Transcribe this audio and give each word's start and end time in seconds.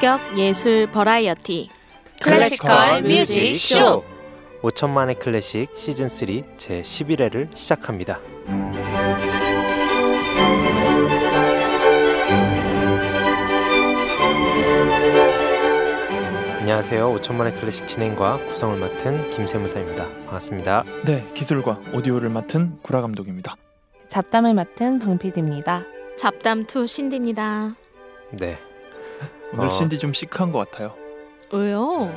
고품격 0.00 0.38
예술 0.38 0.90
버라이어티 0.90 1.68
classical 2.22 3.02
music 3.02 3.56
쇼 3.56 4.02
5천만의 4.62 5.18
클래식 5.18 5.68
시즌 5.76 6.08
3 6.08 6.56
제 6.56 6.82
11회를 6.82 7.54
시작합니다. 7.54 8.18
안녕하세요. 16.60 17.16
5천만의 17.16 17.58
클래식 17.60 17.86
진행과 17.86 18.38
구성을 18.48 18.78
맡은 18.78 19.30
김세무사입니다. 19.30 20.08
반갑습니다. 20.08 20.84
네, 21.04 21.26
기술과 21.34 21.80
오디오를 21.92 22.30
맡은 22.30 22.78
구라 22.82 23.02
감독입니다. 23.02 23.54
잡담을 24.08 24.54
맡은 24.54 24.98
방피디입니다. 24.98 25.84
잡담 26.16 26.64
two 26.64 26.86
신디입니다. 26.86 27.74
네. 28.32 28.69
오늘 29.52 29.66
어. 29.66 29.70
신디 29.70 29.98
좀 29.98 30.12
시크한 30.12 30.52
것 30.52 30.70
같아요. 30.70 30.94
왜요? 31.52 32.12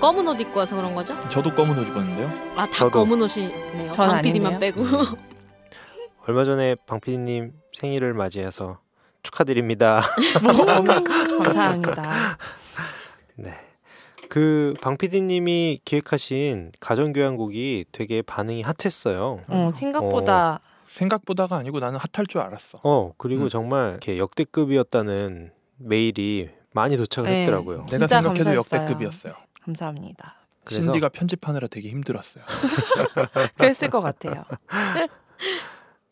검은 0.00 0.26
옷 0.28 0.40
입고 0.40 0.58
와서 0.58 0.76
그런 0.76 0.94
거죠? 0.94 1.14
저도 1.28 1.54
검은 1.54 1.78
옷 1.78 1.82
입었는데요. 1.88 2.28
아 2.56 2.66
다 2.66 2.72
저도. 2.72 2.90
검은 3.00 3.20
옷이네요. 3.22 3.92
전 3.92 4.08
방PD만 4.08 4.54
아닌데요. 4.54 4.72
빼고. 4.74 4.84
얼마 6.26 6.44
전에 6.44 6.74
방피디님 6.86 7.52
생일을 7.74 8.14
맞이해서 8.14 8.78
축하드립니다. 9.22 10.02
감사합니다. 11.44 12.02
네. 13.36 13.52
그 14.28 14.74
방피디님이 14.80 15.80
기획하신 15.84 16.72
가정교향곡이 16.80 17.86
되게 17.92 18.22
반응이 18.22 18.62
핫했어요. 18.62 19.38
어, 19.48 19.70
생각보다 19.74 20.60
생각보다가 20.88 21.56
아니고 21.56 21.80
나는 21.80 21.98
핫할 21.98 22.26
줄 22.26 22.40
알았어. 22.40 22.80
어 22.84 23.12
그리고 23.18 23.44
음. 23.44 23.48
정말 23.48 23.90
이렇게 23.90 24.18
역대급이었다는 24.18 25.50
메일이 25.84 26.50
많이 26.72 26.96
도착을 26.96 27.30
네. 27.30 27.40
했더라고요. 27.42 27.86
내가 27.86 28.06
진짜 28.06 28.16
생각해도 28.22 28.44
감사했어요. 28.44 28.80
역대급이었어요. 28.80 29.34
감사합니다. 29.62 30.36
그래서 30.64 30.82
신디가 30.82 31.10
편집하느라 31.10 31.68
되게 31.68 31.90
힘들었어요. 31.90 32.44
그랬을 33.56 33.90
것 33.90 34.00
같아요. 34.00 34.44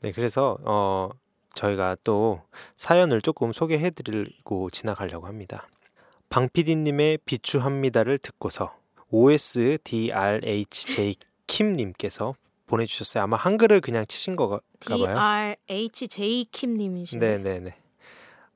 네 0.00 0.12
그래서 0.12 0.58
어 0.64 1.10
저희가 1.54 1.96
또 2.04 2.42
사연을 2.76 3.22
조금 3.22 3.52
소개해드리고 3.52 4.70
지나가려고 4.70 5.26
합니다. 5.26 5.66
방피디님의 6.28 7.18
비추합니다를 7.24 8.18
듣고서 8.18 8.74
OSDRHJ 9.10 11.16
킴님께서 11.46 12.34
보내주셨어요. 12.66 13.24
아마 13.24 13.36
한글을 13.36 13.80
그냥 13.82 14.06
치신 14.06 14.34
거가 14.36 14.60
D 14.80 15.02
봐요. 15.04 15.18
R 15.18 15.56
H 15.68 16.08
J 16.08 16.46
킴님이시네. 16.50 17.38
네네네. 17.38 17.76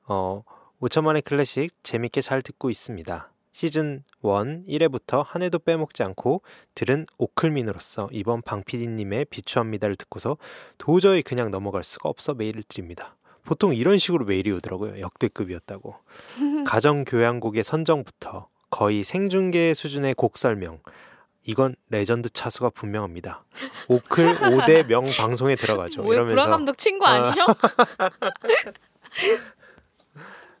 어, 0.07 0.43
5천만의 0.81 1.23
클래식 1.23 1.71
재밌게 1.83 2.21
잘 2.21 2.41
듣고 2.41 2.69
있습니다. 2.69 3.31
시즌 3.51 4.03
1 4.23 4.63
1회부터 4.67 5.25
한 5.25 5.41
해도 5.41 5.57
빼먹지 5.57 6.03
않고 6.03 6.43
들은 6.75 7.07
오클민으로서 7.17 8.09
이번 8.11 8.43
방피디님의 8.43 9.25
비추합니다를 9.25 9.95
듣고서 9.95 10.37
도저히 10.77 11.23
그냥 11.23 11.49
넘어갈 11.49 11.83
수가 11.83 12.09
없어 12.09 12.35
메일을 12.35 12.61
드립니다. 12.61 13.15
보통 13.43 13.73
이런 13.73 13.97
식으로 13.97 14.25
메일이 14.25 14.51
오더라고요. 14.51 14.99
역대급이었다고. 14.99 15.95
가정교향곡의 16.67 17.63
선정부터 17.63 18.49
거의 18.69 19.03
생중계 19.03 19.73
수준의 19.73 20.13
곡 20.13 20.37
설명. 20.37 20.79
이건 21.43 21.75
레전드 21.89 22.29
차수가 22.29 22.71
분명합니다. 22.71 23.45
오클 23.87 24.35
5대 24.35 24.85
명 24.85 25.03
방송에 25.17 25.55
들어가죠. 25.55 26.03
이러면서 26.03 26.25
구라 26.25 26.47
감독 26.47 26.77
친구 26.77 27.07
아. 27.07 27.11
아니셔? 27.11 27.45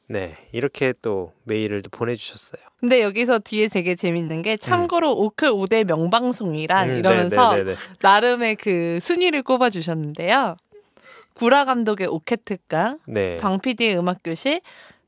네, 0.09 0.37
이렇게 0.53 0.93
또 1.01 1.33
메일을 1.43 1.81
또 1.81 1.89
보내주셨어요. 1.89 2.61
근데 2.79 3.01
여기서 3.01 3.39
뒤에 3.39 3.67
되게 3.67 3.95
재밌는 3.95 4.41
게 4.41 4.55
참고로 4.55 5.11
오클 5.11 5.51
5대 5.51 5.83
명방송이란 5.83 6.89
음, 6.89 6.95
이러면서 6.97 7.55
네, 7.55 7.57
네, 7.57 7.63
네, 7.63 7.71
네. 7.73 7.77
나름의 8.01 8.55
그 8.55 8.99
순위를 9.01 9.43
꼽아주셨는데요. 9.43 10.55
구라 11.33 11.65
감독의 11.65 12.07
오케트강, 12.07 12.99
네. 13.05 13.37
방피디의 13.37 13.97
음악교실, 13.99 14.61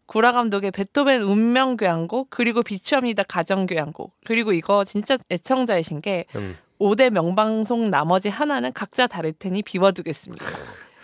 구라 0.05 0.31
감독의 0.31 0.71
베토벤 0.71 1.21
운명교향곡, 1.21 2.29
그리고 2.29 2.61
비추합니다 2.61 3.23
가정교향곡. 3.23 4.13
그리고 4.25 4.53
이거 4.53 4.83
진짜 4.83 5.17
애청자이신 5.31 6.01
게 6.01 6.25
음, 6.35 6.57
5대 6.79 7.09
명방송 7.09 7.89
나머지 7.89 8.29
하나는 8.29 8.73
각자 8.73 9.07
다를 9.07 9.33
테니 9.33 9.63
비워두겠습니다. 9.63 10.45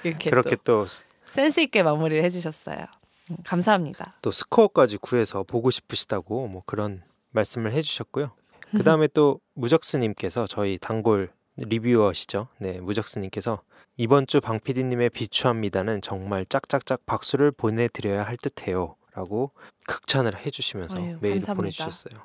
이렇게 0.03 0.29
그렇게 0.29 0.55
또 0.63 0.85
또, 0.85 0.87
센스 1.29 1.59
있게 1.61 1.83
마무리를 1.83 2.23
해주셨어요. 2.23 2.85
음, 3.31 3.37
감사합니다. 3.43 4.15
또 4.21 4.31
스코어까지 4.31 4.97
구해서 4.97 5.43
보고 5.43 5.71
싶으시다고 5.71 6.47
뭐 6.47 6.63
그런 6.65 7.03
말씀을 7.31 7.73
해주셨고요. 7.73 8.31
그 8.71 8.83
다음에 8.83 9.07
또 9.07 9.39
무적스님께서 9.53 10.47
저희 10.47 10.77
단골 10.77 11.31
리뷰어시죠. 11.57 12.47
네, 12.59 12.79
무적스님께서 12.79 13.61
이번 13.97 14.27
주 14.27 14.41
방피디님의 14.41 15.11
비추합니다는 15.11 16.01
정말 16.01 16.45
짝짝짝 16.45 17.05
박수를 17.05 17.51
보내드려야 17.51 18.23
할 18.23 18.37
듯해요. 18.37 18.95
라고 19.13 19.51
극찬을 19.87 20.45
해주시면서 20.45 20.97
어휴, 20.97 21.03
메일을 21.21 21.39
감사합니다. 21.39 21.53
보내주셨어요. 21.53 22.19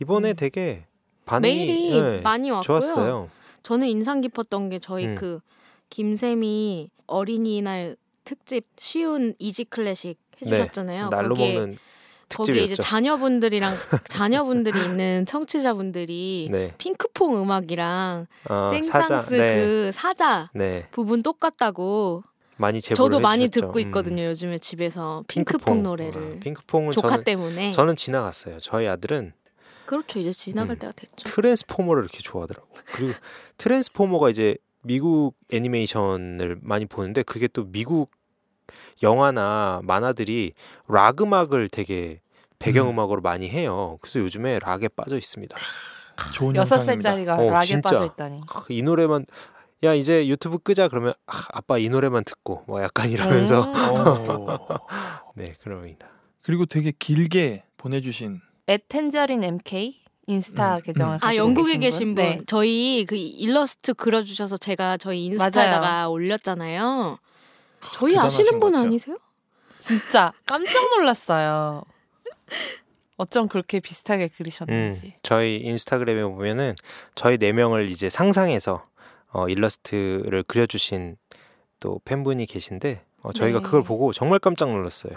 이번에 0.00 0.30
음. 0.30 0.36
되게 0.36 0.86
반응이 1.26 1.54
메일이 1.54 2.00
네, 2.00 2.20
많이 2.22 2.50
왔고요. 2.50 2.62
좋았어요. 2.62 3.30
저는 3.62 3.88
인상 3.88 4.22
깊었던 4.22 4.70
게 4.70 4.78
저희 4.78 5.08
음. 5.08 5.14
그 5.16 5.40
김쌤이 5.90 6.88
어린이날 7.06 7.96
특집 8.30 8.64
쉬운 8.78 9.34
이지 9.40 9.64
클래식 9.64 10.16
해주셨잖아요. 10.40 11.08
날로 11.08 11.34
거기에 11.34 11.54
먹는 11.54 11.78
거기에 12.28 12.54
이제 12.62 12.74
특집이었죠. 12.76 12.82
자녀분들이랑 12.82 13.74
자녀분들이 14.08 14.84
있는 14.84 15.26
청취자분들이 15.26 16.48
네, 16.52 16.72
핑크퐁 16.78 17.42
음악이랑 17.42 18.28
어, 18.48 18.70
생상스 18.70 19.34
네, 19.34 19.56
그 19.56 19.90
사자 19.92 20.48
네, 20.54 20.86
부분 20.92 21.24
똑같다고 21.24 22.22
많이 22.56 22.80
저도 22.80 23.18
많이 23.18 23.44
해주셨죠. 23.44 23.66
듣고 23.66 23.80
음. 23.80 23.86
있거든요. 23.86 24.22
요즘에 24.26 24.58
집에서 24.58 25.24
핑크퐁, 25.26 25.82
노래를 25.82 26.36
아, 26.36 26.40
핑크퐁은 26.40 26.92
조카 26.92 27.08
저는 27.08 27.24
때문에 27.24 27.72
저는 27.72 27.96
지나갔어요. 27.96 28.60
저희 28.60 28.86
아들은 28.86 29.32
그렇죠. 29.86 30.20
이제 30.20 30.32
지나갈 30.32 30.76
음. 30.76 30.78
때가 30.78 30.92
됐죠. 30.92 31.24
트랜스포머를 31.24 32.04
이렇게 32.04 32.20
좋아하더라고. 32.20 32.68
그리고 32.94 33.12
트랜스포머가 33.56 34.30
이제 34.30 34.56
미국 34.82 35.34
애니메이션을 35.52 36.58
많이 36.62 36.86
보는데 36.86 37.24
그게 37.24 37.48
또 37.48 37.64
미국 37.64 38.12
영화나 39.02 39.80
만화들이 39.84 40.52
락 40.88 41.22
음악을 41.22 41.68
되게 41.68 42.20
배경음악으로 42.58 43.22
많이 43.22 43.48
해요. 43.48 43.98
그래서 44.00 44.20
요즘에 44.20 44.58
락에 44.60 44.88
빠져 44.88 45.16
있습니다. 45.16 45.56
좋은 46.34 46.54
여섯. 46.56 46.84
살짜리가 46.84 47.36
어, 47.36 47.50
락에 47.50 47.66
진짜. 47.66 47.90
빠져 47.90 48.04
있다니. 48.04 48.42
아, 48.52 48.64
이 48.68 48.82
노래만 48.82 49.26
야 49.82 49.94
이제 49.94 50.28
유튜브 50.28 50.58
끄자 50.58 50.88
그러면 50.88 51.14
아, 51.26 51.46
아빠 51.52 51.78
이 51.78 51.88
노래만 51.88 52.24
듣고 52.24 52.64
뭐 52.66 52.82
약간 52.82 53.08
이러면서 53.08 53.64
음. 53.64 54.48
어. 54.48 54.58
네 55.34 55.54
그럽니다. 55.62 56.08
그리고 56.42 56.66
되게 56.66 56.92
길게 56.98 57.64
보내주신 57.78 58.40
앳텐저린 58.66 59.42
MK 59.42 60.00
인스타 60.26 60.76
음, 60.76 60.82
계정을 60.82 61.14
음. 61.14 61.18
아 61.22 61.34
영국에 61.34 61.78
계신 61.78 62.14
분 62.14 62.24
네. 62.24 62.40
저희 62.46 63.06
그 63.08 63.16
일러스트 63.16 63.94
그려주셔서 63.94 64.58
제가 64.58 64.98
저희 64.98 65.24
인스타에다가 65.26 66.08
올렸잖아요. 66.10 67.18
저희 67.92 68.16
아시는 68.18 68.60
분. 68.60 68.74
아니세요? 68.74 69.18
진짜 69.78 70.32
깜짝 70.46 70.88
놀랐어요. 70.96 71.82
어쩜 73.16 73.48
그렇게 73.48 73.80
비슷하게 73.80 74.24
음, 74.24 74.28
그리셨는지. 74.36 75.14
저희 75.22 75.56
인스타그램에 75.56 76.22
보면은 76.22 76.74
저희 77.14 77.36
네 77.38 77.52
명을 77.52 77.90
이제 77.90 78.08
상상해서 78.08 78.82
어, 79.32 79.48
일러스트를 79.48 80.42
그려주신 80.44 81.16
또 81.80 82.00
팬분이 82.04 82.46
계신데 82.46 83.04
어, 83.22 83.32
저희가 83.32 83.58
네. 83.58 83.62
그걸 83.64 83.82
보고 83.82 84.12
정말 84.12 84.38
깜짝 84.38 84.70
놀랐어요. 84.70 85.12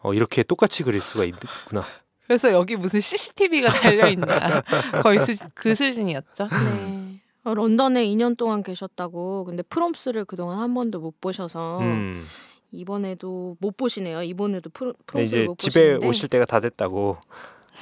어, 0.00 0.14
이렇게 0.14 0.42
똑같이 0.42 0.82
그릴 0.82 1.00
수가 1.00 1.24
있구나. 1.24 1.84
그래서 2.26 2.50
여기 2.52 2.76
무슨 2.76 3.00
CCTV가 3.00 3.70
달려 3.70 4.08
있나 4.08 4.62
거의 5.02 5.18
수, 5.20 5.32
그 5.54 5.74
수준이었죠. 5.74 6.48
네. 6.48 7.01
어, 7.44 7.54
런던에 7.54 8.04
2년 8.06 8.36
동안 8.36 8.62
계셨다고. 8.62 9.44
근데 9.44 9.62
프롬스를 9.62 10.24
그동안 10.24 10.58
한 10.58 10.74
번도 10.74 11.00
못 11.00 11.20
보셔서 11.20 11.80
음, 11.80 12.24
이번에도 12.70 13.56
못 13.60 13.76
보시네요. 13.76 14.22
이번에도 14.22 14.70
근데 14.70 14.96
프롬스를 15.06 15.24
이제 15.40 15.46
못 15.46 15.58
집에 15.58 15.80
보시는데 15.94 16.06
오실 16.06 16.28
때가 16.28 16.44
다 16.44 16.60
됐다고 16.60 17.16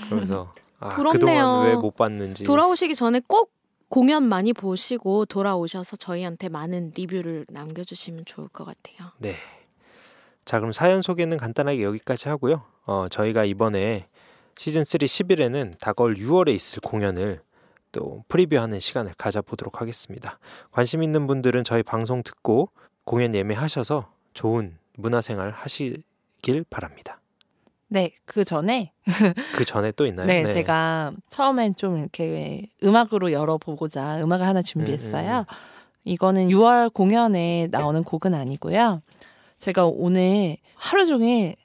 그러면서 0.06 0.52
아, 0.78 0.88
부럽네요. 0.90 1.18
그동안 1.20 1.66
왜 1.66 1.74
못 1.74 1.94
봤는지 1.94 2.44
돌아오시기 2.44 2.94
전에 2.94 3.20
꼭 3.26 3.52
공연 3.88 4.22
많이 4.22 4.52
보시고 4.52 5.26
돌아오셔서 5.26 5.96
저희한테 5.96 6.48
많은 6.48 6.92
리뷰를 6.94 7.44
남겨주시면 7.50 8.24
좋을 8.24 8.48
것 8.48 8.64
같아요. 8.64 9.10
네. 9.18 9.34
자, 10.44 10.58
그럼 10.58 10.72
사연 10.72 11.02
소개는 11.02 11.36
간단하게 11.36 11.82
여기까지 11.82 12.28
하고요. 12.28 12.62
어, 12.86 13.06
저희가 13.10 13.44
이번에 13.44 14.06
시즌 14.56 14.84
3 14.84 14.98
10일에는 15.00 15.78
다가올 15.80 16.16
6월에 16.16 16.50
있을 16.54 16.80
공연을 16.80 17.40
또 17.92 18.24
프리뷰하는 18.28 18.80
시간을 18.80 19.12
가져보도록 19.16 19.80
하겠습니다. 19.80 20.38
관심 20.70 21.02
있는 21.02 21.26
분들은 21.26 21.64
저희 21.64 21.82
방송 21.82 22.22
듣고 22.22 22.70
공연 23.04 23.34
예매하셔서 23.34 24.12
좋은 24.34 24.78
문화생활 24.96 25.50
하시길 25.50 26.64
바랍니다. 26.70 27.20
네, 27.88 28.12
그 28.24 28.44
전에 28.44 28.92
그 29.56 29.64
전에 29.64 29.90
또 29.92 30.06
있나요? 30.06 30.26
네, 30.26 30.54
제가 30.54 31.10
처음엔 31.28 31.74
좀 31.74 31.98
이렇게 31.98 32.68
음악으로 32.84 33.32
열어보고자 33.32 34.20
음악을 34.22 34.46
하나 34.46 34.62
준비했어요. 34.62 35.40
음, 35.40 35.44
이거는 36.04 36.48
6월 36.48 36.92
공연에 36.92 37.66
나오는 37.70 38.04
곡은 38.04 38.32
아니고요. 38.32 39.02
제가 39.58 39.86
오늘 39.86 40.56
하루 40.76 41.04
종일 41.04 41.56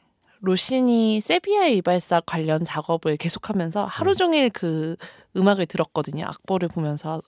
로시니 0.46 1.22
세비야 1.22 1.68
이발사 1.68 2.22
관련 2.26 2.64
작업을 2.64 3.18
계속하면서 3.18 3.86
하루 3.86 4.12
음. 4.12 4.16
종일 4.16 4.50
그 4.50 4.96
음악을 5.36 5.66
들었거든요. 5.66 6.26
악보를 6.26 6.70
보면서. 6.70 7.22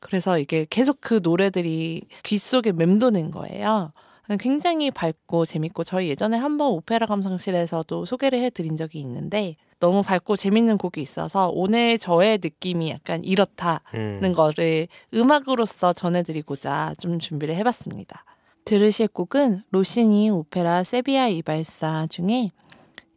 그래서 0.00 0.38
이게 0.38 0.66
계속 0.68 0.98
그 1.00 1.20
노래들이 1.22 2.02
귀 2.24 2.38
속에 2.38 2.72
맴도는 2.72 3.30
거예요. 3.30 3.92
굉장히 4.38 4.90
밝고 4.90 5.44
재밌고 5.44 5.84
저희 5.84 6.08
예전에 6.08 6.36
한번 6.36 6.68
오페라 6.68 7.06
감상실에서도 7.06 8.04
소개를 8.06 8.40
해드린 8.40 8.76
적이 8.76 9.00
있는데 9.00 9.56
너무 9.80 10.02
밝고 10.02 10.36
재밌는 10.36 10.78
곡이 10.78 11.00
있어서 11.00 11.50
오늘 11.52 11.98
저의 11.98 12.38
느낌이 12.42 12.90
약간 12.90 13.22
이렇다는 13.22 13.80
음. 13.94 14.32
거를 14.34 14.88
음악으로서 15.12 15.92
전해드리고자 15.92 16.94
좀 16.98 17.18
준비를 17.18 17.54
해봤습니다. 17.56 18.24
들으실 18.64 19.08
곡은 19.08 19.62
로시니 19.70 20.30
오페라 20.30 20.84
세비야 20.84 21.28
이발사 21.28 22.06
중에 22.08 22.50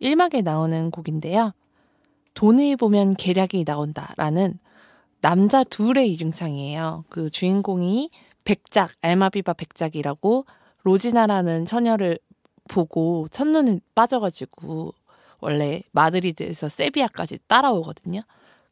1막에 0.01 0.43
나오는 0.43 0.91
곡인데요. 0.91 1.53
돈을 2.33 2.75
보면 2.77 3.15
계략이 3.15 3.63
나온다라는 3.65 4.59
남자 5.21 5.63
둘의 5.63 6.11
이중창이에요. 6.13 7.05
그 7.09 7.29
주인공이 7.29 8.09
백작, 8.43 8.91
알마비바 9.01 9.53
백작이라고 9.53 10.45
로지나라는 10.83 11.65
처녀를 11.65 12.19
보고 12.69 13.27
첫눈에 13.31 13.79
빠져가지고 13.95 14.93
원래 15.39 15.81
마드리드에서 15.91 16.69
세비야까지 16.69 17.39
따라오거든요. 17.47 18.21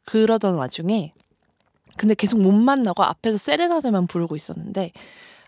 그러던 0.06 0.56
와중에 0.56 1.14
근데 1.98 2.14
계속 2.14 2.42
못 2.42 2.52
만나고 2.52 3.04
앞에서 3.04 3.38
세레나데만 3.38 4.08
부르고 4.08 4.36
있었는데 4.36 4.92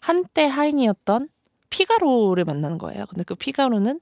한때 0.08 0.46
하인이었던 0.46 1.28
피가로를 1.70 2.46
만나는 2.46 2.78
거예요. 2.78 3.06
근데 3.08 3.26
그 3.26 3.36
피가로는 3.36 4.00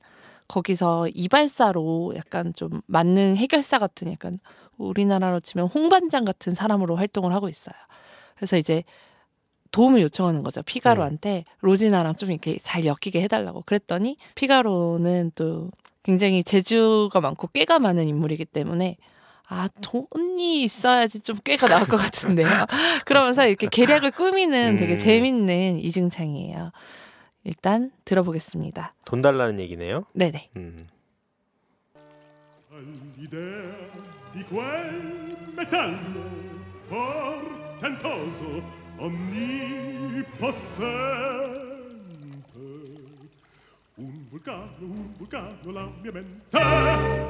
거기서 0.47 1.07
이발사로 1.11 2.13
약간 2.15 2.53
좀 2.53 2.81
만능 2.85 3.35
해결사 3.35 3.79
같은 3.79 4.11
약간 4.11 4.37
우리나라로 4.77 5.39
치면 5.39 5.65
홍반장 5.65 6.23
같은 6.23 6.53
사람으로 6.53 6.95
활동을 6.95 7.33
하고 7.33 7.49
있어요. 7.49 7.73
그래서 8.35 8.55
이제 8.55 8.83
도움을 9.71 9.99
요청하는 10.03 10.43
거죠. 10.43 10.61
피가로한테 10.61 11.43
로지나랑 11.61 12.17
좀 12.17 12.29
이렇게 12.29 12.59
잘 12.61 12.85
엮이게 12.85 13.19
해달라고. 13.23 13.63
그랬더니 13.65 14.17
피가로는 14.35 15.31
또 15.33 15.71
굉장히 16.03 16.43
재주가 16.43 17.19
많고 17.19 17.47
꾀가 17.47 17.79
많은 17.79 18.07
인물이기 18.07 18.45
때문에 18.45 18.97
아 19.47 19.67
돈이 19.81 20.63
있어야지 20.63 21.19
좀 21.19 21.37
꾀가 21.43 21.67
나올 21.67 21.87
것 21.87 21.97
같은데요. 21.97 22.47
그러면서 23.05 23.47
이렇게 23.47 23.67
계략을 23.67 24.11
꾸미는 24.11 24.77
되게 24.77 24.93
음. 24.93 24.99
재밌는 24.99 25.79
이중창이에요. 25.79 26.71
일단 27.43 27.91
들어보겠습니다. 28.05 28.93
돈 29.05 29.21
달라는 29.21 29.59
얘기네요. 29.59 30.05
네네. 30.13 30.49
음. 30.55 30.87
portentoso 36.89 38.61
onnipossente 38.99 41.74
Un 43.97 44.27
vulcano, 44.29 44.73
un 44.81 45.13
vulcano 45.15 45.71
la 45.71 45.89
mia 46.01 46.11
mente. 46.11 46.49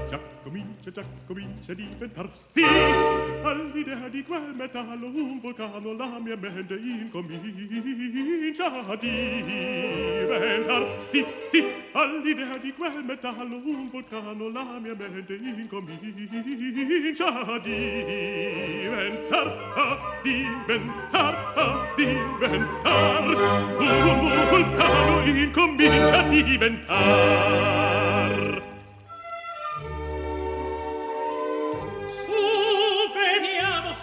Già 0.10 0.20
comincia, 0.42 0.90
già 0.90 1.04
comincia 1.28 1.74
a 1.74 1.76
diventarsi. 1.76 2.64
All'idea 3.44 4.08
di 4.10 4.24
quel 4.24 4.52
metallo 4.56 5.06
un 5.06 5.40
vulcano 5.42 5.94
la 5.94 6.18
mia 6.18 6.36
mente 6.36 6.74
Incomincia 6.74 8.66
a 8.66 8.96
diventarsi. 8.96 9.64
Sì, 11.52 11.64
all'idea 11.92 12.58
di 12.58 12.74
quel 12.74 13.04
metallo 13.06 13.62
un 13.64 13.88
vulcano 13.92 14.50
la 14.50 14.80
mia 14.82 14.96
mente 14.96 15.36
Incomincia 15.36 17.28
a 17.46 17.60
diventar, 17.60 19.48
a 19.76 20.20
diventar, 20.24 21.54
a 21.58 21.94
diventar. 21.96 23.24
Un 23.78 24.50
vulcano 24.50 25.26
incomincia 25.28 26.20
a 26.20 26.28
diventar 26.28 26.55
diventar. 26.58 28.32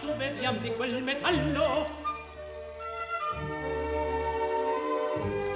Su, 0.01 0.15
vediamo 0.17 0.59
di 0.61 0.71
quel 0.73 1.03
metallo. 1.03 2.01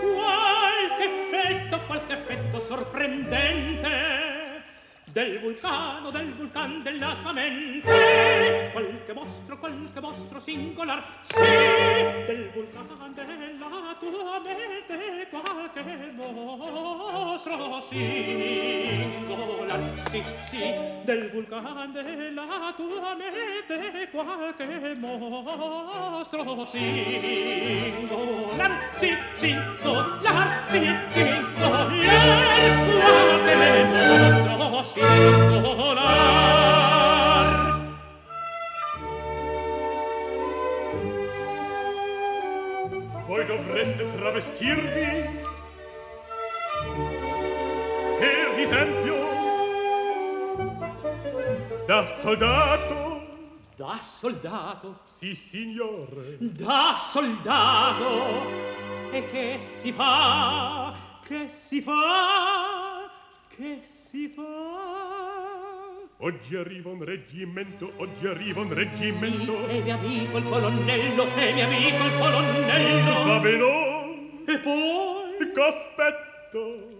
Qualche 0.00 1.04
effetto, 1.04 1.80
qualche 1.86 2.12
effetto 2.14 2.58
sorprendente 2.58 4.35
del 5.16 5.40
vulcano, 5.40 6.10
del 6.10 6.34
vulcan 6.34 6.82
dell'acqua 6.82 7.32
mente, 7.32 8.68
Qualche 8.70 9.14
mostro, 9.14 9.58
qualche 9.58 9.98
mostro 9.98 10.38
singolar, 10.38 11.02
sì, 11.22 11.40
del 11.40 12.50
vulcan 12.52 13.14
della 13.14 13.96
tua 13.98 14.38
mente, 14.44 15.26
qualche 15.30 16.12
mostro 16.14 17.80
singolar, 17.80 19.80
sì, 20.10 20.22
sì, 20.42 20.74
del 21.04 21.30
vulcan 21.30 21.92
della 21.92 22.74
tua 22.76 23.14
mente, 23.14 24.10
quel 24.10 24.54
che 24.54 24.94
mostro 24.96 26.66
singolar, 26.66 28.78
sì, 28.96 29.16
singolar, 29.32 30.62
sì, 30.66 30.94
singolar, 31.08 33.05
soldato. 52.06 53.24
Da 53.76 53.98
soldato, 53.98 55.00
sì 55.04 55.34
signore 55.34 56.38
da 56.38 56.96
soldato, 56.96 58.48
e 59.10 59.26
che 59.26 59.58
si 59.60 59.92
fa, 59.92 60.94
che 61.22 61.48
si 61.50 61.82
fa, 61.82 63.10
che 63.48 63.80
si 63.82 64.28
fa? 64.28 65.06
oggi 66.20 66.56
arriva 66.56 66.88
un 66.88 67.04
reggimento 67.04 67.92
oggi 67.96 68.26
arriva 68.26 68.62
un 68.62 68.68
Sì, 68.68 68.74
reggimento 68.74 69.66
è 69.66 69.82
mio 69.82 69.94
amico 69.94 70.38
il 70.38 70.44
colonnello, 70.44 71.34
è 71.34 71.52
mio 71.52 71.64
amico 71.66 72.04
il 72.04 72.18
colonnello. 72.18 73.24
va 73.24 73.38
bene 73.38 74.44
E 74.46 74.58
poi, 74.60 75.52
Cospetto. 75.52 76.94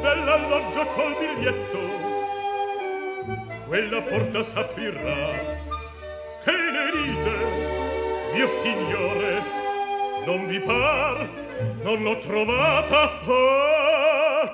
Dell'alloggio 0.00 0.86
col 0.86 1.16
biglietto 1.18 2.11
quella 3.72 4.02
porta 4.02 4.42
s'aprirà. 4.42 5.32
Che 6.44 6.50
ne 6.50 6.90
dite 6.92 7.36
mio 8.34 8.48
signore? 8.60 9.42
Non 10.26 10.46
vi 10.46 10.60
par 10.60 11.26
non 11.82 12.02
l'ho 12.02 12.18
trovata. 12.18 13.20
Oh! 13.24 14.21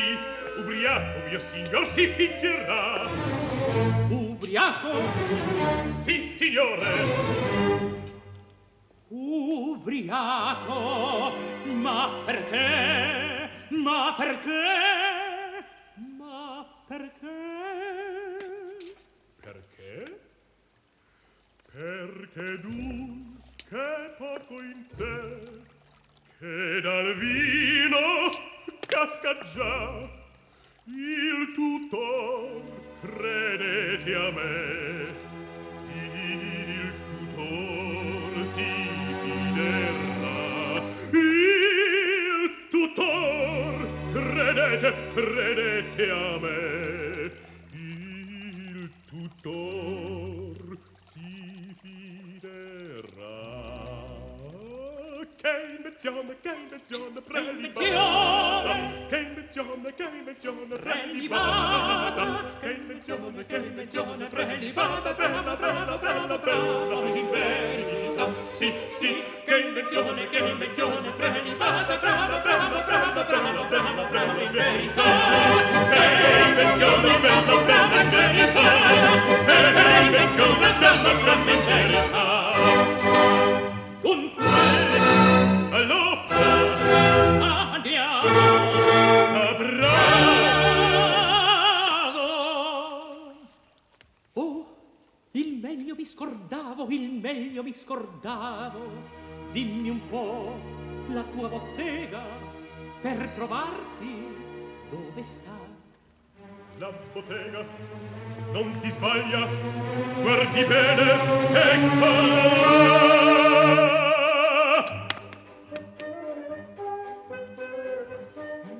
sì 0.00 0.16
Ubriaco, 0.58 1.18
mio 1.28 1.40
signor, 1.50 1.86
si 1.88 2.06
fingerà. 2.08 3.08
Ubriaco, 4.08 4.92
Sì, 6.04 6.26
signore. 6.36 6.88
ubriaco, 9.08 10.58
ma 11.64 12.22
perché? 12.24 13.50
Ma 13.68 14.14
perché? 14.16 15.64
Ma 16.18 16.66
perché? 16.86 17.28
Perché? 19.40 20.20
Perché 21.72 22.60
dunque 22.60 24.14
poco 24.18 24.60
in 24.60 24.84
sé 24.84 25.68
che 26.38 26.80
dal 26.82 27.14
vino 27.16 28.49
casca 28.90 29.38
già. 29.54 30.08
Il 30.84 31.52
tutor 31.54 32.60
credete 33.00 34.14
a 34.14 34.30
me. 34.32 35.06
Il 35.94 36.92
tutor 37.06 38.32
si 38.54 38.72
fiderà. 39.22 40.82
Il 41.12 42.50
tutor 42.70 43.74
credete 44.12 44.90
credete 45.14 46.10
a 46.10 46.38
me 46.38 46.39
invenzione, 56.00 56.34
che 56.40 56.48
invenzione 56.48 57.20
prelibata. 57.20 58.74
Che 59.08 59.16
invenzione, 59.18 59.94
che 59.94 60.02
invenzione 60.02 60.76
prelibata. 60.78 62.42
Che 62.60 62.70
invenzione, 62.70 63.46
che 63.46 63.56
invenzione 63.56 64.24
prelibata. 64.26 65.12
Brava, 65.12 65.56
brava, 65.56 65.98
brava, 65.98 66.38
brava, 66.38 67.06
in 67.08 67.30
verità. 67.30 68.32
Sì, 68.48 68.74
sì, 68.92 69.22
che 69.44 69.58
invenzione, 69.58 70.28
che 70.30 70.38
invenzione 70.38 71.10
prelibata. 71.10 71.96
Brava, 71.96 72.38
brava, 72.38 72.80
brava, 72.80 73.22
brava, 73.22 73.62
brava, 73.64 74.02
brava, 74.04 74.42
in 74.42 74.52
verità. 74.52 75.02
Che 75.90 76.48
invenzione, 76.48 77.18
brava, 77.18 77.56
brava, 77.60 78.00
in 78.00 78.10
verità. 78.10 78.62
Che 79.44 80.04
invenzione, 80.06 80.72
brava, 80.78 81.12
brava, 81.12 81.50
in 81.50 81.64
verità. 81.66 82.19
Mi 97.70 97.76
scordavo. 97.76 98.90
Dimmi 99.52 99.90
un 99.90 100.08
po' 100.08 100.58
la 101.08 101.22
tua 101.22 101.48
bottega 101.48 102.22
per 103.00 103.28
trovarti 103.28 104.26
dove 104.90 105.22
sta. 105.22 105.56
La 106.78 106.90
bottega 107.12 107.64
non 108.52 108.76
si 108.80 108.90
sbaglia, 108.90 109.46
guardi 110.20 110.64
bene, 110.64 111.12
eccola! 111.52 112.48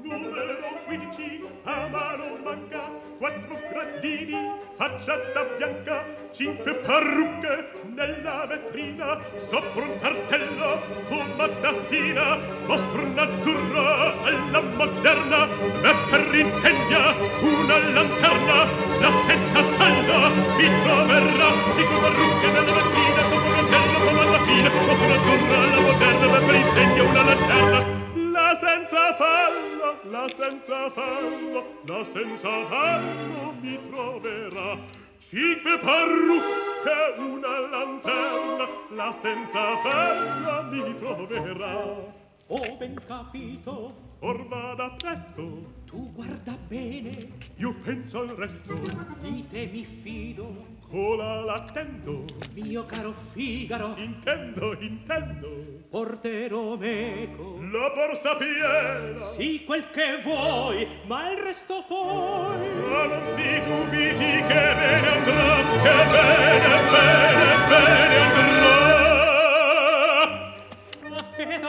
Numero 0.02 0.82
15, 0.86 1.48
a 1.62 1.88
mano 1.88 2.38
manca, 2.42 2.90
quattro 3.18 3.54
gradini, 3.70 4.50
facciata 4.72 5.44
bianca, 5.56 6.19
cinque 6.32 6.74
parrucche 6.74 7.70
nella 7.94 8.46
vetrina 8.46 9.18
sopra 9.48 9.82
un 9.82 9.98
cartello 10.00 10.80
pomata 11.08 11.74
fina 11.88 12.38
mostra 12.66 13.02
un'azzurra 13.02 14.14
alla 14.22 14.60
moderna 14.60 15.48
e 15.48 15.94
per 16.08 16.34
insegna 16.34 17.14
una 17.40 17.78
lanterna 17.78 18.64
la 19.00 19.10
senza 19.26 19.62
fallo 19.76 20.28
mi 20.56 20.68
troverà 20.82 21.48
cinque 21.74 21.98
parrucche 22.00 22.46
nella 22.46 22.74
vetrina 22.78 23.22
sopra 23.30 23.58
un 23.60 23.68
cartello 23.68 23.98
pomata 24.04 24.38
fina 24.44 24.70
mostra 24.86 25.06
un'azzurra 25.06 25.56
alla 25.62 25.80
moderna 25.80 26.38
e 26.38 26.40
per 26.44 26.54
insegna 26.54 27.02
una 27.02 27.22
lanterna 27.22 27.98
la 28.32 28.54
senza 28.54 29.14
fallo, 29.14 29.98
la 30.10 30.28
senza 30.28 30.90
fallo, 30.90 31.80
la 31.84 32.04
senza 32.12 32.66
fallo 32.66 33.54
mi 33.60 33.78
troverà 33.88 35.09
cinque 35.20 35.78
parrucche, 35.78 37.14
una 37.18 37.58
lanterna, 37.70 38.66
la 38.94 39.12
senza 39.12 39.76
ferra 39.82 40.62
mi 40.62 40.94
troverà. 40.96 42.18
Ho 42.46 42.76
ben 42.76 43.00
capito, 43.06 43.94
or 44.20 44.48
vada 44.48 44.90
presto, 44.96 45.72
tu 45.86 46.12
guarda 46.12 46.56
bene, 46.66 47.32
io 47.56 47.74
penso 47.84 48.20
al 48.20 48.28
resto, 48.30 48.74
di 49.20 49.46
te 49.48 49.66
mi 49.66 49.84
fido, 49.84 50.66
Hola 50.92 51.44
l'attendo. 51.44 52.24
Mio 52.54 52.84
caro 52.84 53.14
Figaro. 53.32 53.94
Intendo, 53.96 54.76
intendo. 54.80 55.48
Porterò 55.88 56.74
meco. 56.76 57.60
La 57.60 57.90
borsa 57.94 58.34
piena. 58.34 59.14
Sì, 59.14 59.62
quel 59.64 59.88
che 59.90 60.20
vuoi 60.20 60.88
Ma 61.06 61.30
il 61.30 61.38
resto 61.38 61.84
poi. 61.86 62.58
Ma 62.88 63.04
non 63.06 63.22
si 63.36 63.60
dubiti 63.66 64.42
che 64.48 64.74
bene 64.80 65.08
andrà 65.08 65.56
Che 65.80 66.04
bene, 66.10 66.90
bene, 66.90 67.68
bene 67.68 68.29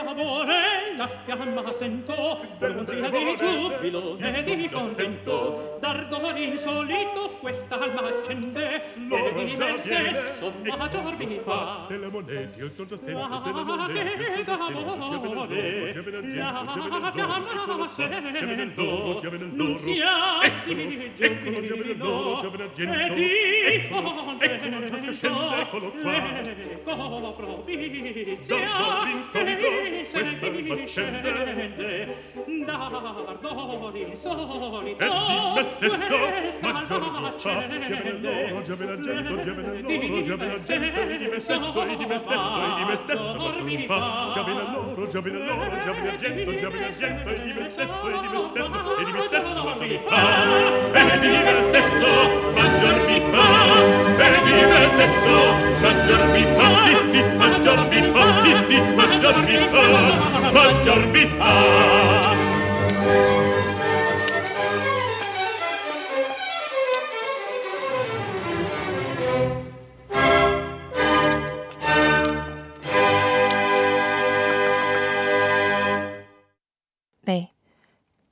d'amore 0.02 0.96
la 0.96 1.08
fiamma 1.08 1.72
sento 1.72 2.40
per 2.58 2.76
unzina 2.76 3.08
di 3.08 3.34
giubilo 3.36 4.18
e 4.18 4.42
di 4.42 4.68
contento. 4.68 5.78
d'ardor 5.80 6.36
insolito 6.38 7.30
quest'alma 7.40 8.02
accende 8.08 8.94
e 8.94 9.32
di 9.34 9.56
me 9.56 9.78
stesso 9.78 10.52
maggior 10.76 11.16
mi 11.16 11.40
fa. 11.42 11.84
delle 11.88 12.08
monete 12.08 12.62
il 12.62 12.72
sol 12.72 12.86
già 12.86 12.96
sento 12.96 13.22
ah, 13.22 13.40
delle 13.44 13.64
monete 13.64 14.00
il 14.00 14.44
sol 14.44 15.46
già 16.34 16.64
la 16.98 17.12
fiamma 17.12 17.88
sento 17.88 19.18
ah, 19.18 19.30
non 19.52 19.78
si 19.78 20.00
attimi 20.00 21.12
giubilo 21.14 22.40
e 22.76 23.14
di 23.14 23.88
contento 23.88 24.82
le 26.02 26.72
copro 26.74 27.62
vizia 27.64 28.56
questa 29.92 30.22
battente 30.62 32.16
d'ardori 32.64 34.16
solito 34.16 34.86
e 34.88 35.08
di 35.08 35.52
me 35.54 35.64
stesso 35.64 36.18
maggior 36.62 37.00
non 37.00 37.34
fa 37.36 37.68
gemello, 37.68 38.62
gemelagento, 38.62 39.42
gemelalloro 39.42 39.82
me 39.82 41.12
e 41.12 41.18
di 41.18 41.26
me 41.26 41.38
stesso 41.38 41.82
e 41.82 41.96
di 41.96 42.06
me 42.06 42.18
stesso 42.18 42.62
e 42.62 42.74
di 42.76 42.84
me 42.84 42.96
stesso 42.96 43.34
maggior 43.34 43.62
non 43.62 43.84
fa. 43.86 44.30
gemelalloro, 44.34 45.08
gemelalloro 45.08 45.78
gemelagento, 45.80 46.54
gemelagento 46.56 47.30
e 47.30 47.42
di 47.42 47.52
me 47.52 47.70
stesso 47.70 48.08
e 48.08 48.20
di 48.20 48.28
me 48.28 48.38
stesso 48.50 48.96
e 48.96 49.04
di 49.04 49.12
me 49.12 49.20
stesso 49.20 49.62
maggior 49.62 49.86
mi 49.86 50.00
fa. 50.06 50.20
E 50.92 51.18
di 51.18 51.28
me 51.28 51.56
stesso 51.56 52.06
maggior 52.54 53.06
mi 53.06 53.20
fa. 53.30 54.01
E 54.22 54.42
di 54.44 54.52
me 54.70 54.88
stesso, 54.88 55.36
maggior 55.82 56.22
mi 56.32 56.42
fa. 56.56 56.68
Sì, 56.86 56.94
sì, 57.10 57.20
maggior 57.36 57.80
mi 57.88 58.00
fa. 58.12 58.24
Sì, 58.42 58.52
sì, 58.68 58.76
maggior 58.94 59.36
mi 59.46 59.56
fa. 59.72 59.84
Maggior 60.52 61.06
mi 61.06 61.26
fa. 61.38 62.52
네. 77.24 77.52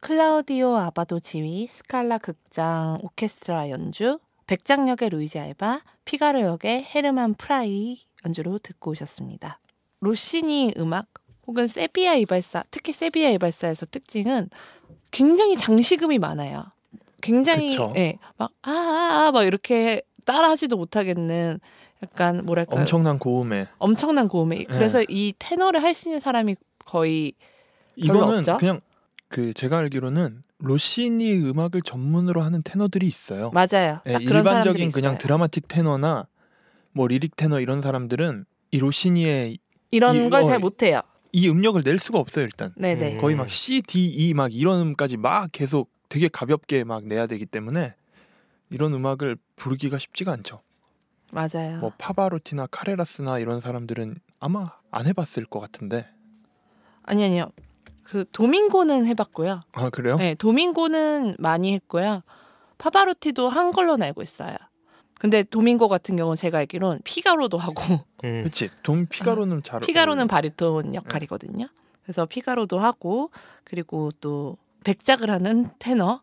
클라우디오 0.00 0.76
아바도 0.76 1.20
지휘, 1.20 1.66
스칼라 1.68 2.18
극장 2.18 2.99
오케스트라 3.02 3.70
연주, 3.70 4.18
백작역의 4.50 5.10
루이지 5.11 5.38
알바, 5.38 5.80
피가로 6.04 6.40
역의 6.40 6.83
헤르만 6.92 7.35
프라이 7.35 8.00
연주로 8.26 8.59
듣고 8.59 8.90
오셨습니다. 8.90 9.61
로시니 10.00 10.75
음악 10.76 11.07
혹은 11.47 11.69
세비야 11.69 12.14
이발사, 12.14 12.64
특히 12.73 12.90
세비야 12.90 13.30
이발사에서 13.30 13.87
특징은 13.87 14.50
굉장히 15.12 15.57
장식음이 15.57 16.19
많아요. 16.19 16.64
굉장히. 17.23 17.78
예, 17.95 18.19
막 18.38 18.50
아아아 18.62 19.28
아, 19.28 19.30
막 19.30 19.45
이렇게 19.45 20.02
따라하지도 20.25 20.76
못하겠는 20.76 21.61
약간 22.02 22.45
뭐랄까요? 22.45 22.80
엄청난 22.80 23.21
고음에 23.21 23.69
엄청난 23.78 24.26
고음에 24.26 24.64
그래서 24.64 25.04
이 25.09 25.33
테너를 25.38 25.80
할 25.80 25.95
수 25.95 26.09
있는 26.09 26.19
사람이 26.19 26.57
거의 26.85 27.35
이거는 27.95 28.38
없죠? 28.38 28.57
그냥 28.59 28.80
그 29.30 29.54
제가 29.54 29.78
알기로는 29.78 30.42
로시니 30.58 31.34
음악을 31.49 31.82
전문으로 31.82 32.42
하는 32.42 32.62
테너들이 32.62 33.06
있어요. 33.06 33.50
맞아요. 33.52 34.00
사람들이 34.04 34.25
일반적인 34.25 34.90
그냥 34.92 35.12
있어요. 35.12 35.18
드라마틱 35.18 35.68
테너나 35.68 36.26
뭐 36.92 37.06
lyric 37.06 37.37
테너 37.37 37.60
이런 37.60 37.80
사람들은 37.80 38.44
이 38.72 38.78
로시니의 38.78 39.58
이런 39.92 40.16
이- 40.16 40.30
걸 40.30 40.42
어, 40.42 40.46
잘 40.46 40.58
못해요. 40.58 41.00
이 41.32 41.49
음역을 41.49 41.80
낼 41.84 42.00
수가 42.00 42.18
없어요 42.18 42.44
일단. 42.44 42.72
네네. 42.76 43.14
음. 43.14 43.20
거의 43.20 43.37
막 43.37 43.49
C, 43.49 43.82
D, 43.82 44.04
E 44.06 44.34
막 44.34 44.52
이런 44.52 44.80
음까지 44.80 45.16
막 45.16 45.49
계속 45.52 45.90
되게 46.08 46.26
가볍게 46.26 46.82
막 46.82 47.06
내야 47.06 47.26
되기 47.26 47.46
때문에 47.46 47.94
이런 48.68 48.92
음악을 48.92 49.37
부르기가 49.54 49.99
쉽지가 49.99 50.32
않죠. 50.32 50.60
맞아요. 51.30 51.78
뭐 51.80 51.92
파바로티나 51.99 52.66
카레라스나 52.66 53.38
이런 53.38 53.60
사람들은 53.60 54.16
아마 54.40 54.64
안 54.90 55.06
해봤을 55.06 55.44
것 55.49 55.60
같은데. 55.60 56.08
아니 57.04 57.25
아니요. 57.25 57.52
그 58.10 58.24
도밍고는 58.32 59.06
해봤고요. 59.06 59.60
아 59.70 59.90
그래요? 59.90 60.16
네, 60.16 60.34
도밍고는 60.34 61.36
많이 61.38 61.72
했고요. 61.74 62.22
파바로티도 62.78 63.48
한 63.48 63.70
걸로 63.70 63.96
알고 64.00 64.20
있어요. 64.20 64.56
근데 65.20 65.44
도밍고 65.44 65.86
같은 65.86 66.16
경우는 66.16 66.34
제가 66.34 66.58
알기로는 66.58 67.02
피가로도 67.04 67.56
하고 67.56 68.00
음. 68.24 68.42
그렇지. 68.42 68.70
돈 68.82 69.06
피가로는 69.06 69.62
잘. 69.62 69.78
피가로는. 69.80 70.26
바리톤 70.26 70.96
역할이거든요. 70.96 71.68
그래서 72.02 72.26
피가로도 72.26 72.80
하고 72.80 73.30
그리고 73.62 74.10
또 74.20 74.56
백작을 74.82 75.30
하는 75.30 75.68
테너도 75.78 76.18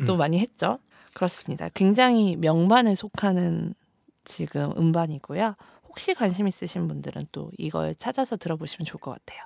음. 0.00 0.18
많이 0.18 0.38
했죠. 0.40 0.78
그렇습니다. 1.14 1.70
굉장히 1.72 2.36
명반에 2.36 2.94
속하는 2.94 3.72
지금 4.26 4.74
음반이고요. 4.76 5.54
혹시 5.88 6.12
관심 6.12 6.46
있으신 6.46 6.86
분들은 6.86 7.28
또 7.32 7.50
이걸 7.56 7.94
찾아서 7.94 8.36
들어보시면 8.36 8.84
좋을 8.84 9.00
것 9.00 9.12
같아요. 9.12 9.40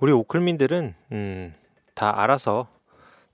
우리 0.00 0.12
오클민들은 0.12 0.94
음, 1.12 1.54
다 1.94 2.22
알아서 2.22 2.68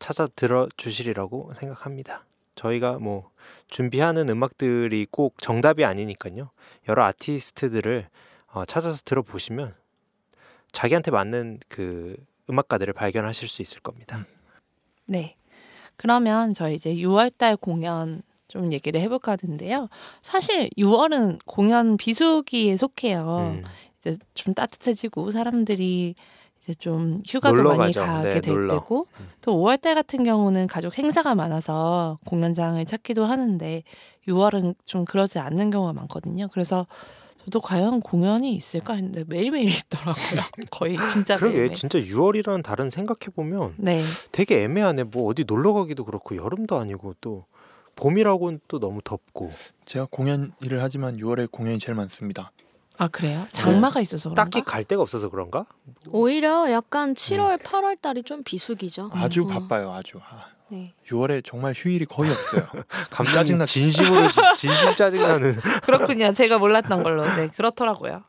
찾아 0.00 0.26
들어 0.26 0.68
주시리라고 0.76 1.52
생각합니다. 1.54 2.24
저희가 2.56 2.98
뭐 2.98 3.30
준비하는 3.68 4.28
음악들이 4.28 5.06
꼭 5.08 5.40
정답이 5.40 5.84
아니니까요. 5.84 6.50
여러 6.88 7.04
아티스트들을 7.04 8.08
어, 8.52 8.64
찾아서 8.64 9.00
들어보시면 9.04 9.74
자기한테 10.72 11.12
맞는 11.12 11.60
그 11.68 12.16
음악가들을 12.50 12.92
발견하실 12.94 13.48
수 13.48 13.62
있을 13.62 13.80
겁니다. 13.80 14.26
네. 15.04 15.36
그러면 15.96 16.52
저희 16.52 16.74
이제 16.74 16.94
6월달 16.96 17.60
공연 17.60 18.22
좀 18.48 18.72
얘기를 18.72 19.00
해볼까 19.00 19.36
하는데요. 19.40 19.88
사실 20.20 20.68
6월은 20.76 21.38
공연 21.46 21.96
비수기에 21.96 22.76
속해요. 22.76 23.54
음, 23.60 23.64
이제 24.00 24.18
좀 24.34 24.52
따뜻해지고 24.52 25.30
사람들이 25.30 26.16
이제 26.66 26.74
좀 26.74 27.22
휴가도 27.26 27.56
놀러 27.56 27.76
많이 27.76 27.92
가죠. 27.94 28.00
가게 28.00 28.28
네, 28.30 28.40
될 28.40 28.54
놀러. 28.54 28.74
때고 28.74 29.06
음. 29.20 29.28
또 29.40 29.52
5월 29.56 29.80
달 29.80 29.94
같은 29.94 30.24
경우는 30.24 30.66
가족 30.66 30.98
행사가 30.98 31.34
많아서 31.36 32.18
공연장을 32.26 32.84
찾기도 32.84 33.24
하는데 33.24 33.84
6월은 34.26 34.74
좀 34.84 35.04
그러지 35.04 35.38
않는 35.38 35.70
경우가 35.70 35.92
많거든요. 35.92 36.48
그래서 36.52 36.86
저도 37.44 37.60
과연 37.60 38.00
공연이 38.00 38.56
있을까 38.56 38.94
했는데 38.94 39.22
매일매일 39.28 39.68
있더라고요. 39.68 40.14
거의 40.72 40.96
진짜 41.12 41.36
그러게 41.36 41.58
매일매일. 41.58 41.76
진짜 41.76 42.00
6월이라는 42.00 42.64
달은 42.64 42.90
생각해 42.90 43.32
보면 43.36 43.74
네. 43.76 44.02
되게 44.32 44.64
애매하네. 44.64 45.04
뭐 45.04 45.28
어디 45.30 45.44
놀러 45.46 45.72
가기도 45.72 46.04
그렇고 46.04 46.34
여름도 46.34 46.76
아니고 46.76 47.14
또 47.20 47.44
봄이라고는 47.94 48.60
또 48.66 48.80
너무 48.80 49.00
덥고 49.04 49.52
제가 49.84 50.08
공연 50.10 50.50
일을 50.60 50.82
하지만 50.82 51.16
6월에 51.18 51.48
공연이 51.52 51.78
제일 51.78 51.94
많습니다. 51.94 52.50
아 52.98 53.08
그래요? 53.08 53.46
장마가 53.52 54.00
있어서 54.00 54.30
그런가? 54.30 54.44
딱히 54.50 54.64
갈 54.64 54.84
데가 54.84 55.02
없어서 55.02 55.28
그런가? 55.28 55.66
오히려 56.08 56.70
약간 56.70 57.14
7월, 57.14 57.58
8월 57.62 58.00
달이 58.00 58.22
좀 58.22 58.42
비수기죠. 58.42 59.10
아주 59.12 59.42
음. 59.42 59.48
바빠요. 59.48 59.92
아주. 59.92 60.18
아, 60.18 60.46
네. 60.70 60.94
6월에 61.06 61.44
정말 61.44 61.74
휴일이 61.76 62.06
거의 62.06 62.30
없어요. 62.30 62.62
감독님 63.10 63.34
짜증나. 63.58 63.66
진심으로 63.66 64.28
진- 64.28 64.44
진심 64.56 64.94
짜증 64.94 65.22
나는 65.22 65.56
그렇군요. 65.84 66.32
제가 66.32 66.58
몰랐던 66.58 67.02
걸로. 67.02 67.22
네, 67.36 67.48
그렇더라고요. 67.48 68.22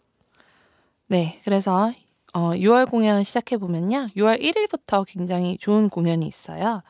네, 1.07 1.39
그래서 1.45 1.91
어, 2.33 2.49
6월 2.51 2.89
공연 2.89 3.23
시작해 3.23 3.57
보면요. 3.57 4.07
6월 4.17 4.41
1일부터 4.41 5.05
굉장히 5.07 5.57
좋은 5.59 5.89
공연이 5.89 6.27
있어요. 6.27 6.83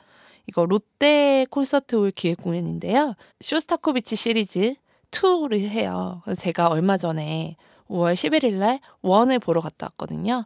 이거 0.48 0.66
롯데 0.66 1.46
콘서트홀 1.52 2.12
기획 2.12 2.42
공연인데요. 2.42 3.14
쇼스타코비치 3.42 4.16
시리즈 4.16 4.76
2를 5.18 5.60
해요. 5.60 6.22
제가 6.38 6.68
얼마 6.68 6.98
전에 6.98 7.56
5월 7.90 8.14
11일 8.14 8.56
날 8.56 8.80
원을 9.02 9.40
보러 9.40 9.62
갔다 9.62 9.88
왔거든요. 9.88 10.46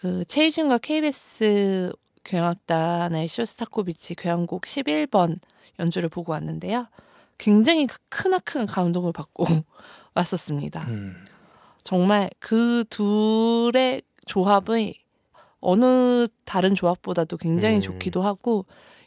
그 0.00 0.24
최희준과 0.26 0.78
KBS 0.78 1.92
교향악단의 2.24 3.28
쇼스타코비치 3.28 4.14
교향곡 4.16 4.62
11번 4.62 5.38
연주를 5.78 6.08
보고 6.08 6.32
왔는데요. 6.32 6.88
굉장히 7.38 7.86
크나큰 8.08 8.66
감동을 8.66 9.12
받고 9.12 9.44
왔었습니다. 10.14 10.84
음. 10.88 11.24
정말 11.82 12.30
그 12.38 12.84
둘의 12.90 14.02
조합이 14.26 14.98
어느 15.60 16.26
다른 16.44 16.74
조합보다도 16.74 17.36
굉장히 17.36 17.76
음. 17.76 17.80
좋기도 17.80 18.22
하고 18.22 18.66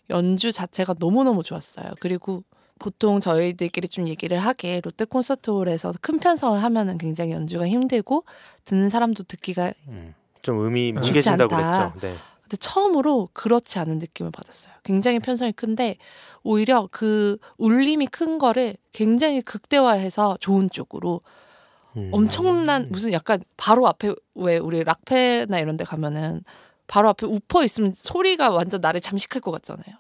연주 0.10 0.52
자체가 0.52 0.96
너무너무 1.00 1.44
좋았어요. 1.44 1.94
그리고 2.00 2.44
보통 2.84 3.22
저희들끼리 3.22 3.88
좀 3.88 4.10
얘기를 4.10 4.38
하게 4.40 4.82
롯데 4.84 5.06
콘서트홀에서 5.06 5.94
큰 6.02 6.20
편성을 6.20 6.62
하면은 6.62 6.98
굉장히 6.98 7.32
연주가 7.32 7.66
힘들고 7.66 8.26
듣는 8.66 8.90
사람도 8.90 9.24
듣기가 9.24 9.72
음, 9.88 10.14
좀 10.42 10.66
음이 10.66 10.92
뭉개진다고 10.92 11.56
않다. 11.56 11.92
그랬죠. 11.94 12.06
네. 12.06 12.18
근데 12.42 12.58
처음으로 12.58 13.30
그렇지 13.32 13.80
않은 13.80 14.00
느낌을 14.00 14.32
받았어요. 14.34 14.74
굉장히 14.84 15.20
편성이 15.20 15.54
큰데 15.54 15.96
오히려 16.44 16.90
그 16.92 17.38
울림이 17.58 18.08
큰 18.08 18.38
거를 18.38 18.76
굉장히 18.92 19.42
극대화해서 19.42 20.36
좋은 20.42 20.70
쪽으로 20.70 21.22
음. 21.96 22.10
엄청난 22.12 22.90
무슨 22.92 23.14
약간 23.14 23.42
바로 23.56 23.88
앞에 23.88 24.14
왜 24.36 24.58
우리 24.58 24.84
락페나 24.84 25.58
이런 25.58 25.78
데 25.78 25.86
가면은 25.86 26.44
바로 26.88 27.08
앞에 27.08 27.26
우퍼 27.28 27.64
있으면 27.64 27.94
소리가 27.98 28.50
완전 28.50 28.82
나를 28.82 29.00
잠식할 29.00 29.42
것 29.42 29.52
같잖아요. 29.52 29.96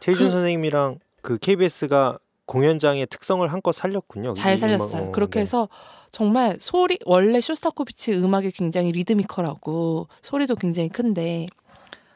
최희준 0.00 0.26
그- 0.26 0.32
선생님이랑 0.32 0.98
그 1.22 1.38
KBS가 1.38 2.18
공연장의 2.46 3.06
특성을 3.06 3.46
한껏 3.52 3.74
살렸군요. 3.74 4.34
잘 4.34 4.58
살렸어요. 4.58 5.08
어, 5.08 5.10
그렇게 5.12 5.38
네. 5.38 5.42
해서 5.42 5.68
정말 6.12 6.56
소리 6.60 6.98
원래 7.06 7.40
쇼스타코비치 7.40 8.12
음악이 8.12 8.52
굉장히 8.52 8.92
리드미컬하고 8.92 10.08
소리도 10.22 10.56
굉장히 10.56 10.88
큰데 10.88 11.46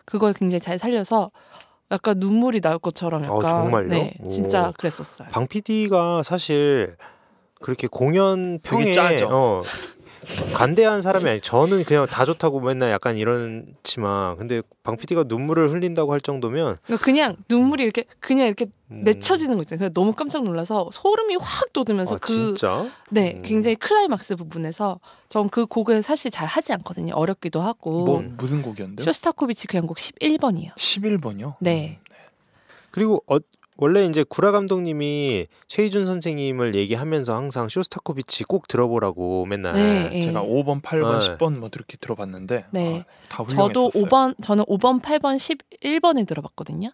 그걸 0.04 0.32
굉장히 0.32 0.60
잘 0.60 0.78
살려서 0.78 1.30
약간 1.90 2.18
눈물이 2.18 2.60
나올 2.60 2.78
것처럼 2.78 3.24
약간 3.24 3.36
어, 3.36 3.40
정말요? 3.40 3.88
네 3.88 4.14
오. 4.20 4.28
진짜 4.28 4.72
그랬었어요. 4.76 5.28
방 5.28 5.46
PD가 5.46 6.22
사실 6.22 6.96
그렇게 7.60 7.86
공연 7.86 8.58
평에 8.62 8.92
짜죠. 8.92 9.28
어, 9.30 9.62
관대한 10.54 11.02
사람이 11.02 11.28
아니 11.28 11.40
저는 11.40 11.85
그냥 11.85 12.07
다 12.07 12.24
좋다고 12.24 12.61
맨날 12.61 12.90
약간 12.90 13.16
이러지만 13.16 14.37
근데 14.37 14.62
방 14.83 14.96
PD가 14.96 15.24
눈물을 15.26 15.70
흘린다고 15.70 16.12
할 16.12 16.20
정도면 16.20 16.78
그러니까 16.85 17.04
그냥 17.04 17.37
눈물이 17.48 17.83
이렇게 17.83 18.04
그냥 18.20 18.46
이렇게 18.46 18.66
음, 18.90 19.02
맺혀지는 19.04 19.57
거 19.57 19.62
있잖아요. 19.62 19.90
너무 19.90 20.12
깜짝 20.12 20.44
놀라서 20.44 20.88
소름이 20.92 21.37
확 21.40 21.72
돋으면서 21.72 22.14
아, 22.14 22.18
그 22.18 22.35
진짜 22.35 22.87
네, 23.11 23.35
음. 23.37 23.42
굉장히 23.42 23.76
클라이막스 23.76 24.37
부분에서 24.37 25.00
전 25.28 25.48
그 25.50 25.66
곡을 25.66 26.02
사실 26.02 26.31
잘 26.31 26.46
하지 26.46 26.72
않거든요. 26.72 27.14
어렵기도 27.14 27.61
하고. 27.61 28.04
뭐 28.04 28.24
무슨 28.37 28.62
곡이었는데요? 28.62 29.04
쇼스타코비치 29.04 29.66
교향곡 29.66 29.96
11번이요. 29.96 30.74
11번이요? 30.74 31.54
네. 31.61 31.98
그리고 32.90 33.22
어, 33.26 33.38
원래 33.78 34.04
이제 34.04 34.24
구라 34.28 34.50
감독님이 34.50 35.46
최희준 35.68 36.04
선생님을 36.04 36.74
얘기하면서 36.74 37.34
항상 37.34 37.68
쇼스타코비치 37.68 38.44
꼭 38.44 38.66
들어보라고 38.66 39.46
맨날 39.46 39.74
네, 39.74 40.10
예. 40.12 40.22
제가 40.22 40.42
5번, 40.42 40.82
8번, 40.82 41.20
네. 41.20 41.36
10번 41.36 41.58
뭐 41.58 41.68
그렇게 41.70 41.96
들어봤는데 41.96 42.66
네. 42.72 43.04
아, 43.28 43.28
다. 43.28 43.44
저도 43.46 43.90
5번 43.90 44.34
저는 44.42 44.64
5번, 44.64 45.00
8번, 45.00 45.36
11번을 45.80 46.26
들어봤거든요. 46.26 46.90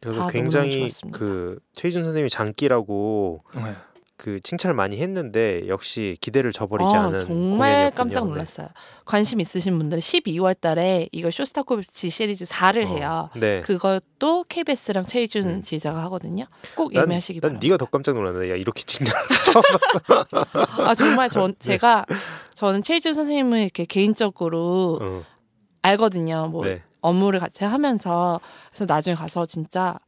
그래서 0.00 0.20
다 0.20 0.28
굉장히. 0.28 0.88
그 1.12 1.58
최희준 1.74 2.02
선생님이 2.02 2.30
장기라고 2.30 3.42
네. 3.54 3.74
그 4.16 4.40
칭찬을 4.40 4.74
많이 4.74 4.98
했는데 5.00 5.66
역시 5.66 6.16
기대를 6.20 6.52
저버리지 6.52 6.94
아, 6.94 7.04
않은 7.04 7.20
정말 7.20 7.90
공연이었군요. 7.90 7.96
깜짝 7.96 8.24
네. 8.24 8.30
놀랐어요. 8.30 8.68
관심 9.04 9.40
있으신 9.40 9.76
분들은 9.76 10.00
12월 10.00 10.58
달에 10.58 11.08
이거 11.10 11.30
쇼스타코비치 11.30 12.10
시리즈 12.10 12.44
4를 12.44 12.86
해요. 12.86 13.28
어, 13.34 13.38
네. 13.38 13.60
그것도 13.62 14.44
KBS랑 14.48 15.06
최희준 15.06 15.44
음. 15.44 15.62
지휘자가 15.62 16.02
하거든요. 16.04 16.46
꼭 16.76 16.92
난, 16.92 17.02
예매하시기 17.04 17.40
난 17.40 17.48
바랍니다. 17.50 17.64
네가 17.66 17.76
더 17.76 17.86
깜짝 17.86 18.14
놀랐네. 18.14 18.50
야 18.50 18.54
이렇게 18.54 18.82
칭찬 18.84 19.14
처음 19.44 19.62
봤어. 19.62 20.86
아 20.88 20.94
정말 20.94 21.28
전 21.28 21.54
네. 21.58 21.70
제가 21.70 22.06
저는 22.54 22.82
최희준 22.84 23.14
선생님을 23.14 23.58
이렇게 23.58 23.84
개인적으로 23.84 25.00
어, 25.02 25.24
알거든요. 25.82 26.48
뭐 26.52 26.64
네. 26.64 26.82
업무를 27.00 27.40
같이 27.40 27.64
하면서 27.64 28.40
그래서 28.70 28.86
나중에 28.86 29.16
가서 29.16 29.44
진짜 29.44 29.98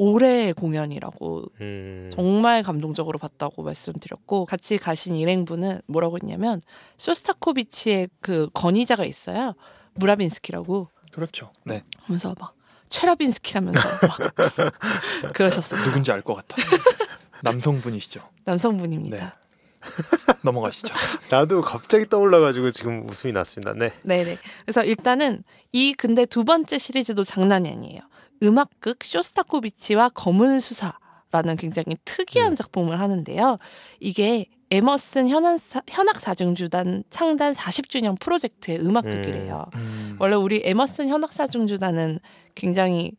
올해의 0.00 0.54
공연이라고 0.54 1.44
음, 1.60 2.10
정말 2.14 2.62
감동적으로 2.62 3.18
봤다고 3.18 3.62
말씀드렸고 3.62 4.46
같이 4.46 4.78
가신 4.78 5.14
일행분은 5.14 5.82
뭐라고 5.86 6.16
했냐면 6.16 6.62
쇼스타코비치의 6.96 8.08
그 8.22 8.48
건의자가 8.54 9.04
있어요. 9.04 9.54
무라빈스키라고 9.94 10.88
그렇죠. 11.12 11.52
네. 11.64 11.84
하면서 12.04 12.34
막 12.40 12.54
체라빈스키라면서 12.88 13.78
막 14.06 15.32
그러셨어요. 15.34 15.78
누군지 15.84 16.10
알 16.12 16.22
것 16.22 16.34
같아. 16.34 16.56
남성분이시죠. 17.42 18.20
남성분입니다. 18.44 19.16
네. 19.16 19.32
넘어가시죠. 20.44 20.94
나도 21.30 21.60
갑자기 21.60 22.06
떠올라가지고 22.08 22.70
지금 22.70 23.06
웃음이 23.08 23.34
났습니다. 23.34 23.74
네. 23.74 23.92
네네. 24.02 24.38
그래서 24.64 24.82
일단은 24.82 25.42
이 25.72 25.92
근데 25.92 26.24
두 26.24 26.44
번째 26.44 26.78
시리즈도 26.78 27.24
장난이 27.24 27.68
아니에요. 27.70 28.00
음악극 28.42 29.04
쇼스타코비치와 29.04 30.10
검은 30.10 30.60
수사라는 30.60 31.56
굉장히 31.58 31.96
특이한 32.04 32.52
음. 32.52 32.56
작품을 32.56 33.00
하는데요. 33.00 33.58
이게 34.00 34.46
에머슨 34.70 35.28
현악사, 35.28 35.82
현악사중주단 35.88 37.02
창단 37.10 37.54
40주년 37.54 38.18
프로젝트의 38.20 38.78
음악극이래요. 38.80 39.66
음. 39.74 40.16
원래 40.20 40.36
우리 40.36 40.62
에머슨 40.64 41.08
현악사중주단은 41.08 42.20
굉장히 42.54 43.12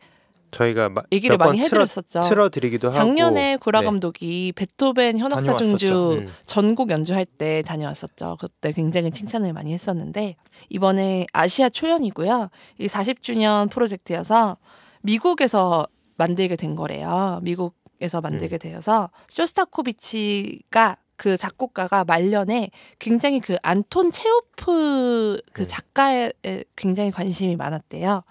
저희가 0.52 0.90
마, 0.90 1.02
얘기를 1.12 1.38
많이 1.38 1.58
틀어, 1.58 1.66
해드렸었죠. 1.66 2.22
틀어 2.22 2.50
드리기도 2.50 2.90
하고 2.90 2.98
작년에 2.98 3.58
구라 3.58 3.80
네. 3.82 3.86
감독이 3.86 4.54
베토벤 4.56 5.18
현악사중주. 5.18 6.20
음. 6.22 6.28
전곡 6.46 6.90
연주할 6.90 7.26
때 7.26 7.62
다녀왔었죠. 7.66 8.38
그때 8.40 8.72
굉장히 8.74 9.12
칭찬을 9.12 9.54
많이 9.54 9.74
했었는데 9.74 10.36
이번에 10.70 11.26
아시아 11.34 11.70
초연이고요. 11.70 12.50
이 12.80 12.88
40주년 12.88 13.70
프로젝트여서 13.70 14.58
미국에서 15.02 15.88
만들게 16.18 16.56
된 16.56 16.76
거래요. 16.76 17.40
미국에서 17.44 18.22
만들게 18.22 18.58
되어서 18.58 19.10
쇼스타코비치가 19.30 20.98
그 21.16 21.38
작곡가가 21.38 22.04
말년에 22.04 22.72
굉장히 22.98 23.40
그 23.40 23.56
안톤 23.62 24.12
체오프 24.12 25.42
그 25.54 25.62
음. 25.62 25.68
작가에 25.68 26.32
굉장히 26.76 27.12
관심이 27.12 27.56
많았대요. 27.56 28.24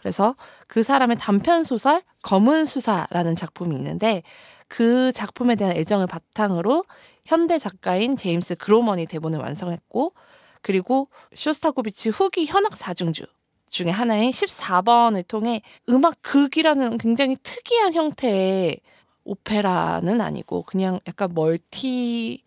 그래서 0.00 0.34
그 0.66 0.82
사람의 0.82 1.18
단편 1.18 1.64
소설 1.64 2.02
검은 2.22 2.64
수사라는 2.64 3.36
작품이 3.36 3.76
있는데 3.76 4.22
그 4.68 5.12
작품에 5.12 5.54
대한 5.56 5.76
애정을 5.76 6.06
바탕으로 6.06 6.84
현대 7.26 7.58
작가인 7.58 8.16
제임스 8.16 8.54
그로먼이 8.54 9.06
대본을 9.06 9.38
완성했고 9.38 10.14
그리고 10.62 11.08
쇼스타코비치 11.34 12.08
후기 12.08 12.46
현악 12.46 12.76
사중주 12.76 13.24
중에 13.70 13.88
하나인 13.90 14.30
14번을 14.30 15.26
통해 15.26 15.62
음악 15.88 16.16
극이라는 16.22 16.98
굉장히 16.98 17.36
특이한 17.42 17.94
형태의 17.94 18.80
오페라는 19.24 20.20
아니고 20.20 20.64
그냥 20.64 21.00
약간 21.06 21.32
멀티 21.32 22.42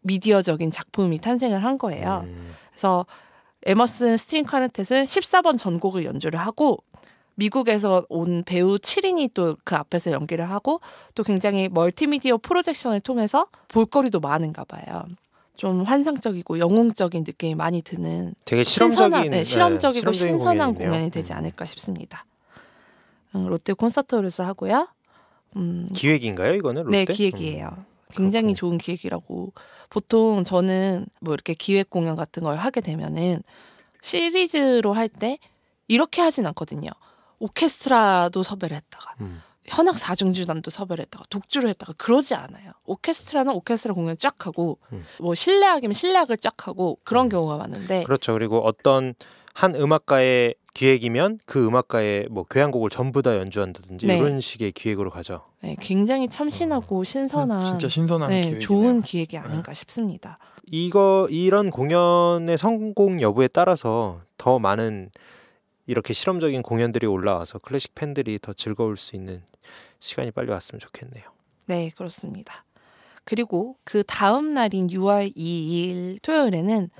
미디어적인 0.00 0.70
작품이 0.70 1.18
탄생을 1.18 1.62
한 1.62 1.76
거예요. 1.78 2.22
음. 2.24 2.54
그래서 2.70 3.06
Emerson 3.66 4.16
String 4.16 4.44
Quartet은 4.44 5.04
14번 5.04 5.58
전곡을 5.58 6.04
연주를 6.04 6.38
하고 6.38 6.78
미국에서 7.34 8.04
온 8.08 8.42
배우 8.44 8.76
7인이 8.76 9.34
또 9.34 9.56
그 9.64 9.76
앞에서 9.76 10.10
연기를 10.12 10.48
하고 10.50 10.80
또 11.14 11.22
굉장히 11.22 11.68
멀티미디어 11.68 12.38
projection을 12.38 13.00
통해서 13.00 13.46
볼거리도 13.68 14.18
많은가 14.20 14.64
봐요. 14.64 15.04
좀 15.58 15.82
환상적이고 15.82 16.60
영웅적인 16.60 17.24
느낌이 17.26 17.56
많이 17.56 17.82
드는 17.82 18.32
되게 18.44 18.62
신선한, 18.62 18.94
실험적인 19.10 19.30
네, 19.32 19.44
실험적이고 19.44 20.10
네, 20.12 20.16
실험적인 20.16 20.38
신선한 20.38 20.58
공연이네요. 20.74 20.90
공연이 20.92 21.10
되지 21.10 21.32
음. 21.32 21.38
않을까 21.38 21.64
싶습니다. 21.64 22.24
음, 23.34 23.48
롯데 23.48 23.72
콘서트홀에서 23.72 24.44
하고요. 24.44 24.86
음, 25.56 25.88
기획인가요 25.94 26.54
이거는 26.54 26.84
롯데? 26.84 27.04
네, 27.04 27.12
기획이에요. 27.12 27.70
음. 27.76 27.84
굉장히 28.10 28.54
그렇군요. 28.54 28.54
좋은 28.54 28.78
기획이라고. 28.78 29.52
보통 29.90 30.44
저는 30.44 31.06
뭐 31.20 31.34
이렇게 31.34 31.54
기획 31.54 31.90
공연 31.90 32.14
같은 32.14 32.44
걸 32.44 32.54
하게 32.56 32.80
되면은 32.80 33.42
시리즈로 34.00 34.92
할 34.92 35.08
때 35.08 35.38
이렇게 35.88 36.22
하진 36.22 36.46
않거든요. 36.46 36.90
오케스트라도 37.40 38.44
섭외를 38.44 38.76
했다가 38.76 39.14
음. 39.22 39.42
현악 39.68 39.98
사중주단도 39.98 40.70
섭외를 40.70 41.02
했다가 41.02 41.24
독주를 41.30 41.68
했다가 41.70 41.94
그러지 41.96 42.34
않아요. 42.34 42.72
오케스트라는 42.84 43.52
오케스트라 43.52 43.94
공연 43.94 44.16
쫙 44.18 44.46
하고 44.46 44.78
음. 44.92 45.04
뭐 45.20 45.34
실내악이면 45.34 45.94
실내악을 45.94 46.38
쫙 46.38 46.66
하고 46.66 46.98
그런 47.04 47.26
음. 47.26 47.28
경우가 47.28 47.56
많은데 47.58 48.02
그렇죠. 48.04 48.32
그리고 48.32 48.58
어떤 48.60 49.14
한 49.54 49.74
음악가의 49.74 50.54
기획이면 50.74 51.40
그 51.44 51.66
음악가의 51.66 52.28
뭐 52.30 52.44
교향곡을 52.48 52.90
전부 52.90 53.22
다 53.22 53.36
연주한다든지 53.36 54.06
네. 54.06 54.16
이런 54.16 54.40
식의 54.40 54.70
기획으로 54.72 55.10
가죠. 55.10 55.42
네, 55.60 55.76
굉장히 55.80 56.28
참신하고 56.28 57.02
신선한 57.02 57.58
음, 57.58 57.64
진짜 57.64 57.88
신선한 57.88 58.30
네, 58.30 58.40
기획이네요. 58.42 58.60
좋은 58.60 59.02
기획이 59.02 59.36
아닌가 59.36 59.74
싶습니다. 59.74 60.36
이거 60.70 61.26
이런 61.30 61.70
공연의 61.70 62.56
성공 62.58 63.20
여부에 63.20 63.48
따라서 63.48 64.20
더 64.36 64.58
많은 64.60 65.10
이렇게 65.88 66.12
실험적인 66.12 66.60
공연들이 66.62 67.06
올라와서 67.06 67.58
클래식 67.58 67.94
팬들이 67.94 68.38
더 68.40 68.52
즐거울 68.52 68.98
수 68.98 69.16
있는 69.16 69.42
시간이 70.00 70.32
빨리 70.32 70.50
왔으면 70.50 70.80
좋겠네요. 70.80 71.24
네, 71.64 71.90
그렇습니다. 71.96 72.66
그리고 73.24 73.76
그 73.84 74.04
다음 74.06 74.52
날인 74.52 74.88
6월 74.88 75.34
2일 75.34 76.20
토요일에는 76.20 76.90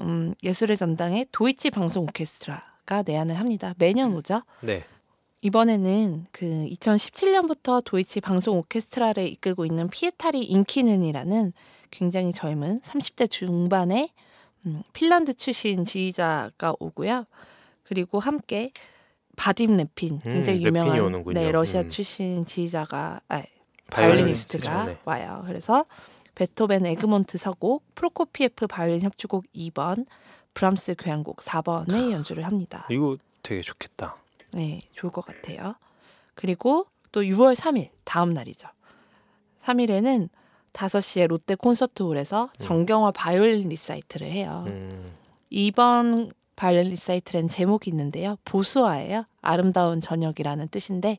음, 0.00 0.34
예술의 0.44 0.76
전당에 0.76 1.26
도이치 1.32 1.70
방송 1.70 2.04
오케스트라가 2.04 3.02
내한을 3.04 3.34
합니다. 3.34 3.74
매년 3.76 4.14
오죠. 4.14 4.42
네. 4.60 4.84
이번에는 5.40 6.26
그 6.30 6.44
2017년부터 6.44 7.82
도이치 7.84 8.20
방송 8.20 8.56
오케스트라를 8.58 9.26
이끌고 9.26 9.66
있는 9.66 9.88
피에타리 9.88 10.44
인키넨이라는 10.44 11.52
굉장히 11.90 12.32
젊은 12.32 12.78
30대 12.82 13.28
중반의 13.28 14.10
음, 14.66 14.82
핀란드 14.92 15.34
출신 15.34 15.84
지휘자가 15.84 16.74
오고요. 16.78 17.26
그리고 17.88 18.20
함께 18.20 18.70
바딤 19.36 19.88
굉장히 20.22 20.58
음, 20.58 20.66
유명한 20.66 20.92
레핀이 20.92 21.06
오는군요. 21.06 21.40
네, 21.40 21.50
러시아 21.50 21.80
음. 21.82 21.88
출신 21.88 22.44
지휘자가 22.44 23.22
아, 23.28 23.42
바이올리니스트죠. 23.90 24.64
바이올리니스트가 24.68 24.84
네. 24.84 24.98
와요. 25.06 25.42
그래서 25.46 25.86
베토벤 26.34 26.84
에그몬트 26.84 27.38
서곡, 27.38 27.94
프로코피에프 27.94 28.66
바이올린 28.66 29.00
협주곡 29.00 29.46
2번, 29.54 30.06
브람스 30.52 30.96
교향곡 30.98 31.38
4번을 31.38 32.10
연주를 32.12 32.44
합니다. 32.44 32.86
이거 32.90 33.16
되게 33.42 33.62
좋겠다. 33.62 34.16
네, 34.52 34.82
좋을 34.92 35.10
것 35.10 35.24
같아요. 35.24 35.74
그리고 36.34 36.86
또 37.10 37.22
6월 37.22 37.56
3일 37.56 37.88
다음 38.04 38.34
날이죠. 38.34 38.68
3일에는 39.64 40.28
5시에 40.74 41.26
롯데 41.26 41.54
콘서트홀에서 41.54 42.50
정경화 42.58 43.12
바이올린 43.12 43.70
리사이틀을 43.70 44.26
해요. 44.26 44.64
음. 44.66 45.14
이번 45.50 46.30
바이올린 46.58 46.90
리사이트는 46.90 47.46
제목이 47.46 47.88
있는데요. 47.90 48.36
Beau 48.44 48.69
soir예요. 48.69 49.24
아름다운 49.42 50.00
저녁이라는 50.00 50.68
뜻인데 50.68 51.18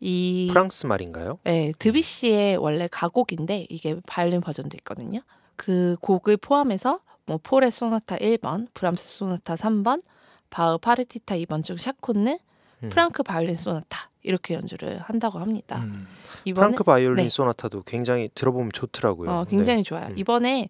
이 0.00 0.48
프랑스 0.50 0.86
말인가요? 0.86 1.38
네, 1.44 1.72
드뷔시의 1.78 2.56
원래 2.56 2.88
가곡인데 2.90 3.66
이게 3.70 4.00
바이올린 4.08 4.40
버전도 4.40 4.76
있거든요. 4.78 5.20
그 5.54 5.96
곡을 6.00 6.36
포함해서 6.36 6.98
뭐 7.26 7.38
포레의 7.40 7.70
소나타 7.70 8.16
1번, 8.16 8.66
브람스 8.74 9.18
소나타 9.18 9.54
3번, 9.54 10.02
바흐 10.50 10.78
파르티타 10.78 11.36
2번 11.36 11.62
중 11.62 11.76
샤콘느, 11.76 12.38
음. 12.82 12.88
프랑크 12.88 13.22
바이올린 13.22 13.54
소나타 13.54 14.10
이렇게 14.24 14.54
연주를 14.54 14.98
한다고 14.98 15.38
합니다. 15.38 15.78
음. 15.78 16.08
이번에 16.44 16.66
프랑크 16.66 16.82
바이올린 16.82 17.26
네. 17.26 17.28
소나타도 17.28 17.84
굉장히 17.84 18.28
들어보면 18.34 18.70
좋더라고요. 18.74 19.30
어, 19.30 19.44
굉장히 19.44 19.84
네. 19.84 19.88
좋아요. 19.88 20.08
음. 20.08 20.18
이번에 20.18 20.68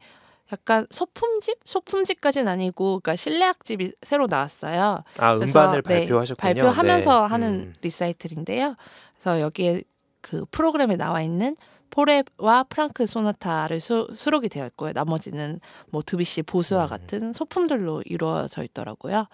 약간 0.52 0.86
소품집? 0.90 1.60
소품집까지는 1.64 2.46
아니고 2.46 3.00
그러니까 3.00 3.16
실내악집이 3.16 3.92
새로 4.02 4.26
나왔어요. 4.26 5.02
아 5.16 5.34
그래서, 5.34 5.58
음반을 5.60 5.82
네, 5.82 6.00
발표하셨군요. 6.00 6.54
발표하면서 6.54 7.20
네. 7.22 7.26
하는 7.26 7.48
음. 7.48 7.74
리사이틀인데요. 7.80 8.76
그래서 9.14 9.40
여기에 9.40 9.82
그 10.20 10.44
프로그램에 10.50 10.96
나와 10.96 11.22
있는 11.22 11.56
포레와 11.90 12.64
프랑크 12.68 13.06
소나타를 13.06 13.80
수, 13.80 14.08
수록이 14.14 14.48
되어 14.48 14.66
있고요. 14.66 14.92
나머지는 14.94 15.60
뭐 15.90 16.00
드비시 16.04 16.42
보수와 16.42 16.84
음. 16.84 16.88
같은 16.88 17.32
소품들로 17.32 18.02
이루어져 18.06 18.62
있더라고요. 18.62 19.26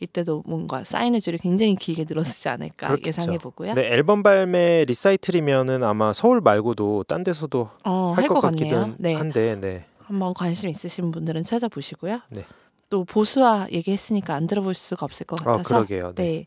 이때도 0.00 0.42
뭔가 0.46 0.84
사인의 0.84 1.20
줄이 1.20 1.38
굉장히 1.38 1.76
길게 1.76 2.04
늘었지 2.08 2.48
않을까 2.48 2.88
그렇겠죠. 2.88 3.20
예상해 3.22 3.38
보고요. 3.38 3.74
네, 3.74 3.82
앨범 3.92 4.22
발매 4.22 4.84
리사이틀이면은 4.86 5.82
아마 5.82 6.12
서울 6.12 6.40
말고도 6.40 7.04
딴 7.04 7.22
데서도 7.22 7.70
어, 7.84 8.12
할할것것 8.16 8.42
같기도 8.42 8.76
같네요. 8.76 8.94
네. 8.98 9.14
한데, 9.14 9.56
네. 9.60 9.86
한번 10.06 10.34
관심 10.34 10.68
있으신 10.68 11.10
분들은 11.10 11.44
찾아보시고요. 11.44 12.20
네. 12.30 12.44
또 12.90 13.04
보수화 13.04 13.68
얘기했으니까 13.72 14.34
안 14.34 14.46
들어볼 14.46 14.74
수가 14.74 15.04
없을 15.04 15.26
것아 15.26 15.44
같아서 15.44 15.62
그러게요. 15.86 16.12
네. 16.14 16.22
네. 16.22 16.46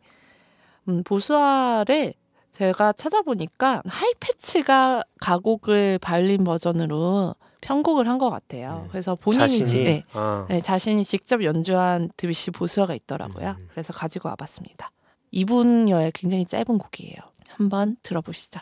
음, 0.89 1.03
보수화를 1.03 2.13
제가 2.53 2.93
찾아보니까 2.93 3.81
하이패치가 3.85 5.03
가곡을 5.19 5.99
바이올린 5.99 6.43
버전으로 6.43 7.35
편곡을 7.61 8.07
한 8.07 8.17
것 8.17 8.29
같아요. 8.29 8.83
음. 8.85 8.87
그래서 8.89 9.15
본인이 9.15 9.41
자신이 9.41 9.69
지- 9.69 9.83
네, 9.83 10.03
아, 10.13 10.45
네, 10.47 10.61
자신이 10.61 11.03
직접 11.03 11.43
연주한 11.43 12.09
드비시 12.15 12.51
보수화가 12.51 12.93
있더라고요. 12.95 13.55
음. 13.59 13.67
그래서 13.71 13.91
가지고 13.93 14.29
와봤습니다. 14.29 14.91
2분여의 15.33 16.11
굉장히 16.13 16.45
짧은 16.45 16.77
곡이에요. 16.77 17.15
한번 17.49 17.97
들어보시죠. 18.03 18.59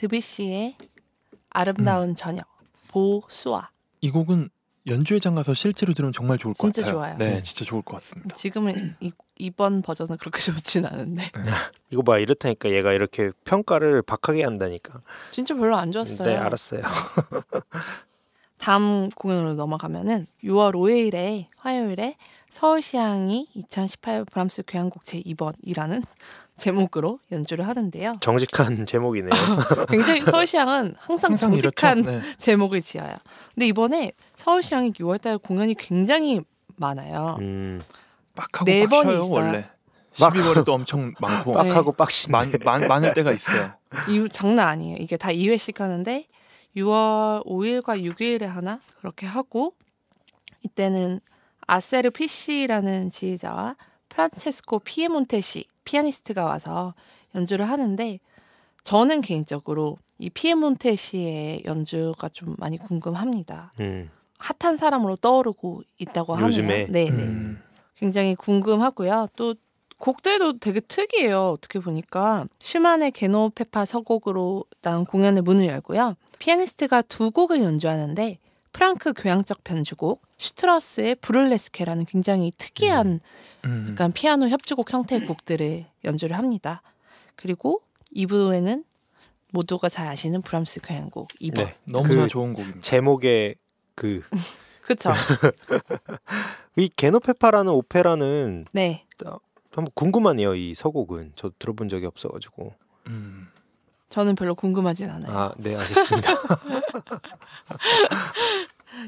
드뷔시의 0.00 0.76
아름다운 1.50 2.16
저녁 2.16 2.46
보수아 2.88 3.68
이 4.00 4.10
곡은 4.10 4.48
연주회장 4.86 5.34
가서 5.34 5.52
실제로 5.52 5.92
들으면 5.92 6.10
정말 6.14 6.38
좋을 6.38 6.54
것 6.54 6.72
진짜 6.72 6.80
같아요. 6.80 6.94
좋아요. 6.94 7.16
네, 7.18 7.30
네. 7.32 7.42
진짜 7.42 7.66
좋을 7.66 7.82
것 7.82 7.96
같습니다. 7.96 8.34
지금은 8.34 8.96
이, 9.00 9.12
이번 9.36 9.82
버전은 9.82 10.16
그렇게 10.16 10.40
좋진 10.40 10.86
않은데 10.86 11.28
이거 11.90 12.00
봐 12.00 12.16
이렇다니까 12.18 12.70
얘가 12.70 12.94
이렇게 12.94 13.30
평가를 13.44 14.00
박하게 14.00 14.42
한다니까. 14.42 15.02
진짜 15.32 15.54
별로 15.54 15.76
안 15.76 15.92
좋았어요. 15.92 16.26
네 16.26 16.34
알았어요. 16.34 16.80
다음 18.60 19.08
공연으로 19.10 19.54
넘어가면은 19.54 20.26
6월 20.44 20.74
5일에 20.74 21.46
화요일에 21.56 22.16
서울시향이 22.50 23.48
2018 23.54 24.24
브람스 24.26 24.64
교향곡 24.66 25.04
제2번이라는 25.04 26.02
제목으로 26.56 27.20
연주를 27.32 27.66
하는데요. 27.66 28.16
정직한 28.20 28.84
제목이네요. 28.86 29.30
굉장히 29.88 30.20
서울시향은 30.22 30.94
항상 30.98 31.30
항상 31.30 31.50
정직한. 31.52 32.02
네. 32.02 32.20
제목을 32.38 32.82
지어요. 32.82 33.14
근데 33.54 33.66
이번에 33.66 34.12
서울시향이 34.36 34.92
6월달 34.92 35.42
공연이 35.42 35.74
굉장히 35.74 36.40
많아요. 36.76 37.36
음, 37.40 37.82
빡하고 38.34 38.64
네빡 38.66 38.90
번이 38.90 39.02
쉬어요 39.10 39.18
있어요. 39.24 39.32
원래. 39.32 39.66
막- 40.18 40.34
12월에도 40.34 40.68
엄청 40.70 41.14
많고 41.20 41.52
빡하고 41.52 41.92
빡신데. 41.92 42.32
많, 42.32 42.80
많, 42.80 42.88
많을 42.88 43.14
때가 43.14 43.32
있어요. 43.32 43.70
이 44.08 44.28
장난 44.30 44.68
아니에요. 44.68 44.96
이게 44.98 45.16
다 45.16 45.28
2회씩 45.28 45.78
하는데 45.78 46.26
6월 46.76 47.44
5일과 47.46 48.02
6일에 48.02 48.44
하나 48.44 48.80
그렇게 48.98 49.26
하고 49.26 49.74
이때는 50.62 51.20
아셰르 51.66 52.10
피시라는 52.10 53.10
지휘자와 53.10 53.76
프란체스코 54.08 54.80
피에몬테시 54.80 55.64
피아니스트가 55.84 56.44
와서 56.44 56.94
연주를 57.34 57.68
하는데 57.68 58.18
저는 58.84 59.20
개인적으로 59.20 59.98
이 60.18 60.30
피에몬테시의 60.30 61.62
연주가 61.64 62.28
좀 62.28 62.54
많이 62.58 62.76
궁금합니다. 62.76 63.72
음, 63.80 64.10
핫한 64.38 64.76
사람으로 64.76 65.16
떠오르고 65.16 65.82
있다고 65.98 66.34
하네요. 66.34 66.48
요즘에? 66.48 66.86
네, 66.88 67.04
네. 67.04 67.10
음, 67.10 67.62
굉장히 67.96 68.34
궁금하고요. 68.34 69.28
또 69.36 69.54
곡들도 69.98 70.58
되게 70.58 70.80
특이해요. 70.80 71.50
어떻게 71.50 71.78
보니까 71.78 72.46
슈만의 72.58 73.12
게노페파 73.12 73.84
서곡으로 73.84 74.64
나온 74.82 75.04
공연의 75.04 75.42
문을 75.42 75.66
열고요. 75.66 76.16
피아니스트가 76.40 77.02
두 77.02 77.30
곡을 77.30 77.62
연주하는데 77.62 78.38
프랑크 78.72 79.12
교향적 79.12 79.62
변주곡, 79.62 80.22
슈트라우스의 80.38 81.16
부를레스케라는 81.16 82.06
굉장히 82.06 82.52
특이한 82.56 83.20
음. 83.66 83.86
약간 83.90 84.10
피아노 84.12 84.48
협주곡 84.48 84.92
형태의 84.92 85.26
곡들을 85.26 85.86
연주를 86.04 86.36
합니다. 86.36 86.82
그리고 87.36 87.82
2부에는 88.16 88.84
모두가 89.52 89.88
잘 89.88 90.06
아시는 90.06 90.42
브람스 90.42 90.80
교향곡 90.82 91.28
2번. 91.40 91.56
네. 91.56 91.76
너무나 91.84 92.22
그 92.22 92.28
좋은 92.28 92.52
곡입니다. 92.52 92.80
제목에 92.80 93.56
그 93.94 94.22
이 94.30 94.80
그쵸? 94.82 95.10
게노페파라는 96.96 97.72
오페라는 97.72 98.66
네. 98.72 99.04
한번 99.72 99.90
궁금하네요. 99.94 100.54
이 100.54 100.74
서곡은 100.74 101.32
저 101.36 101.50
들어본 101.58 101.88
적이 101.88 102.06
없어가지고. 102.06 102.74
음. 103.08 103.48
저는 104.10 104.34
별로 104.34 104.54
궁금하진 104.54 105.08
않아요. 105.08 105.32
아, 105.32 105.52
네 105.56 105.76
알겠습니다. 105.76 106.30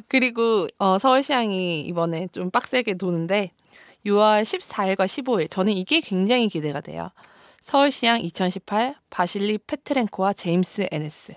그리고 0.09 0.67
어, 0.79 0.99
서울시향이 0.99 1.81
이번에 1.83 2.29
좀 2.33 2.51
빡세게 2.51 2.95
도는데 2.95 3.51
6월 4.07 4.43
14일과 4.43 5.07
15일 5.07 5.51
저는 5.51 5.73
이게 5.73 6.01
굉장히 6.01 6.49
기대가 6.49 6.81
돼요. 6.81 7.11
서울시향 7.63 8.21
2018 8.21 8.97
바실리 9.11 9.59
페트렌코와 9.59 10.33
제임스 10.33 10.89
에네스. 10.91 11.35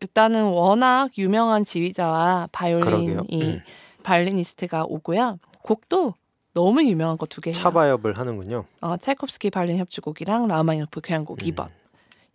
일단은 0.00 0.44
워낙 0.44 1.10
유명한 1.18 1.64
지휘자와. 1.64 2.48
바이올린이 2.52 3.42
음. 3.42 3.60
바이올리니스트가 4.02 4.84
오고요. 4.84 5.38
곡도 5.62 6.14
너무 6.52 6.82
유명한 6.84 7.16
거 7.16 7.26
두 7.26 7.40
개예요. 7.40 7.54
차바협을 7.54 8.18
하는군요. 8.18 8.64
어, 8.80 8.96
차이콥스키 8.96 9.50
바이올린 9.50 9.78
협주곡이랑 9.78 10.46
라흐마니노프 10.48 11.00
교향곡 11.02 11.40
음. 11.40 11.44
2번. 11.46 11.68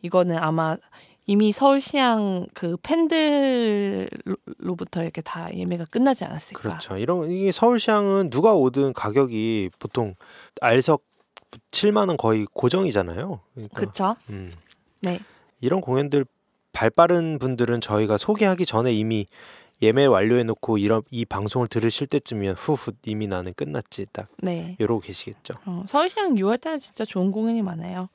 이거는 0.01 0.37
아마 0.37 0.77
이미 1.25 1.51
서울시향 1.51 2.47
그 2.55 2.75
팬들로부터 2.81 4.07
이렇게 5.03 5.21
다 5.21 5.53
예매가 5.53 5.85
끝나지 5.91 6.23
않았을까. 6.25 6.59
그렇죠. 6.61 6.97
이런 6.97 7.29
이게 7.29 7.51
서울시향은 7.51 8.31
누가 8.31 8.55
오든 8.55 8.93
가격이 8.93 9.69
보통 9.77 10.15
R석 10.59 11.03
7만 11.71 12.07
원 12.07 12.17
거의 12.17 12.47
고정이잖아요. 12.51 13.41
그러니까 13.53 13.79
그쵸? 13.79 14.15
음, 14.29 14.51
네. 15.01 15.19
이런 15.61 15.81
공연들 15.81 16.25
발 16.71 16.89
빠른 16.89 17.37
분들은 17.39 17.81
저희가 17.81 18.17
소개하기 18.17 18.65
전에 18.65 18.91
이미 18.93 19.27
예매 19.81 20.05
완료해 20.05 20.43
놓고 20.43 20.77
이런 20.77 21.03
이 21.09 21.25
방송을 21.25 21.67
들으실 21.67 22.07
때쯤이면 22.07 22.55
후후 22.55 22.91
이미 23.05 23.27
나는 23.27 23.53
끝났지 23.53 24.07
딱 24.11 24.29
네. 24.39 24.75
이러고 24.79 24.99
계시겠죠. 25.01 25.53
어, 25.65 25.83
서울시향 25.87 26.35
6월달에 26.35 26.79
진짜 26.79 27.05
좋은 27.05 27.31
공연이 27.31 27.61
많아요. 27.61 28.09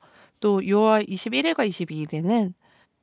또 0.45 0.59
6월 0.59 1.09
21일과 1.09 1.67
22일에는 1.67 2.53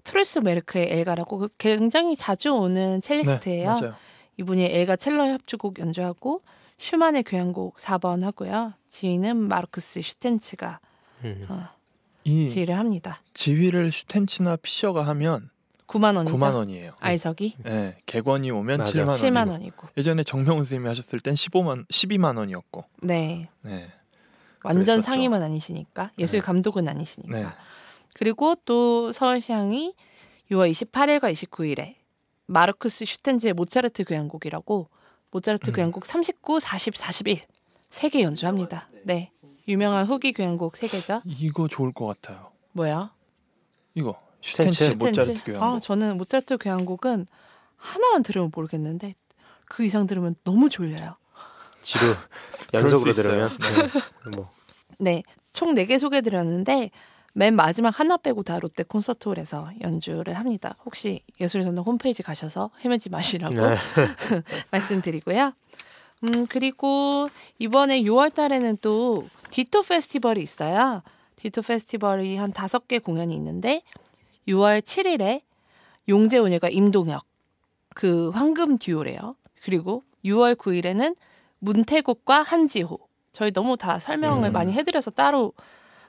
트룰스 0.05 0.38
뫼르크의 0.38 0.92
엘가라고 0.92 1.38
그 1.38 1.48
굉장히 1.59 2.14
자주 2.14 2.55
오는 2.55 3.02
첼리스트예요. 3.02 3.74
네. 3.81 3.90
이분이 4.37 4.64
엘가 4.64 4.94
첼로 4.94 5.26
협주곡 5.26 5.81
연주하고 5.81 6.42
슈만의 6.78 7.24
교향곡 7.24 7.78
4번 7.78 8.22
하고요. 8.22 8.74
지휘는 8.90 9.37
마르쿠스 9.37 10.03
슈텐츠가 10.02 10.78
음. 11.24 11.44
어, 11.48 11.64
이 12.22 12.46
지휘를 12.48 12.78
합니다. 12.78 13.20
지휘를 13.35 13.90
슈텐츠나 13.90 14.55
피셔가 14.55 15.05
하면 15.09 15.50
9만 15.88 16.14
원이죠. 16.14 16.37
9만 16.37 16.55
원이에요. 16.55 16.92
R석이 17.01 17.57
네, 17.64 17.96
객원이 18.07 18.52
오면 18.52 18.78
맞아. 18.78 18.92
7만 18.92 19.09
원. 19.09 19.16
7만 19.16 19.50
원이고. 19.50 19.88
예전에 19.96 20.22
정명훈 20.22 20.62
선생님이 20.62 20.88
하셨을 20.90 21.18
땐 21.18 21.35
15만 21.35 21.88
12만 21.88 22.38
원이었고. 22.38 22.85
네. 23.02 23.48
네. 23.62 23.87
완전 24.64 24.85
그랬었죠. 24.85 25.03
상임은 25.03 25.42
아니시니까. 25.42 26.11
예술 26.18 26.40
네. 26.40 26.44
감독은 26.44 26.88
아니시니까. 26.88 27.37
네. 27.38 27.46
그리고 28.14 28.55
또 28.64 29.12
서울시향이 29.12 29.94
6월 30.51 30.70
28일과 30.70 31.33
29일에 31.33 31.94
마르크스 32.46 33.05
슈텐즈의 33.05 33.55
모차르트 33.55 34.05
교향곡이라고 34.05 34.88
모차르트 35.31 35.70
음. 35.70 35.72
교향곡 35.75 36.05
39, 36.07 36.61
40, 36.61 36.96
41 36.96 37.40
세 37.90 38.09
개 38.09 38.22
연주합니다. 38.22 38.88
네. 39.05 39.31
유명한 39.68 40.07
후기 40.07 40.33
교향곡 40.33 40.77
세 40.77 40.87
개죠. 40.88 41.22
이거 41.25 41.68
좋을 41.68 41.92
것 41.92 42.07
같아요. 42.07 42.51
뭐야? 42.72 43.12
이거. 43.94 44.20
슈텐치 44.40 44.96
모차르트? 44.96 45.44
교향곡. 45.44 45.62
아, 45.62 45.81
저는 45.81 46.16
모차르트 46.18 46.59
교향곡은 46.59 47.27
하나만 47.77 48.22
들으면 48.22 48.51
모르겠는데 48.55 49.14
그 49.66 49.85
이상 49.85 50.07
들으면 50.07 50.35
너무 50.44 50.68
졸려요. 50.68 51.16
지루 51.83 52.14
연속으로. 52.75 53.12
들으면 53.12 53.57
네. 53.59 54.31
뭐 54.37 54.51
네, 54.99 55.23
총 55.53 55.75
4개 55.75 55.99
소개드렸는데 55.99 56.90
맨 57.35 57.55
마지막 57.57 57.99
하나 57.99 58.16
빼고 58.16 58.42
다 58.42 58.59
롯데 58.59 58.83
콘서트홀에서 58.83 59.71
연주를 59.81 60.35
합니다. 60.35 60.77
혹시 60.85 61.23
예술전당 61.40 61.85
홈페이지 61.85 62.23
가셔서 62.23 62.71
헤매지 62.85 63.09
마시라고 63.11 63.55
네. 63.57 63.77
말씀드리고요. 64.71 65.53
음, 66.25 66.47
그리고 66.47 67.29
이번에 67.59 68.03
6월 68.03 68.33
달에는 68.35 68.79
또 68.81 69.29
디토 69.51 69.83
페스티벌이 69.83 70.42
있어요. 70.42 71.03
디토 71.37 71.62
페스티벌이 71.62 72.37
한 72.37 72.53
다섯 72.53 72.87
개 72.87 72.99
공연이 72.99 73.35
있는데 73.35 73.83
6월 74.47 74.81
7일에 74.83 75.42
용재훈일과 76.09 76.68
임동혁 76.68 77.25
그 77.95 78.31
황금 78.31 78.79
듀오래요. 78.79 79.35
그리고 79.64 80.05
6월 80.25 80.55
9일에는 80.55 81.16
문태국과 81.62 82.42
한지호. 82.42 82.98
저희 83.33 83.53
너무 83.53 83.77
다 83.77 83.98
설명을 83.98 84.51
음. 84.51 84.53
많이 84.53 84.72
해드려서 84.72 85.12
따로 85.12 85.53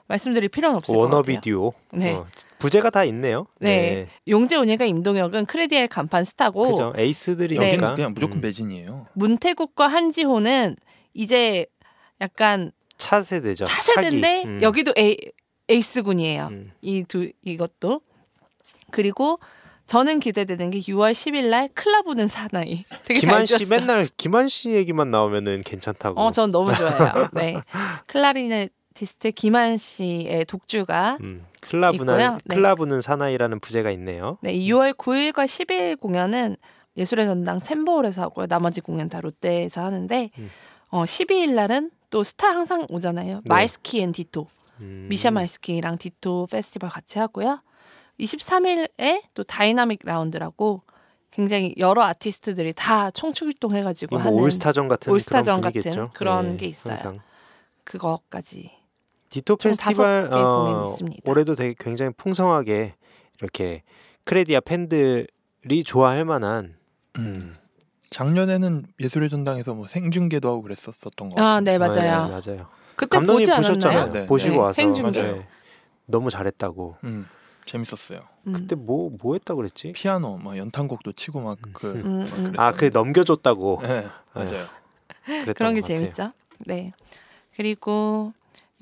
말씀드릴 0.08 0.50
필요는 0.50 0.76
없을 0.76 0.94
것 0.94 1.00
워너비 1.00 1.36
같아요. 1.36 1.40
듀오. 1.40 1.72
네. 1.92 2.12
어, 2.12 2.26
부제가 2.58 2.90
다 2.90 3.04
있네요. 3.04 3.46
네. 3.60 4.08
용재훈일과 4.28 4.84
임동혁은 4.84 5.46
크레디의 5.46 5.88
간판 5.88 6.24
스타고 6.24 6.68
그죠. 6.68 6.92
네. 6.94 7.04
에이스들이니까. 7.04 7.66
여기는 7.66 7.94
그냥 7.94 8.12
무조건 8.12 8.38
음. 8.38 8.40
매진이에요. 8.42 9.06
문태국과 9.14 9.86
한지호는 9.86 10.76
이제 11.14 11.66
약간 12.20 12.72
차세대죠. 12.98 13.64
차세대인데. 13.64 14.42
음. 14.44 14.62
여기도 14.62 14.92
에이, 14.96 15.16
에이스군이에요. 15.68 16.48
음. 16.50 16.72
이두 16.82 17.30
이것도 17.42 18.02
그리고 18.90 19.38
저는 19.86 20.20
기대되는 20.20 20.70
게 20.70 20.80
6월 20.80 21.12
10일 21.12 21.50
날 21.50 21.68
클라 21.74 22.01
부는 22.01 22.28
사나이. 22.28 22.84
되게 23.04 23.20
김한 23.20 23.44
잘 23.46 23.58
씨. 23.58 23.66
맨날 23.66 24.08
김한 24.16 24.48
씨 24.48 24.70
얘기만 24.70 25.10
나오면은 25.10 25.62
괜찮다고. 25.62 26.20
어, 26.20 26.32
전 26.32 26.50
너무 26.50 26.74
좋아해요. 26.74 27.28
네. 27.34 27.56
클라리네티스트 28.06 29.32
김한 29.32 29.76
씨의 29.76 30.46
독주가 30.46 31.18
음, 31.20 31.44
있고요. 31.92 32.38
네. 32.44 32.56
클라 32.56 32.78
부는 32.78 33.00
사나이라는 33.02 33.60
부제가 33.60 33.90
있네요. 33.92 34.38
네, 34.40 34.54
6월 34.54 34.94
9일과 34.96 35.44
10일 35.44 36.00
공연은 36.00 36.56
예술의 36.96 37.26
전당 37.26 37.60
챔버홀에서 37.60 38.22
하고요. 38.22 38.46
나머지 38.46 38.80
공연 38.80 39.08
다 39.08 39.20
롯데에서 39.20 39.84
하는데 39.84 40.30
음. 40.38 40.50
어, 40.90 41.04
12일 41.04 41.54
날은 41.54 41.90
또 42.08 42.22
스타 42.22 42.48
항상 42.48 42.86
오잖아요. 42.88 43.36
네. 43.36 43.42
마이스키 43.44 44.00
and 44.00 44.12
디토. 44.12 44.46
음, 44.80 45.06
미샤 45.10 45.30
마이스키랑 45.30 45.98
디토 45.98 46.46
페스티벌 46.50 46.88
같이 46.88 47.18
하고요. 47.18 47.60
23일에 48.20 49.22
또 49.34 49.44
Dynamic 49.44 50.00
Round라고 50.04 50.82
굉장히 51.30 51.74
여러 51.78 52.02
아티스트들이 52.02 52.72
다 52.74 53.10
총출동해가지고 53.10 54.16
뭐 54.16 54.24
하는 54.24 54.38
올스타전 54.38 54.88
같은 54.88 55.12
올스타전 55.12 55.60
그런 55.60 55.60
같은 55.60 55.82
분위기겠죠. 55.82 56.10
그런 56.14 56.52
네, 56.52 56.56
게 56.58 56.66
있어요. 56.66 56.94
항상. 56.94 57.20
그거까지 57.82 58.70
디토 59.30 59.56
총 59.56 59.70
페스티벌 59.70 60.30
다섯 60.30 60.36
개 60.36 60.40
어. 60.40 60.96
올해도 61.24 61.56
되게 61.56 61.74
굉장히 61.78 62.12
풍성하게 62.16 62.94
이렇게 63.40 63.82
크레디아 64.24 64.60
팬들이 64.60 65.26
좋아할 65.84 66.24
만한 66.24 66.76
음. 67.18 67.56
작년에는 68.10 68.86
예술의 69.00 69.28
전당에서 69.28 69.74
뭐 69.74 69.88
생중계도 69.88 70.48
하고 70.48 70.62
그랬었었던 70.62 71.30
것 71.30 71.34
같아요. 71.34 71.48
아, 71.48 71.60
네 71.60 71.78
맞아요. 71.78 72.28
네, 72.28 72.30
맞아요. 72.30 72.68
그때 72.94 73.16
감독님 73.16 73.40
보지 73.40 73.50
않았나요? 73.50 73.74
보셨잖아요. 73.74 74.12
네. 74.12 74.26
보시고 74.26 74.54
네, 74.54 74.60
와서 74.60 74.72
생중계. 74.74 75.22
네. 75.22 75.46
너무 76.06 76.30
잘했다고. 76.30 76.98
음, 77.02 77.26
재밌었어요. 77.66 78.20
음. 78.46 78.52
그때 78.52 78.74
뭐뭐 78.74 79.34
했다 79.34 79.54
그랬지? 79.54 79.92
피아노 79.92 80.36
막 80.38 80.56
연탄곡도 80.56 81.12
치고 81.12 81.40
막그 81.40 82.02
음, 82.04 82.26
음. 82.32 82.52
아, 82.56 82.72
그 82.72 82.90
넘겨줬다고. 82.92 83.80
네, 83.82 84.06
맞아요. 84.34 84.64
그랬던 85.24 85.54
그런 85.54 85.74
게. 85.74 85.80
재밌죠. 85.82 86.32
네. 86.66 86.92
그리고 87.56 88.32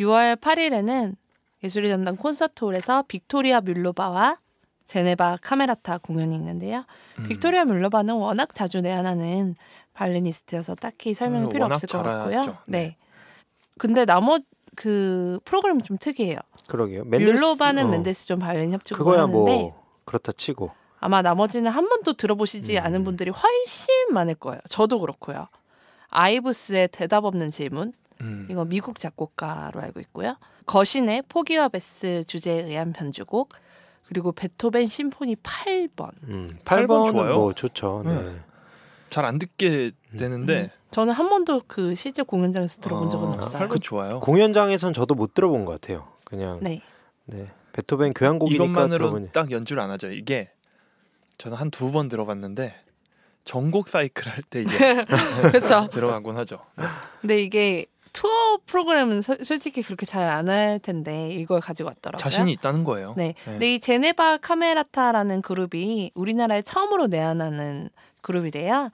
6월 0.00 0.36
8일에는 0.36 1.14
예술의 1.62 1.90
전당 1.90 2.16
콘서트 2.16 2.64
홀에서 2.64 3.04
빅토리아 3.06 3.60
뮬로바와 3.60 4.38
제네바 4.86 5.38
카메라타 5.42 5.98
공연이 5.98 6.34
있는데요. 6.34 6.84
음. 7.18 7.28
빅토리아 7.28 7.64
뮬로바는 7.64 8.14
워낙 8.14 8.54
자주 8.54 8.80
내한하는 8.80 9.54
바이올리니스트여서 9.94 10.74
딱히 10.76 11.14
설명이 11.14 11.44
음, 11.44 11.48
필요 11.50 11.66
없을 11.66 11.88
것. 11.88 12.02
같고요. 12.02 12.44
네. 12.66 12.78
네. 12.78 12.96
근데 13.78 14.04
나머 14.04 14.38
그 14.76 15.38
프로그램이 15.44 15.82
좀 15.82 15.98
특이해요. 15.98 16.38
그러게요. 16.68 17.04
멘델스, 17.04 17.32
뮬로바는 17.42 17.86
어, 17.86 17.88
멘델스존 17.88 18.26
좀 18.26 18.38
바이올린 18.38 18.72
협주곡을 18.72 19.04
그거야 19.04 19.22
하는데 19.22 19.38
뭐 19.38 19.84
그렇다 20.04 20.32
치고. 20.32 20.70
아마 21.00 21.20
나머지는 21.20 21.70
한 21.70 21.88
번도 21.88 22.14
들어보시지 22.14 22.78
음. 22.78 22.84
않은 22.84 23.04
분들이 23.04 23.30
훨씬 23.30 23.88
많을 24.12 24.34
거예요. 24.36 24.60
저도 24.68 25.00
그렇고요. 25.00 25.48
아이브스의 26.10 26.88
대답 26.92 27.24
없는 27.24 27.50
질문 27.50 27.92
음. 28.20 28.46
이거 28.50 28.64
미국 28.64 28.98
작곡가로 28.98 29.80
알고 29.80 30.00
있고요. 30.00 30.36
거신의 30.66 31.24
포기와 31.28 31.68
베스 31.68 32.22
주제에 32.24 32.62
의한 32.64 32.92
편주곡 32.92 33.48
그리고 34.06 34.32
베토벤 34.32 34.86
심포니 34.86 35.36
8번. 35.36 36.10
음, 36.24 36.58
팔번 36.64 37.06
8번은 37.08 37.12
좋아요. 37.12 37.34
뭐 37.34 37.52
좋죠. 37.52 38.02
네. 38.04 38.22
네. 38.22 38.40
잘안 39.10 39.38
듣게 39.38 39.92
되는데 40.16 40.70
저는 40.92 41.12
한 41.14 41.28
번도 41.28 41.62
그 41.66 41.94
실제 41.94 42.22
공연장에서 42.22 42.80
들어본 42.80 43.10
적은 43.10 43.28
어, 43.28 43.32
없어요. 43.32 43.58
팔번 43.58 43.80
좋아요. 43.80 44.20
공연장에선 44.20 44.92
저도 44.92 45.14
못 45.14 45.34
들어본 45.34 45.64
것 45.64 45.80
같아요. 45.80 46.06
그냥 46.24 46.58
네. 46.62 46.80
네. 47.24 47.50
베토벤 47.72 48.12
교향곡이니까 48.12 48.64
이것만으로 48.64 48.98
들어보니 48.98 49.32
딱 49.32 49.50
연주를 49.50 49.82
안 49.82 49.90
하죠. 49.92 50.10
이게 50.12 50.50
저는 51.38 51.56
한 51.56 51.70
두 51.70 51.90
번 51.90 52.08
들어봤는데 52.08 52.76
전곡 53.44 53.88
사이클 53.88 54.28
할 54.30 54.42
때 54.48 54.62
이제 54.62 54.76
그렇죠. 55.50 55.88
들어가곤 55.90 56.36
하죠. 56.36 56.60
근데 57.20 57.42
이게 57.42 57.86
투어 58.12 58.58
프로그램은 58.66 59.22
서- 59.22 59.38
솔직히 59.42 59.80
그렇게 59.82 60.04
잘 60.04 60.28
안 60.28 60.48
할 60.50 60.78
텐데 60.78 61.30
이걸 61.32 61.60
가지고 61.60 61.88
왔더라고요. 61.88 62.22
자신이 62.22 62.52
있다는 62.52 62.84
거예요. 62.84 63.14
네. 63.16 63.34
근데 63.44 63.74
이 63.74 63.80
제네바 63.80 64.38
카메라타라는 64.38 65.40
그룹이 65.40 66.10
우리나라에 66.14 66.60
처음으로 66.62 67.06
내한하는 67.06 67.88
그룹이래요. 68.20 68.90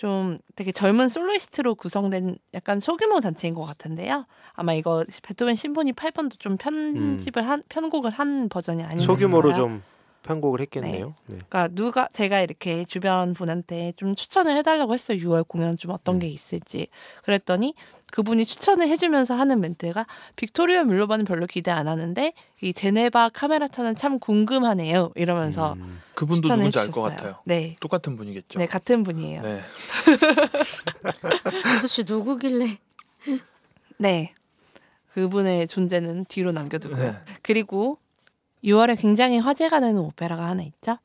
좀 0.00 0.38
되게 0.56 0.72
젊은 0.72 1.10
soloist로 1.10 1.74
구성된 1.74 2.38
약간 2.54 2.80
소규모 2.80 3.20
단체인 3.20 3.52
것 3.52 3.66
같은데요. 3.66 4.24
아마 4.54 4.72
이거 4.72 5.04
베토벤 5.22 5.56
심포니 5.56 5.92
8번도 5.92 6.38
좀 6.38 6.56
편집을 6.56 7.46
한 7.46 7.62
편곡을 7.68 8.10
한 8.10 8.48
버전이 8.48 8.82
아닌가 8.82 9.04
소규모로. 9.04 9.52
좀 9.52 9.82
편곡을 10.22 10.60
했겠네요. 10.60 11.14
네. 11.26 11.38
그러니까 11.48 11.68
누가 11.68 12.08
제가 12.12 12.40
이렇게 12.40 12.84
주변 12.84 13.34
분한테 13.34 13.92
좀 13.96 14.14
추천을 14.14 14.56
해달라고 14.56 14.94
했어요. 14.94 15.18
6월 15.18 15.46
공연 15.46 15.76
좀 15.76 15.90
어떤 15.90 16.18
게 16.18 16.28
있을지. 16.28 16.88
그랬더니 17.24 17.74
그분이 18.12 18.44
추천을 18.44 18.88
해주면서 18.88 19.34
하는 19.34 19.60
멘트가 19.60 20.06
빅토리아 20.36 20.84
뮬로바는 20.84 21.24
별로 21.24 21.46
기대 21.46 21.70
안 21.70 21.86
하는데 21.86 22.32
이 22.60 22.74
제네바 22.74 23.30
카메라타는 23.30 23.94
참 23.96 24.18
궁금하네요. 24.18 25.12
이러면서 25.14 25.74
음, 25.74 26.00
그분도 26.14 26.42
추천을 26.42 26.64
누군지 26.64 26.78
알 26.80 26.90
것. 26.90 27.02
같아요. 27.02 27.36
네, 27.44 27.76
똑같은 27.80 28.16
분이겠죠. 28.16 28.58
네 28.58 28.66
같은 28.66 29.04
분이에요. 29.04 29.42
네. 29.42 29.60
네. 31.04 31.76
도대체 31.76 32.04
누구길래? 32.06 32.78
그분의 35.12 35.68
존재는 35.68 36.24
뒤로 36.26 36.52
남겨두고요. 36.52 37.12
네. 37.12 37.16
그리고 37.42 37.98
6월에 38.64 39.00
굉장히 39.00 39.38
화제가 39.38 39.80
되는 39.80 40.00
오페라가 40.00 40.46
하나 40.46 40.62
있죠. 40.62 40.98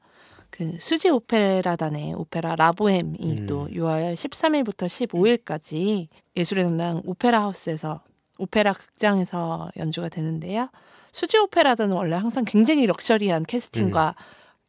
그 0.50 0.78
수지 0.80 1.10
오페라단의 1.10 2.14
오페라 2.14 2.56
라보엠이 2.56 3.18
음. 3.22 3.48
또 3.48 3.68
6월 3.68 4.14
13일부터 4.16 4.88
15일까지 4.88 6.08
예술의 6.38 6.64
전당 6.64 7.02
오페라 7.06 7.42
하우스에서 7.42 8.02
오페라 8.38 8.74
극장에서 8.74 9.70
연주가 9.78 10.08
되는데요. 10.10 10.70
수지 11.12 11.38
오페라단은 11.38 11.96
원래 11.96 12.16
항상 12.16 12.44
굉장히 12.46 12.86
럭셔리한 12.86 13.44
캐스팅과 13.44 14.16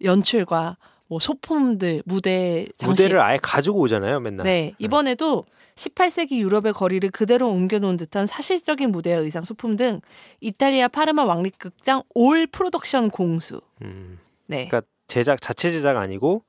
연출과 0.03 0.77
뭐 1.09 1.21
소품들, 1.21 2.03
무대 2.05 2.67
장식 2.79 3.03
무대를 3.03 3.21
아예 3.21 3.39
가지고 3.41 3.81
오잖아요, 3.81 4.21
맨날. 4.21 4.45
네, 4.45 4.75
이번에도 4.79 5.45
18세기 5.77 6.39
유럽의 6.39 6.73
거리를 6.73 7.09
그대로 7.11 7.49
옮겨놓은 7.51 7.97
듯한 7.99 8.27
사실적인 8.27 8.91
무대와 8.91 9.21
의상 9.21 9.45
소품 9.45 9.77
등 9.77 10.01
이탈리아 10.41 10.89
파르마 10.89 11.25
왕립극장 11.25 12.03
all 12.15 12.47
production 12.47 13.11
공수. 13.11 13.61
음, 13.83 14.19
네, 14.47 14.67
그러니까 14.67 14.83
제작 15.07 15.41
자체 15.41 15.71
제작 15.71 15.97
아니고 15.99 16.43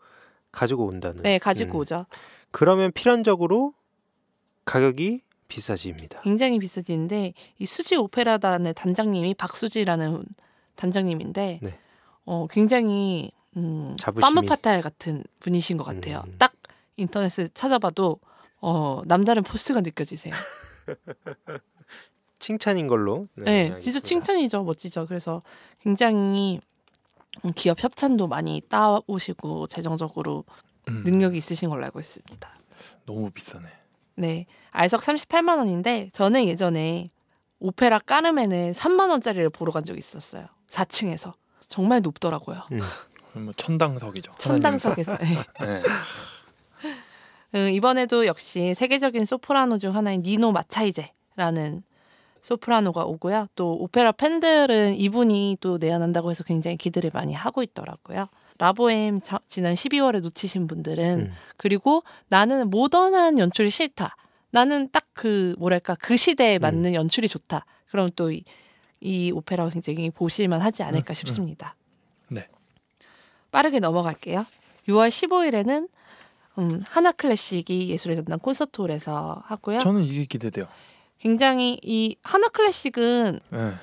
가지고 0.51 0.85
온다는. 0.85 1.23
네 1.23 1.37
가지고 1.37 1.77
음. 1.77 1.81
오죠. 1.81 2.05
그러면 2.51 2.91
필연적으로 2.93 3.73
가격이 4.65 5.21
비싸집니다. 5.49 6.21
굉장히 6.21 6.57
비싸지는데 6.59 7.33
이 7.59 7.65
수지 7.65 7.95
오페라단의 7.95 8.73
단장님이 8.73 9.33
박수지라는 9.33 10.23
단장님인데 10.75 11.59
네. 11.61 11.79
어 12.25 12.47
굉장히 12.47 13.31
음, 13.57 13.95
자부심이. 13.99 14.21
파무파탈 14.21 14.81
같은 14.81 15.23
분이신 15.39 15.77
것 15.77 15.83
같아요. 15.83 16.23
음. 16.27 16.35
딱 16.37 16.53
인터넷에 16.95 17.49
찾아봐도 17.53 18.19
어 18.61 19.01
남다른 19.05 19.43
포스가 19.43 19.81
느껴지세요. 19.81 20.33
칭찬인 22.39 22.87
걸로. 22.87 23.27
네, 23.35 23.65
진짜 23.65 23.75
알겠습니다. 23.75 23.99
칭찬이죠. 24.01 24.63
멋지죠. 24.63 25.05
그래서 25.07 25.41
굉장히 25.81 26.61
음, 27.45 27.51
기업 27.55 27.83
협찬도 27.83 28.27
많이 28.27 28.61
따오시고 28.69 29.67
재정적으로 29.67 30.45
음, 30.89 31.03
능력이 31.03 31.37
있으신 31.37 31.69
걸로 31.69 31.83
알고 31.85 31.99
있습니다. 31.99 32.49
너무 33.05 33.29
비싸네. 33.31 33.67
네, 34.15 34.45
알석 34.71 35.01
38만 35.01 35.57
원인데 35.57 36.09
저는 36.13 36.45
예전에 36.45 37.09
오페라 37.59 37.99
까르멘을 37.99 38.73
3만 38.73 39.09
원짜리를 39.09 39.49
보러 39.49 39.71
간 39.71 39.83
적이 39.83 39.99
있었어요. 39.99 40.47
4층에서 40.69 41.33
정말 41.67 42.01
높더라고요. 42.01 42.63
음. 42.71 42.79
뭐 43.33 43.53
천당석이죠. 43.53 44.33
천당석에서. 44.39 45.17
네. 45.61 45.83
네. 47.51 47.67
음, 47.69 47.73
이번에도 47.73 48.25
역시 48.25 48.73
세계적인 48.75 49.25
소프라노 49.25 49.77
중 49.77 49.95
하나인 49.95 50.21
니노 50.21 50.51
마차이제라는 50.51 51.83
소프라노가 52.41 53.05
오고요. 53.05 53.47
또 53.55 53.73
오페라 53.73 54.11
팬들은 54.11 54.95
이분이 54.95 55.57
또 55.59 55.77
내한한다고 55.77 56.31
해서 56.31 56.43
굉장히 56.43 56.77
기대를 56.77 57.11
많이 57.13 57.33
하고 57.33 57.63
있더라고요. 57.63 58.27
라보엠 58.59 59.21
자- 59.21 59.39
지난 59.47 59.75
12월에 59.75 60.21
놓치신 60.21 60.67
분들은 60.67 61.19
음. 61.19 61.33
그리고 61.57 62.03
나는 62.29 62.69
모던한 62.69 63.37
연출이 63.39 63.69
싫다. 63.69 64.15
나는 64.51 64.89
딱 64.91 65.05
그 65.17 65.55
뭐랄까 65.57 65.95
그 65.95 66.15
시대에 66.15 66.59
맞는 66.59 66.93
연출이 66.93 67.27
좋다. 67.27 67.65
그럼 67.89 68.11
또이 68.15 68.43
이 69.01 69.31
오페라 69.31 69.67
굉장히 69.69 70.11
보실만 70.11 70.61
하지 70.61 70.83
않을까 70.83 71.11
음, 71.11 71.11
음. 71.11 71.15
싶습니다. 71.15 71.75
네. 72.29 72.45
빠르게 73.49 73.79
넘어갈게요. 73.79 74.45
6월 74.87 75.09
15일에는 75.09 75.89
음, 76.57 76.81
하나 76.87 77.11
클래식이 77.11 77.89
예술의 77.89 78.17
전당 78.17 78.39
콘서트홀에서 78.39 79.43
하고요. 79.45 79.79
저는 79.79 80.03
이게 80.03 80.25
기대돼요. 80.25 80.67
굉장히 81.19 81.79
이 81.83 82.15
하나 82.23 82.47
클래식은 82.47 83.39
네. 83.51 83.73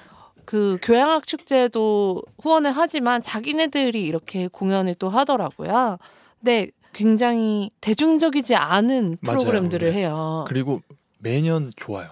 그 0.45 0.79
교향악 0.83 1.27
축제도 1.27 2.22
후원을 2.41 2.72
하지만 2.72 3.22
자기네들이 3.22 4.05
이렇게 4.05 4.49
공연을 4.49 4.95
또 4.97 5.09
하더라고요. 5.09 5.99
근데 6.41 6.70
굉장히 6.93 7.70
대중적이지 7.81 8.55
않은 8.55 9.16
맞아요. 9.20 9.39
프로그램들을 9.39 9.91
네. 9.93 9.99
해요. 9.99 10.45
그리고 10.47 10.83
매년 11.18 11.72
좋아요. 11.77 12.11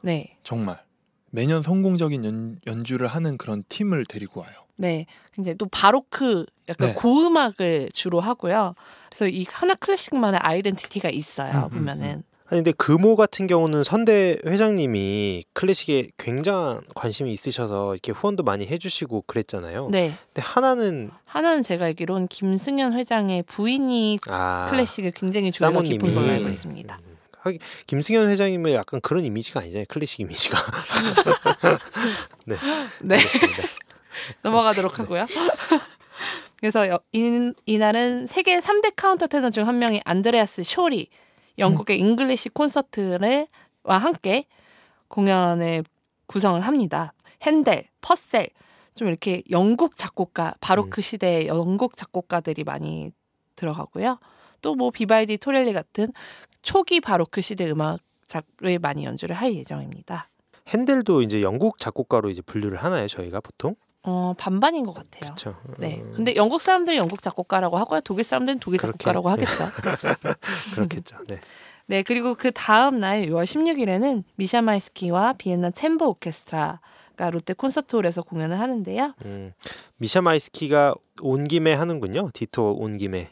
네. 0.00 0.36
정말 0.42 0.82
매년 1.30 1.62
성공적인 1.62 2.24
연, 2.24 2.60
연주를 2.66 3.06
하는 3.08 3.36
그런 3.36 3.64
팀을 3.68 4.04
데리고 4.06 4.40
와요. 4.40 4.63
네. 4.76 5.06
이제 5.38 5.54
또 5.54 5.66
바로크 5.66 6.46
약간 6.68 6.88
네. 6.88 6.94
고음악을 6.94 7.90
주로 7.92 8.20
하고요. 8.20 8.74
그래서 9.08 9.28
이 9.28 9.46
하나 9.50 9.74
클래식만의 9.74 10.40
아이덴티티가 10.42 11.10
있어요. 11.10 11.52
음, 11.52 11.64
음, 11.64 11.78
보면은 11.78 12.22
아니 12.46 12.58
근데 12.62 12.72
금호 12.72 13.16
같은 13.16 13.46
경우는 13.46 13.84
선대 13.84 14.36
회장님이 14.44 15.44
클래식에 15.54 16.10
굉장한 16.18 16.82
관심이 16.94 17.32
있으셔서 17.32 17.94
이렇게 17.94 18.12
후원도 18.12 18.42
많이 18.42 18.66
해주시고 18.66 19.24
그랬잖아요. 19.26 19.88
네. 19.90 20.14
근데 20.26 20.42
하나는 20.46 21.10
하나는 21.24 21.62
제가 21.62 21.86
알기로는 21.86 22.28
김승현 22.28 22.92
회장의 22.92 23.44
부인이 23.44 24.18
아 24.28 24.66
클래식에 24.68 25.12
굉장히 25.14 25.52
조예가 25.52 25.82
깊은. 25.82 26.14
걸로 26.14 26.28
알고 26.28 26.48
있습니다. 26.48 26.98
하긴 27.38 27.60
김승현 27.86 28.28
회장님은 28.28 28.72
약간 28.72 29.00
그런 29.00 29.24
이미지가 29.24 29.60
아니잖아요. 29.60 29.86
클래식 29.88 30.20
이미지가. 30.20 30.58
네. 32.44 32.56
네. 33.00 33.16
넘어가도록 34.42 34.98
하고요. 34.98 35.26
그래서 36.58 36.88
여- 36.88 37.00
이, 37.12 37.52
이날은 37.66 38.26
세계 38.26 38.58
3대 38.60 38.92
카운터 38.96 39.26
테너 39.26 39.50
중 39.50 39.66
한 39.66 39.78
명의 39.78 40.00
안드레아스 40.04 40.62
숄이 40.64 41.08
영국의 41.58 41.98
잉글리시 41.98 42.48
콘서트와 42.50 43.46
함께 43.84 44.46
공연을 45.08 45.84
구성을 46.26 46.60
합니다. 46.60 47.12
헨델, 47.42 47.88
퍼셀 48.00 48.48
좀 48.94 49.08
이렇게 49.08 49.42
영국 49.50 49.96
작곡가 49.96 50.54
바로크 50.60 51.02
시대의 51.02 51.46
영국 51.48 51.96
작곡가들이 51.96 52.64
많이 52.64 53.10
들어가고요. 53.56 54.18
또 54.62 54.74
뭐 54.74 54.90
비발디, 54.90 55.36
토렐리 55.38 55.72
같은 55.74 56.08
초기 56.62 57.00
바로크 57.00 57.42
시대 57.42 57.70
음악작을 57.70 58.78
많이 58.80 59.04
연주를 59.04 59.36
할 59.36 59.54
예정입니다. 59.54 60.30
헨델도 60.68 61.20
이제 61.22 61.42
영국 61.42 61.76
작곡가로 61.78 62.30
이제 62.30 62.40
분류를 62.40 62.82
하나요? 62.82 63.06
저희가 63.06 63.40
보통? 63.40 63.74
어 64.06 64.34
반반인 64.36 64.84
것 64.84 64.92
같아요. 64.92 65.34
그렇죠. 65.34 65.56
네. 65.78 66.02
근데 66.14 66.36
영국 66.36 66.60
사람들은 66.60 66.96
영국 66.98 67.22
작곡가라고 67.22 67.78
하고요. 67.78 68.02
독일 68.02 68.24
사람들은 68.24 68.60
독일 68.60 68.78
그렇게, 68.78 68.98
작곡가라고 68.98 69.34
네. 69.34 69.44
하겠죠. 69.44 70.34
그렇겠죠. 70.74 71.16
네. 71.26 71.40
네. 71.86 72.02
그리고 72.02 72.34
그 72.34 72.52
다음 72.52 73.00
날 73.00 73.26
6월 73.26 73.44
16일에는 73.44 74.24
미샤 74.36 74.60
마이스키와 74.60 75.34
비엔나 75.34 75.70
챔버 75.70 76.06
오케스트라가 76.06 77.30
롯데 77.32 77.54
콘서트홀에서 77.54 78.22
공연을 78.22 78.60
하는데요. 78.60 79.14
음, 79.24 79.52
미샤 79.96 80.20
마이스키가 80.20 80.94
온 81.22 81.48
김에 81.48 81.72
하는군요. 81.72 82.28
디토 82.34 82.76
온 82.78 82.98
김에. 82.98 83.30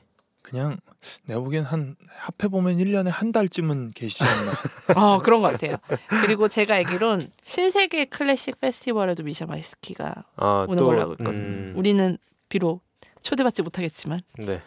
그냥 0.53 0.77
내가 1.25 1.41
보기엔 1.41 1.65
한 1.65 1.97
합해 2.09 2.49
보면 2.49 2.77
1년에 2.77 3.09
한 3.09 3.33
달쯤은 3.33 3.91
계시지 3.95 4.23
않나. 4.23 5.01
어, 5.01 5.19
그런 5.25 5.43
것 5.43 5.51
같아요. 5.53 5.77
그리고 6.25 6.47
제가 6.47 6.75
알기론 6.75 7.31
신세계 7.43 8.05
클래식 8.05 8.61
페스티벌에도 8.61 9.25
미샤 9.25 9.47
마이스키가 9.47 10.15
아, 10.37 10.67
오는 10.69 10.79
또, 10.79 10.87
걸로 10.87 11.01
알고 11.01 11.13
있거든요. 11.15 11.43
음, 11.43 11.73
우리는 11.77 12.17
비록 12.49 12.85
초대받지 13.23 13.63
못하겠지만. 13.63 14.21
네. 14.39 14.63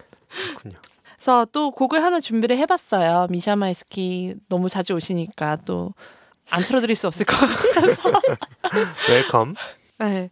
그렇군요. 0.50 0.80
그래서 1.16 1.46
또 1.54 1.72
곡을 1.72 2.04
하나 2.04 2.20
준비를 2.20 2.58
해봤어요. 2.58 3.28
미샤 3.30 3.56
마이스키 3.56 4.36
너무 4.50 4.68
자주 4.68 4.94
오시니까 4.94 5.58
또 5.66 5.94
안 6.50 6.64
틀어드릴 6.64 6.96
수 6.96 7.08
없을 7.08 7.26
것 7.26 7.36
같아서. 7.38 8.12
welcome. 9.10 9.56
네. 10.00 10.30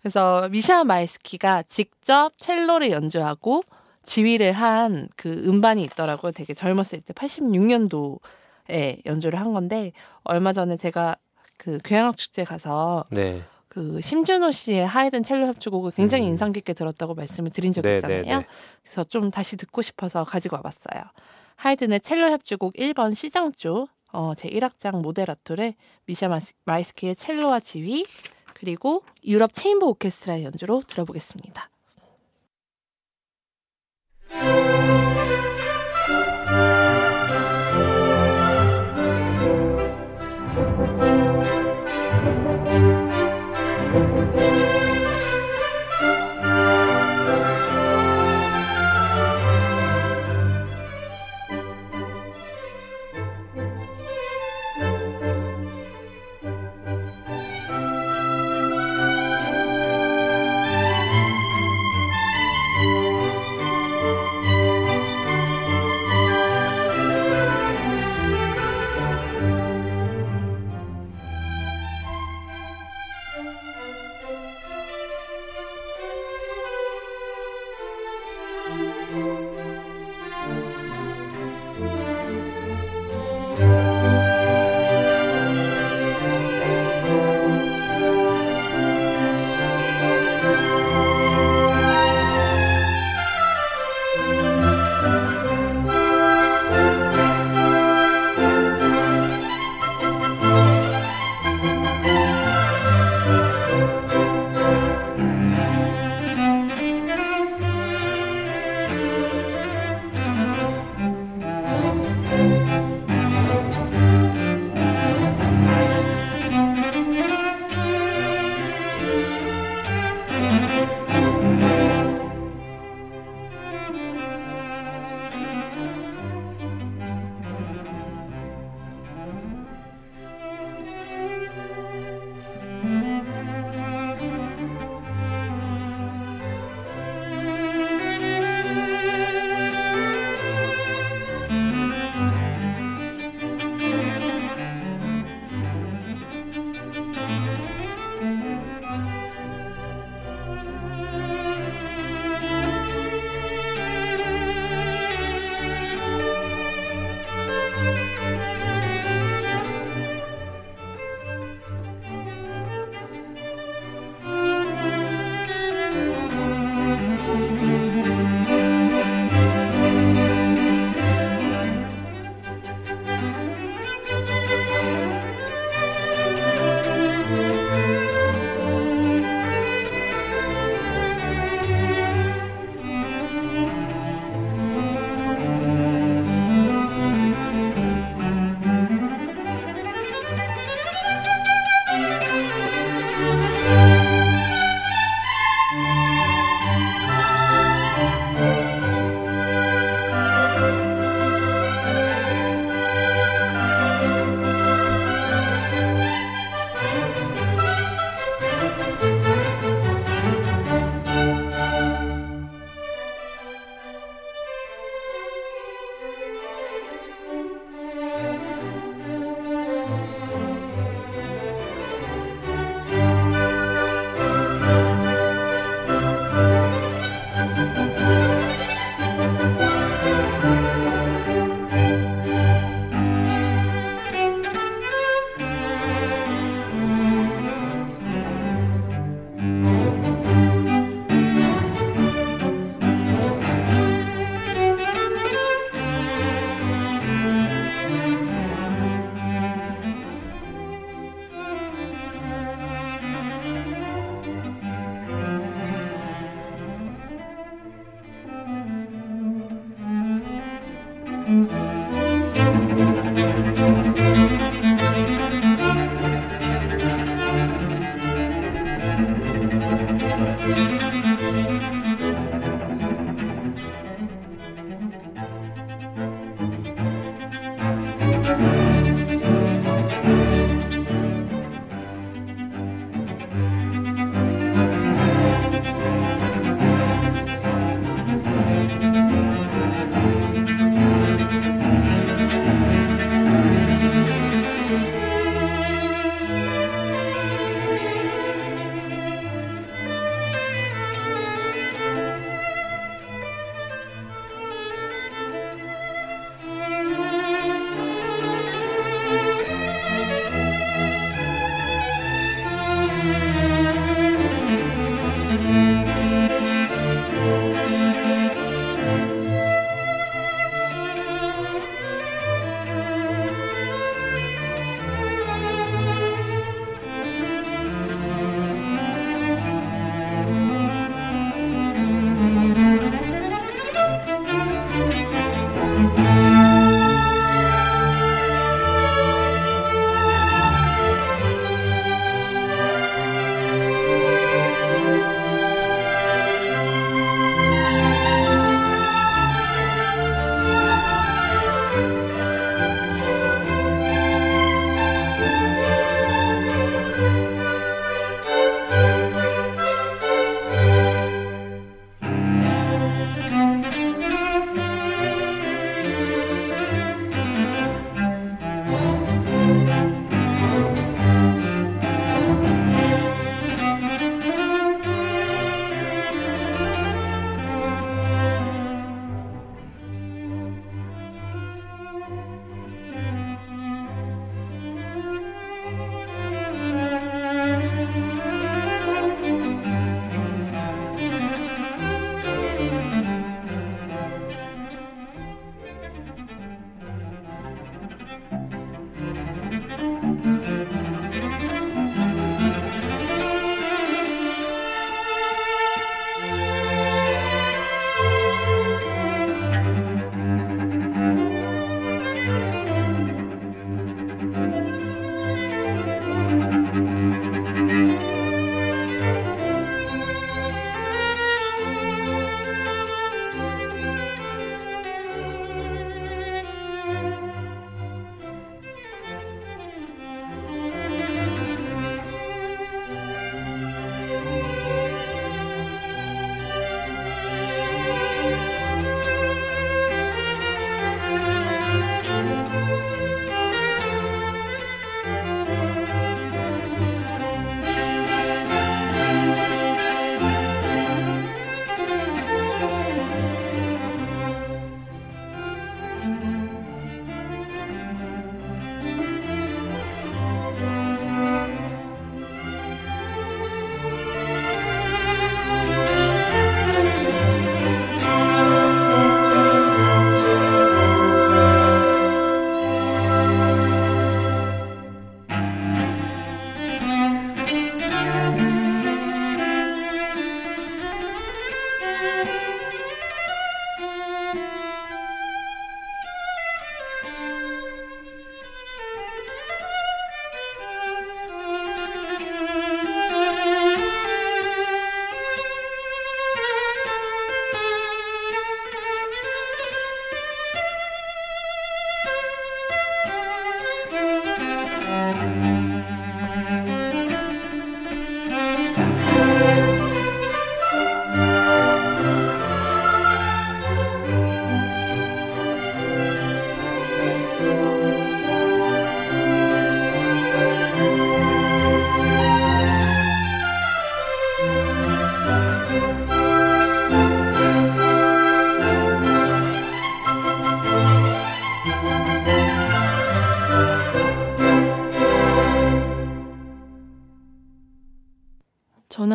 그래서 0.00 0.48
미샤 0.50 0.84
마이스키가 0.84 1.62
직접 1.64 2.36
첼로를 2.38 2.90
연주하고 2.90 3.62
지휘를 4.04 4.52
한 4.52 5.08
그 5.16 5.30
음반이 5.46 5.82
있더라고요. 5.84 6.32
되게 6.32 6.54
젊었을 6.54 7.00
때 7.02 7.12
86년도에 7.14 9.04
연주를 9.06 9.40
한 9.40 9.52
건데 9.52 9.92
얼마 10.24 10.52
전에 10.52 10.76
제가 10.76 11.16
그 11.56 11.78
교향악 11.84 12.16
축제 12.16 12.44
가서 12.44 13.04
네. 13.10 13.42
그 13.68 14.00
심준호 14.00 14.52
씨의 14.52 14.86
하이든 14.86 15.22
첼로 15.22 15.46
협주곡을 15.46 15.92
굉장히 15.92 16.26
음. 16.26 16.30
인상 16.30 16.52
깊게 16.52 16.74
들었다고 16.74 17.14
말씀을 17.14 17.50
드린 17.50 17.72
적이 17.72 17.88
네, 17.88 17.96
있잖아요. 17.96 18.22
네, 18.22 18.36
네. 18.36 18.46
그래서 18.82 19.04
좀 19.04 19.30
다시 19.30 19.56
듣고 19.56 19.80
싶어서 19.80 20.24
가지고 20.24 20.56
와봤어요. 20.56 21.04
하이든의 21.56 22.00
첼로 22.00 22.30
협주곡 22.30 22.74
1번 22.74 23.14
C장조 23.14 23.88
어, 24.12 24.34
제 24.36 24.48
1악장 24.50 25.00
모데라토를 25.00 25.74
미샤 26.04 26.28
마이스키의 26.64 27.16
첼로와 27.16 27.60
지휘 27.60 28.04
그리고 28.52 29.02
유럽 29.24 29.52
체인버 29.52 29.86
오케스트라의 29.86 30.44
연주로 30.44 30.82
들어보겠습니다. 30.86 31.70
저는 34.32 34.81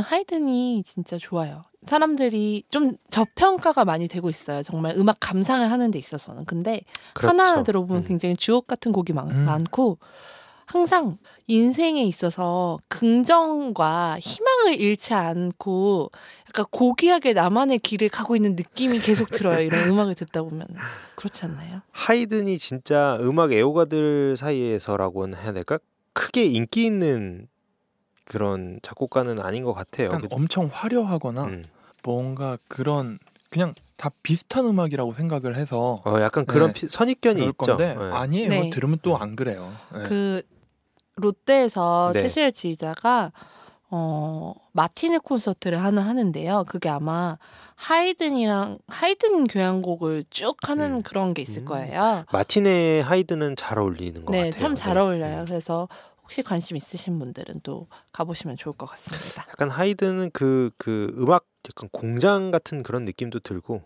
하이든이 0.07 0.83
진짜 0.85 1.17
좋아요. 1.17 1.65
사람들이 1.85 2.63
좀 2.69 2.93
저평가가 3.09 3.83
많이 3.83 4.07
되고 4.07 4.29
있어요. 4.29 4.63
정말 4.63 4.95
음악 4.97 5.17
감상을 5.19 5.69
하는 5.69 5.91
데 5.91 5.99
있어서는. 5.99 6.45
근데 6.45 6.81
그렇죠. 7.13 7.29
하나하나 7.29 7.63
들어보면 7.63 8.03
음. 8.03 8.07
굉장히 8.07 8.35
주옥 8.37 8.67
같은 8.67 8.93
곡이 8.93 9.11
많, 9.13 9.29
음. 9.29 9.45
많고 9.45 9.97
항상 10.65 11.17
인생에 11.47 12.03
있어서 12.03 12.77
긍정과 12.87 14.17
희망을 14.19 14.79
잃지 14.79 15.13
않고 15.13 16.11
약간 16.49 16.65
고귀하게 16.71 17.33
나만의 17.33 17.79
길을 17.79 18.09
가고 18.09 18.35
있는 18.35 18.55
느낌이 18.55 18.99
계속 18.99 19.29
들어요. 19.29 19.61
이런 19.61 19.87
음악을 19.91 20.15
듣다 20.15 20.43
보면 20.43 20.67
그렇지 21.15 21.45
않나요? 21.45 21.81
하이든이 21.91 22.57
진짜 22.57 23.17
음악 23.21 23.51
애호가들 23.51 24.35
사이에서라고는 24.37 25.37
해야 25.37 25.53
될까? 25.53 25.79
크게 26.13 26.45
인기 26.45 26.85
있는 26.85 27.47
그런 28.27 28.79
작곡가는 28.81 29.39
아닌 29.39 29.63
것 29.63 29.73
같아요. 29.73 30.09
그- 30.09 30.27
엄청 30.31 30.69
화려하거나 30.71 31.43
음. 31.45 31.63
뭔가 32.03 32.57
그런 32.67 33.19
그냥 33.49 33.73
다 33.95 34.11
비슷한 34.21 34.65
음악이라고 34.65 35.13
생각을 35.13 35.55
해서 35.55 35.97
어, 36.05 36.19
약간 36.21 36.45
그런 36.45 36.67
네. 36.73 36.73
피- 36.73 36.87
선입견이 36.89 37.41
있죠. 37.41 37.53
건데 37.53 37.95
네. 37.97 38.03
아니에요. 38.11 38.49
네. 38.49 38.69
들으면 38.69 38.99
또 39.01 39.15
안 39.17 39.35
그래요. 39.35 39.71
네. 39.93 40.03
그 40.03 40.41
롯데에서 41.15 42.11
네. 42.13 42.21
최시열 42.21 42.51
지휘자가 42.51 43.31
어 43.89 44.53
마티네 44.73 45.19
콘서트를 45.19 45.81
하나 45.81 46.01
하는데요. 46.01 46.65
그게 46.67 46.89
아마 46.89 47.37
하이든이랑 47.75 48.79
하이든 48.87 49.47
교향곡을 49.47 50.25
쭉 50.29 50.57
하는 50.67 50.95
음. 50.97 51.01
그런 51.03 51.33
게 51.33 51.41
있을 51.41 51.61
음. 51.63 51.65
거예요. 51.65 52.25
마티네 52.31 52.99
하이든은 53.01 53.55
잘 53.55 53.79
어울리는 53.79 54.25
것 54.25 54.31
네, 54.33 54.49
같아요. 54.51 54.59
참잘 54.59 54.95
네. 54.95 54.99
어울려요. 54.99 55.39
음. 55.39 55.45
그래서 55.45 55.87
혹시 56.27 56.43
관심 56.43 56.75
있으신 56.75 57.19
분들은 57.19 57.61
또 57.63 57.87
가보시면 58.11 58.57
좋을 58.57 58.75
것 58.75 58.85
같습니다. 58.85 59.45
약간 59.47 59.69
하이든은 59.69 60.31
그, 60.33 60.71
그 60.77 61.15
음악 61.17 61.45
약간 61.69 61.87
공장 61.93 62.51
같은 62.51 62.83
그런 62.83 63.05
느낌도 63.05 63.39
들고 63.39 63.81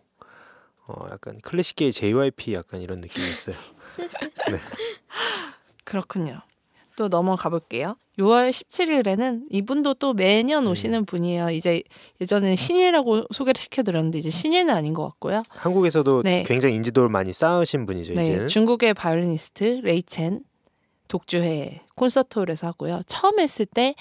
어, 0.88 1.08
약간 1.12 1.40
클래식계의 1.42 1.94
JYP 1.94 2.56
약간 2.56 2.82
이런 2.82 3.00
느낌이 3.00 3.30
있어요. 3.30 3.56
그렇군요. 5.86 6.42
또 6.96 7.10
넘어가 7.10 7.50
볼게요. 7.50 7.96
6월 8.18 8.50
17일에는 8.50 9.44
이분도 9.52 9.94
또 9.96 10.14
매년 10.14 10.66
음. 10.66 10.72
오시는 10.72 11.06
분이에요. 11.06 11.52
이제 11.52 11.84
예전에는 12.22 12.56
신예라고 12.56 13.26
소개를 13.32 13.62
시켜드렸는데 13.62 14.18
이제 14.18 14.32
신예는 14.32 14.74
아닌 14.74 14.96
것 14.96 15.04
같고요. 15.04 15.44
한국에서도 15.50 16.24
네. 16.24 16.44
굉장히 16.48 16.74
인지도를 16.76 17.10
많이 17.10 17.34
쌓으신 17.34 17.86
분이죠. 17.86 18.16
네, 18.16 18.24
이제는. 18.24 18.48
중국의 18.48 18.96
바이올리니스트 18.96 19.82
레이 19.84 20.13
첸 20.13 20.42
독주회 21.12 21.82
콘서트홀에서 21.96 22.68
하고요. 22.68 23.02
처음 23.06 23.42
했을 23.42 23.66
때 23.66 23.96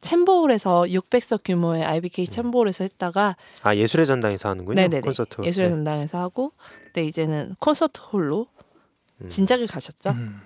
챔버홀에서 0.00 0.82
600석 0.82 1.42
규모의 1.44 1.84
IBK 1.84 2.26
챔버홀에서 2.26 2.82
했다가 2.84 3.36
아 3.62 3.76
예술의 3.76 4.04
전당에서 4.04 4.48
하는군요. 4.48 4.74
네네네. 4.74 5.02
콘서트. 5.02 5.42
예술의 5.44 5.68
네. 5.68 5.74
전당에서 5.76 6.18
하고 6.18 6.52
그때 6.86 7.04
이제는 7.04 7.54
콘서트홀로 7.60 8.48
음. 9.20 9.28
진작에 9.28 9.66
가셨죠. 9.66 10.10
음. 10.10 10.40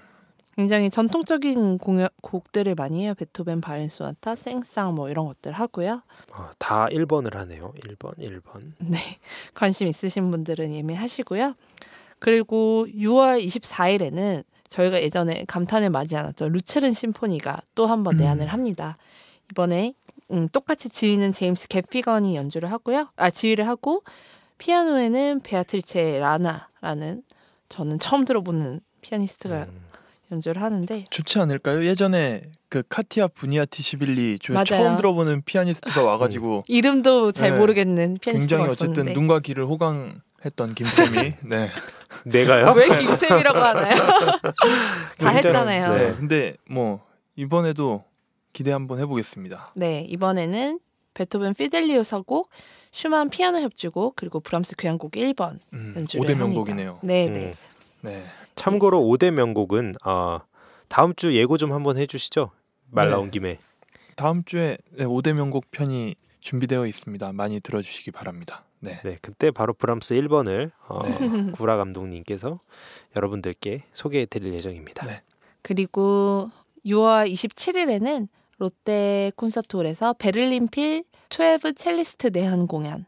굉장히 0.57 0.91
전통적인 0.91 1.79
공연 1.79 2.09
곡들을 2.21 2.75
많이 2.75 3.03
해요. 3.03 3.15
베토벤 3.15 3.63
바이올린 3.63 3.89
소나타, 3.89 4.37
생상 4.37 4.95
뭐 4.95 5.09
이런 5.09 5.27
것들 5.27 5.53
하고요. 5.53 6.03
어, 6.33 6.51
다 6.59 6.87
1번을 6.91 7.35
하네요. 7.35 7.73
1번, 7.81 8.17
1번. 8.19 8.73
네. 8.79 8.99
관심 9.55 9.89
있으신 9.89 10.31
분들은 10.31 10.75
예매하시고요. 10.75 11.55
그리고 12.21 12.87
6월 12.95 13.45
24일에는 13.45 14.45
저희가 14.75 15.01
예전에 15.03 15.45
감탄을 15.47 15.91
맞이 15.91 16.17
않았던 16.17 16.51
루체른 16.53 16.95
심포니가 16.95 17.61
또 17.77 17.87
한번 17.87 18.17
음. 18.17 18.19
내한을 18.19 18.49
합니다. 18.49 18.97
이번에 19.53 19.95
음, 20.33 20.49
똑같이 20.49 20.89
지휘는 20.89 21.33
제임스 21.33 21.69
개피건이 21.69 22.35
연주를 22.35 22.73
하고요. 22.73 23.09
아 23.15 23.31
지휘를 23.31 23.69
하고 23.69 24.03
피아노에는 24.59 25.41
베아트리체 25.45 26.19
라나라는 26.19 27.23
저는 27.69 28.01
처음 28.01 28.25
들어보는 28.25 28.81
피아니스트가 29.01 29.65
음. 29.65 29.81
연주를 30.33 30.61
하는데 30.63 31.05
좋지 31.11 31.39
않을까요? 31.39 31.85
예전에 31.85 32.43
그 32.69 32.83
카티아 32.89 33.29
부니아티쉬빌리 33.29 34.39
저 34.43 34.55
맞아요. 34.55 34.65
처음 34.65 34.97
들어보는 34.97 35.43
피아니스트가 35.45 36.03
와가지고 36.03 36.65
이름도 36.67 37.31
잘 37.31 37.53
네. 37.53 37.59
모르겠는 37.59 38.19
피아니스트가 38.21 38.39
굉장히 38.39 38.65
어쨌든 38.65 38.93
있었는데 38.93 39.13
눈과 39.13 39.39
귀를 39.41 39.67
호강 39.67 40.21
했던 40.45 40.75
김쌤이 40.75 41.35
네. 41.43 41.71
내가요? 42.25 42.73
왜 42.77 42.87
김쌤이라고 42.87 43.59
하나요? 43.59 43.95
다 45.19 45.31
했잖아요. 45.31 45.95
네. 45.95 46.11
네. 46.11 46.17
근데 46.17 46.57
뭐 46.69 47.01
이번에도 47.37 48.05
기대 48.53 48.71
한번 48.73 49.01
해보겠습니다. 49.01 49.73
네, 49.75 50.07
이번에는 50.09 50.79
베토벤 51.15 51.55
피델리오 51.55 52.03
서곡, 52.03 52.51
슈만 52.93 53.31
피아노 53.31 53.61
협주곡, 53.61 54.15
그리고 54.17 54.41
브람스 54.41 54.77
교향곡 54.79 55.13
1번 55.13 55.59
음, 55.73 55.95
연주를 55.97 56.25
5대 56.25 56.29
합니다. 56.31 56.45
명곡이네요. 56.47 56.99
네, 57.03 57.27
음. 57.27 57.35
네. 57.35 57.55
네. 58.03 58.25
참고로 58.55 59.01
5대 59.01 59.31
명곡은 59.33 59.95
어, 60.05 60.41
다음 60.89 61.15
주 61.15 61.35
예고 61.35 61.57
좀 61.59 61.73
한번 61.73 61.97
해주시죠. 61.99 62.51
말 62.91 63.07
네. 63.07 63.11
나온 63.13 63.31
김에. 63.31 63.59
다음 64.15 64.45
주에 64.45 64.79
네, 64.93 65.05
5대 65.05 65.33
명곡 65.33 65.71
편이 65.73 66.15
준비되어 66.41 66.87
있습니다. 66.87 67.33
많이 67.33 67.59
들어주시기 67.59 68.13
바랍니다. 68.13 68.65
네. 68.85 69.01
네, 69.05 69.19
그때 69.23 69.51
바로 69.51 69.73
브람스 69.75 70.15
1번을 70.15 70.71
어, 70.89 70.99
네. 71.03 71.09
구라 71.57 71.77
감독님께서 71.77 72.61
여러분들께 73.17 73.85
소개해 73.93 74.27
드릴 74.27 74.53
예정입니다. 74.55 75.07
네. 75.07 75.23
그리고 75.63 76.49
6월 76.85 77.33
27일에는 77.33 78.29
롯데 78.59 79.33
콘서트홀에서 79.37 80.15
베를린 80.15 80.69
필 80.69 81.05
12 81.31 81.75
첼리스트 81.75 82.29
내한 82.33 82.67
공연 82.67 83.07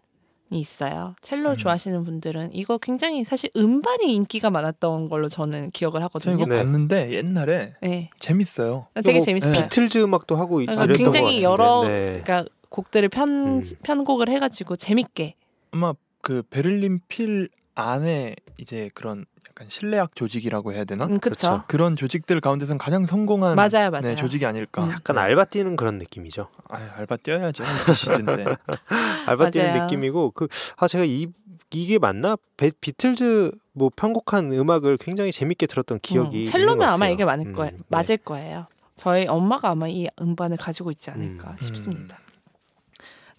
이 0.51 0.61
있어요. 0.61 1.15
첼로 1.23 1.51
음. 1.51 1.57
좋아하시는 1.57 2.05
분들은 2.05 2.51
이거 2.53 2.79
굉장히 2.79 3.25
사실 3.25 3.51
음반이 3.57 4.15
인기가 4.15 4.49
많았던 4.49 5.09
걸로 5.09 5.29
저는 5.29 5.73
기억을 5.73 6.01
저 6.01 6.05
하거든요. 6.05 6.35
이거 6.37 6.47
네. 6.47 6.57
봤는데 6.59 7.13
옛날에 7.15 7.75
네. 7.83 8.11
재밌어요. 8.21 8.87
되게 8.95 9.15
뭐 9.15 9.25
재밌어요. 9.25 9.53
네. 9.53 9.63
비틀즈 9.65 9.99
음악도 9.99 10.37
하고 10.37 10.61
이- 10.63 10.67
그러니까 10.67 10.95
굉장히. 10.97 11.43
여러 11.43 11.83
네. 11.83 12.21
그러니까 12.25 12.45
곡들을 12.69 13.09
편 13.09 13.29
음. 13.29 13.63
편곡을 13.83 14.29
해가지고 14.29 14.77
재밌게 14.77 15.35
아마 15.73 15.93
그 16.23 16.43
베를린 16.51 17.01
필 17.09 17.49
안에 17.75 18.37
이제 18.59 18.91
그런 18.95 19.27
약간 19.49 19.69
실내악 19.69 20.15
조직이라고 20.15 20.73
해야 20.73 20.85
되나? 20.85 21.05
음. 21.07 21.19
그렇죠. 21.21 21.65
그런 21.69 21.95
조직들 21.95 22.41
가운데서는 22.41 22.79
가장 22.79 23.07
성공한 23.07 23.55
맞아요, 23.57 23.91
맞아요. 23.91 24.03
네, 24.03 24.17
조직이 24.17 24.45
아닐까. 24.47 24.85
음. 24.85 24.91
약간 24.91 25.19
알바 25.19 25.47
뛰는 25.47 25.77
그런 25.77 25.99
느낌이죠. 25.99 26.49
아, 26.69 26.77
알바 26.97 27.19
뛰어야죠 27.19 27.63
이 27.65 27.95
시즌 27.95 28.25
때. 28.25 28.45
알바 29.27 29.51
뛰는. 29.51 29.83
느낌이고 29.83 30.31
그 30.33 30.49
아 30.79 30.89
제가 30.89 31.05
이 31.05 31.27
이게 31.73 31.99
맞나? 31.99 32.37
베, 32.57 32.71
비틀즈 32.81 33.51
뭐 33.73 33.91
편곡한 33.95 34.53
음악을 34.53 34.97
굉장히 34.99 35.33
재밌게 35.33 35.67
들었던 35.67 35.99
기억이 36.01 36.47
음, 36.47 36.51
첼로면 36.51 36.79
것 36.79 36.85
아마. 36.87 37.09
이게 37.09 37.25
많을 37.25 37.49
음, 37.49 37.53
거예요. 37.55 37.73
네. 37.73 37.79
맞을 37.89 38.17
거예요. 38.19 38.67
저희 38.95 39.27
엄마가 39.27 39.71
아마 39.71 39.89
이 39.89 40.07
음반을 40.21 40.57
가지고 40.57 40.91
있지 40.93 41.11
않을까 41.11 41.51
음. 41.51 41.59
싶습니다. 41.67 42.19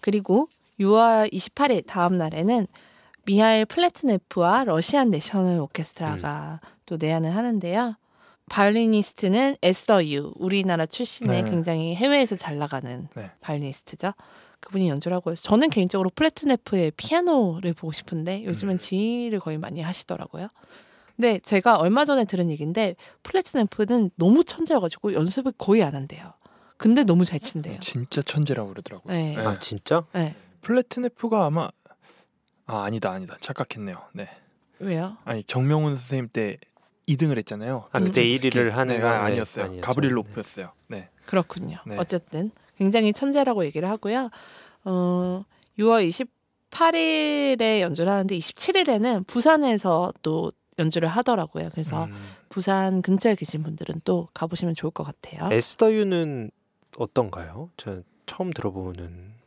그리고 0.00 0.48
6월 0.80 1.32
28일 1.32 1.86
다음 1.86 2.18
날에는 2.18 2.66
미하일 3.24 3.66
플레트네프와 3.66 4.64
러시안 4.64 5.10
내셔널 5.10 5.60
오케스트라가 5.60 6.60
음. 6.62 6.68
또 6.86 6.96
내한을 6.96 7.34
하는데요. 7.34 7.96
바이올리니스트는 8.48 9.56
에스더 9.62 10.06
유, 10.06 10.32
우리나라 10.36 10.86
출신의 10.86 11.42
네. 11.42 11.50
굉장히 11.50 11.94
해외에서 11.94 12.36
잘 12.36 12.56
나가는 12.56 13.08
네. 13.14 13.30
바이올리니스트죠. 13.40 14.12
그분이 14.60 14.88
연주를 14.88 15.14
하고 15.16 15.30
있어요. 15.32 15.42
저는 15.42 15.68
개인적으로 15.68 16.10
플래트네프의 16.14 16.92
피아노를 16.96 17.74
보고 17.74 17.92
싶은데 17.92 18.44
요즘은 18.44 18.76
음. 18.76 18.78
지휘를 18.78 19.40
거의 19.40 19.58
많이 19.58 19.82
하시더라고요. 19.82 20.48
근데 21.16 21.38
제가 21.40 21.76
얼마 21.78 22.04
전에 22.04 22.24
들은 22.24 22.50
얘기인데 22.50 22.94
플래트네프는 23.24 24.10
너무 24.16 24.44
천재여가지고 24.44 25.14
연습을 25.14 25.52
거의 25.58 25.82
안 25.82 25.94
한대요. 25.94 26.32
근데 26.76 27.02
너무 27.04 27.24
잘 27.24 27.40
친대요. 27.40 27.78
진짜 27.80 28.22
천재라고 28.22 28.70
그러더라고요. 28.70 29.12
네. 29.12 29.36
네. 29.36 29.44
아 29.44 29.58
진짜? 29.58 30.04
네. 30.12 30.34
플래트네프가 30.68 31.46
아마 31.46 31.70
아 32.66 32.82
아니다 32.82 33.10
아니다 33.10 33.38
착각했네요. 33.40 33.96
네. 34.12 34.28
왜요? 34.80 35.16
아니 35.24 35.42
정명훈 35.42 35.96
선생님 35.96 36.28
때 36.30 36.58
2등을 37.08 37.38
했잖아요. 37.38 37.88
아 37.90 37.98
그때 37.98 38.20
음. 38.20 38.36
1위를 38.36 38.72
하는 38.72 38.96
네, 38.96 39.00
건 39.00 39.10
아, 39.10 39.16
네, 39.16 39.32
아니었어요. 39.32 39.64
아니었죠. 39.64 39.80
가브리엘 39.80 40.10
네. 40.10 40.14
로프였어요. 40.14 40.72
네. 40.88 41.08
그렇군요. 41.24 41.78
네. 41.86 41.96
어쨌든 41.96 42.50
굉장히 42.76 43.14
천재라고 43.14 43.64
얘기를 43.64 43.88
하고요. 43.88 44.28
어, 44.84 45.44
6월 45.78 46.26
28일에 46.70 47.80
연주를 47.80 48.12
하는데 48.12 48.36
27일에는 48.38 49.26
부산에서 49.26 50.12
또 50.20 50.52
연주를 50.78 51.08
하더라고요. 51.08 51.70
그래서 51.72 52.04
음. 52.04 52.14
부산 52.50 53.00
근처에 53.00 53.36
계신 53.36 53.62
분들은 53.62 54.02
또 54.04 54.28
가보시면 54.34 54.74
좋을 54.74 54.90
것 54.90 55.02
같아요. 55.02 55.50
에스더유는 55.50 56.50
어떤가요? 56.98 57.70
저 57.78 58.02
처음 58.26 58.50
들어보는 58.50 59.37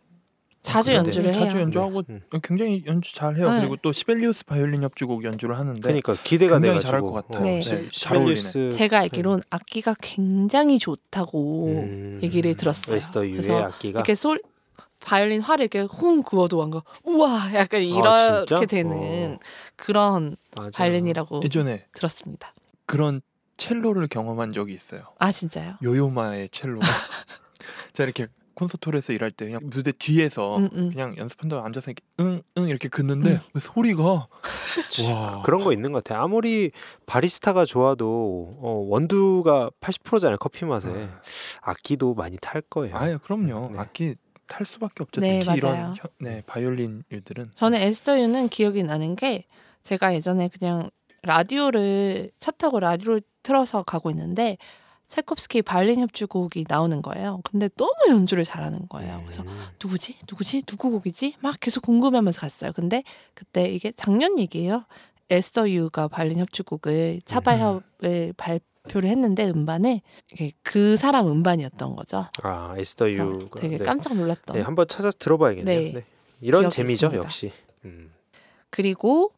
자주 0.61 0.91
네, 0.91 0.97
연주를 0.97 1.33
해요. 1.33 1.45
자주 1.45 1.59
연주하고 1.59 2.03
음. 2.09 2.21
굉장히 2.43 2.83
연주 2.85 3.15
잘 3.15 3.35
해요. 3.35 3.49
네. 3.51 3.59
그리고 3.59 3.77
또 3.81 3.91
시벨리우스 3.91 4.45
바이올린 4.45 4.83
협주곡 4.83 5.23
연주를 5.23 5.57
하는데 5.57 5.81
그러니까 5.81 6.15
기대가 6.23 6.59
굉장히 6.59 6.81
잘할 6.81 7.01
것 7.01 7.11
같아요. 7.11 7.43
네. 7.43 7.59
네, 7.59 7.61
잘 7.61 7.89
시벨리우스 7.91 8.71
제가 8.71 8.99
알기론 8.99 9.41
악기가 9.49 9.95
굉장히 10.01 10.77
좋다고 10.77 11.67
음, 11.67 12.19
얘기를 12.21 12.55
들었어요. 12.55 12.95
에스더유의 12.95 13.31
그래서 13.31 13.57
악기가 13.63 13.99
이렇게 13.99 14.13
솔 14.15 14.41
바이올린 14.99 15.41
활을 15.41 15.63
이렇게 15.63 15.81
훅 15.81 16.23
그어도 16.25 16.61
한거 16.61 16.83
우와 17.03 17.55
약간 17.55 17.81
아? 17.81 18.45
이렇게 18.47 18.65
되는 18.67 19.39
그런 19.75 20.35
맞아. 20.55 20.69
바이올린이라고 20.75 21.41
예전에 21.43 21.85
들었습니다. 21.95 22.53
그런 22.85 23.21
첼로를 23.57 24.07
경험한 24.07 24.51
적이 24.53 24.73
있어요. 24.73 25.03
아 25.17 25.31
진짜요? 25.31 25.75
요요마의 25.83 26.49
첼로 26.51 26.79
가 26.79 26.87
제가 27.93 28.05
이렇게 28.05 28.27
콘서트홀에서 28.65 29.13
일할 29.13 29.31
때 29.31 29.45
그냥 29.45 29.61
무대 29.63 29.91
뒤에서 29.91 30.57
음, 30.57 30.69
음. 30.73 30.89
그냥 30.91 31.17
연습한다고 31.17 31.63
앉아서 31.65 31.91
이렇게 31.91 32.03
응응 32.19 32.69
이렇게 32.69 32.87
긋는데 32.89 33.39
그 33.53 33.59
소리가 33.59 34.03
와 34.03 35.41
그런 35.43 35.63
거 35.63 35.73
있는 35.73 35.91
것 35.91 36.03
같아. 36.03 36.21
아무리 36.21 36.71
바리스타가 37.07 37.65
좋아도 37.65 38.57
어, 38.61 38.85
원두가 38.87 39.71
80%잖아요 39.81 40.37
커피 40.37 40.65
맛에 40.65 40.91
네. 40.91 41.09
악기도 41.61 42.13
많이 42.13 42.37
탈 42.39 42.61
거예요. 42.61 42.95
아예 42.95 43.17
그럼요 43.23 43.69
네. 43.73 43.79
악기 43.79 44.15
탈 44.47 44.65
수밖에 44.65 45.03
없죠 45.03 45.21
네, 45.21 45.39
특히 45.39 45.59
맞아요. 45.61 45.75
이런 45.75 45.95
혀- 45.95 46.09
네 46.19 46.43
바이올린류들은 46.45 47.51
저는 47.55 47.79
에스더유는 47.81 48.49
기억이 48.49 48.83
나는 48.83 49.15
게 49.15 49.45
제가 49.83 50.13
예전에 50.13 50.49
그냥 50.49 50.89
라디오를 51.23 52.31
차 52.39 52.51
타고 52.51 52.79
라디오를 52.79 53.21
틀어서 53.43 53.83
가고 53.83 54.09
있는데 54.11 54.57
차이콥스키 55.11 55.61
바이올린 55.61 55.99
협주곡이 55.99 56.65
나오는 56.69 57.01
거예요. 57.01 57.41
근데 57.43 57.67
너무 57.75 57.91
연주를 58.07 58.45
잘하는 58.45 58.87
거예요. 58.87 59.19
그래서 59.23 59.43
음. 59.43 59.59
누구지? 59.83 60.15
누구지? 60.29 60.61
누구 60.61 60.89
곡이지? 60.89 61.35
막 61.41 61.57
계속 61.59 61.81
궁금해하면서 61.81 62.39
갔어요. 62.39 62.71
근데 62.73 63.03
그때 63.33 63.69
이게 63.69 63.91
작년 63.91 64.39
얘기예요. 64.39 64.85
에스더 65.29 65.69
유가 65.69 66.07
바이올린 66.07 66.39
협주곡을 66.39 67.21
차바협을 67.25 68.33
발표를 68.37 69.09
했는데 69.09 69.49
음반에 69.49 70.01
그 70.63 70.95
사람 70.95 71.27
음반이었던 71.27 71.95
거죠. 71.97 72.27
아 72.41 72.69
그래서 72.69 72.79
에스더 72.79 73.11
유가 73.11 73.59
되게 73.59 73.77
네. 73.79 73.83
깜짝 73.83 74.15
놀랐던. 74.15 74.55
네, 74.55 74.61
한번 74.61 74.87
찾아서 74.87 75.17
들어봐야겠네요. 75.19 75.79
네. 75.79 75.93
네. 75.93 76.05
이런 76.39 76.69
재미죠 76.69 77.07
있습니다. 77.07 77.25
역시. 77.25 77.51
음. 77.83 78.13
그리고 78.69 79.33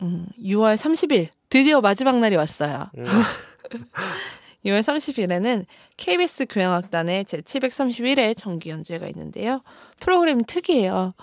음, 0.00 0.26
6월 0.38 0.76
30일 0.78 1.28
드디어 1.50 1.82
마지막 1.82 2.18
날이 2.18 2.36
왔어요. 2.36 2.86
음. 2.96 3.04
6월 4.66 4.80
30일에는 4.80 5.64
KBS 5.96 6.46
교향악단의 6.50 7.24
제731회 7.24 8.36
정기 8.36 8.70
연주회가 8.70 9.06
있는데요. 9.08 9.62
프로그램이 10.00 10.44
특이해요. 10.44 11.14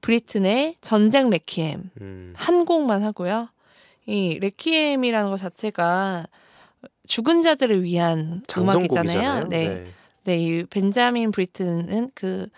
브리튼의 0.00 0.76
전쟁 0.80 1.30
레퀴엠 1.30 1.90
음. 2.00 2.32
한 2.36 2.64
곡만 2.64 3.02
하고요. 3.02 3.48
이 4.06 4.38
레퀴엠이라는 4.40 5.30
것 5.30 5.38
자체가 5.38 6.26
죽은 7.06 7.42
자들을 7.42 7.82
위한. 7.82 8.42
음악이잖아요. 8.56 9.48
네. 9.48 9.84
네, 10.24 10.38
이 10.38 10.64
벤자민 10.66 11.30
브리튼은 11.30 12.10
그 12.14 12.48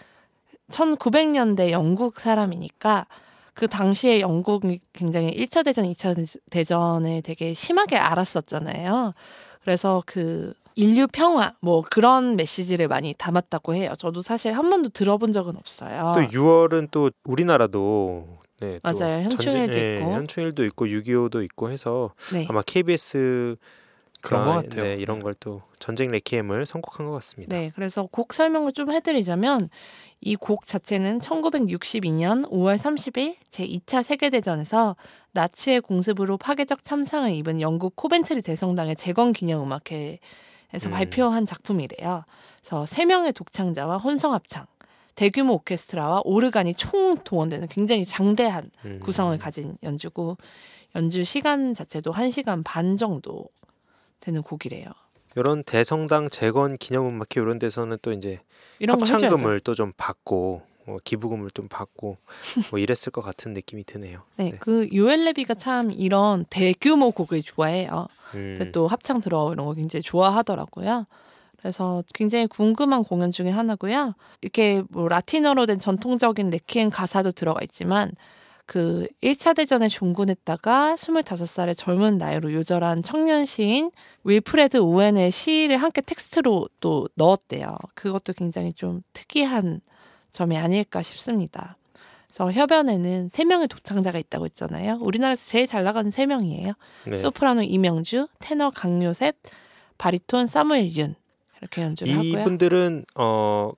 1900년대 0.71 1.71
영국 1.71 2.19
사람이니까 2.19 3.07
그 3.55 3.69
당시에 3.69 4.21
영국이 4.21 4.81
굉장히 4.93 5.37
1차 5.37 5.65
대전, 5.65 5.85
2차 5.85 6.39
대전에 6.51 7.21
되게 7.21 7.55
심하게 7.55 7.97
앓았었잖아요. 7.97 9.15
그래서 9.63 10.03
그 10.07 10.55
인류 10.75 11.07
평화 11.13 11.55
뭐 11.61 11.83
그런 11.89 12.37
메시지를 12.37 12.89
많이 12.89 13.15
담았다고 13.19 13.75
해요. 13.75 13.93
저도 13.99 14.23
사실 14.23 14.53
한 14.53 14.71
번도 14.71 14.91
들어본 14.91 15.33
적은 15.33 15.57
없어요. 15.57 16.13
또 16.15 16.21
6월은 16.23 16.89
또 16.91 17.11
우리나라도 17.25 18.39
네, 18.61 18.79
또 18.83 18.99
맞아요. 18.99 19.23
현충일도 19.25 19.73
전쟁- 19.73 19.97
있고. 19.99 20.13
현충일도 20.13 20.65
있고 20.67 20.87
6.25도 20.87 21.43
있고 21.45 21.71
해서 21.71 22.13
네. 22.33 22.47
아마 22.49 22.63
KBS 22.63 23.57
그런 24.23 24.45
것 24.45 24.53
같아요. 24.53 24.83
네, 24.83 24.95
이런 24.97 25.19
걸 25.21 25.35
또 25.41 25.63
전쟁 25.79 26.11
레퀴엠을 26.11 26.67
선곡한 26.67 27.07
것 27.07 27.13
같습니다. 27.15 27.57
네, 27.57 27.73
그래서 27.75 28.07
곡 28.07 28.35
설명을 28.35 28.73
좀 28.75 28.93
해드리자면 28.93 29.71
이 30.21 30.37
곡 30.37 30.67
자체는 30.67 31.21
1962년 31.21 32.47
5월 32.51 32.77
30일 32.77 33.37
제 33.49 33.67
2차 33.67 34.03
세계대전에서 34.03 34.95
나치의 35.33 35.81
공습으로 35.83 36.37
파괴적 36.37 36.85
참상을 36.85 37.31
입은 37.33 37.61
영국 37.61 37.97
코벤트리 37.97 38.43
대성당의 38.43 38.97
재건 38.97 39.33
기념 39.33 39.63
음악회에서 39.63 40.19
음. 40.87 40.91
발표한 40.91 41.47
작품이래요. 41.47 42.25
그래서 42.61 42.87
세 42.87 43.05
명의 43.05 43.33
독창자와 43.33 43.99
혼성 43.99 44.35
합창, 44.35 44.67
대규모 45.15 45.55
오케스트라와 45.55 46.23
오르간이 46.25 46.75
총 46.75 47.17
동원되는 47.19 47.69
굉장히 47.69 48.05
장대한 48.05 48.71
음. 48.85 49.01
구성을 49.03 49.37
가진 49.39 49.77
연주고 49.83 50.37
연주 50.97 51.25
시간 51.25 51.75
자체도 51.75 52.13
1시간 52.13 52.63
반 52.65 52.97
정도 52.97 53.49
되는 54.21 54.43
곡이래요. 54.43 54.87
이런 55.37 55.63
대성당 55.63 56.29
재건 56.29 56.77
기념 56.77 57.07
음악회 57.07 57.41
이런 57.41 57.59
데서는 57.61 57.99
또 58.03 58.13
이제 58.13 58.41
이런. 58.81 59.01
합창금을 59.01 59.61
또 59.61 59.75
좀 59.75 59.93
받고 59.97 60.63
뭐 60.91 60.99
기부금을 61.05 61.53
좀 61.53 61.69
받고 61.69 62.17
뭐 62.71 62.79
이랬을 62.81 63.13
것 63.13 63.23
같은 63.23 63.55
느낌이 63.55 63.85
드네요. 63.85 64.23
네, 64.37 64.51
네. 64.51 64.57
그 64.59 64.89
요엘 64.93 65.25
레비가 65.25 65.55
참 65.55 65.93
이런 65.93 66.45
대규모 66.51 67.13
곡을 67.13 67.45
좋아해요. 67.45 68.09
음. 68.35 68.57
근데 68.59 68.73
또 68.73 68.89
합창 68.89 69.21
들어 69.21 69.53
이런 69.53 69.67
거 69.67 69.75
굉장히 69.75 70.03
좋아하더라고요. 70.03 71.07
그래서 71.59 72.03
굉장히 72.13 72.47
궁금한 72.49 73.05
공연 73.05 73.31
중에 73.31 73.51
하나고요. 73.51 74.15
이렇게 74.41 74.83
뭐 74.89 75.09
라틴어로 75.09 75.67
된 75.67 75.79
전통적인 75.79 76.51
레퀴엠 76.51 76.91
가사도 76.91 77.33
들어가 77.33 77.61
있지만 77.63 78.11
그 78.67 79.07
1차 79.23 79.55
대전에 79.55 79.89
종군했다가 79.89 80.97
25살의 80.97 81.77
젊은 81.77 82.19
나이로 82.19 82.53
요절한 82.53 83.03
청년 83.03 83.47
시인 83.47 83.91
윌프레드 84.25 84.79
오웬의 84.79 85.31
시를 85.31 85.77
함께 85.77 86.01
텍스트로 86.01 86.69
또 86.81 87.09
넣었대요. 87.15 87.77
그것도 87.95 88.33
굉장히 88.33 88.73
좀 88.73 89.03
특이한 89.13 89.81
점이 90.33 90.57
아닐까 90.57 91.03
싶습니다. 91.03 91.77
그래서 92.29 92.53
협연에는 92.53 93.31
세 93.33 93.45
명의 93.45 93.67
독창자가 93.69 94.19
있다고 94.19 94.45
했잖아요. 94.47 94.99
우리나라에서 95.03 95.45
제일 95.47 95.67
잘 95.67 95.83
나가는 95.85 96.11
세 96.11 96.27
명이에요. 96.27 96.73
네. 97.07 97.19
소프라노 97.19 97.63
이명주, 97.63 98.29
테너 98.39 98.71
강요셉, 98.71 99.37
바리톤 99.99 100.47
사무엘 100.47 100.95
윤 100.97 101.15
이렇게 101.61 101.83
연주를 101.83 102.15
하고요. 102.15 102.31
이분들은 102.31 103.05
어 103.17 103.73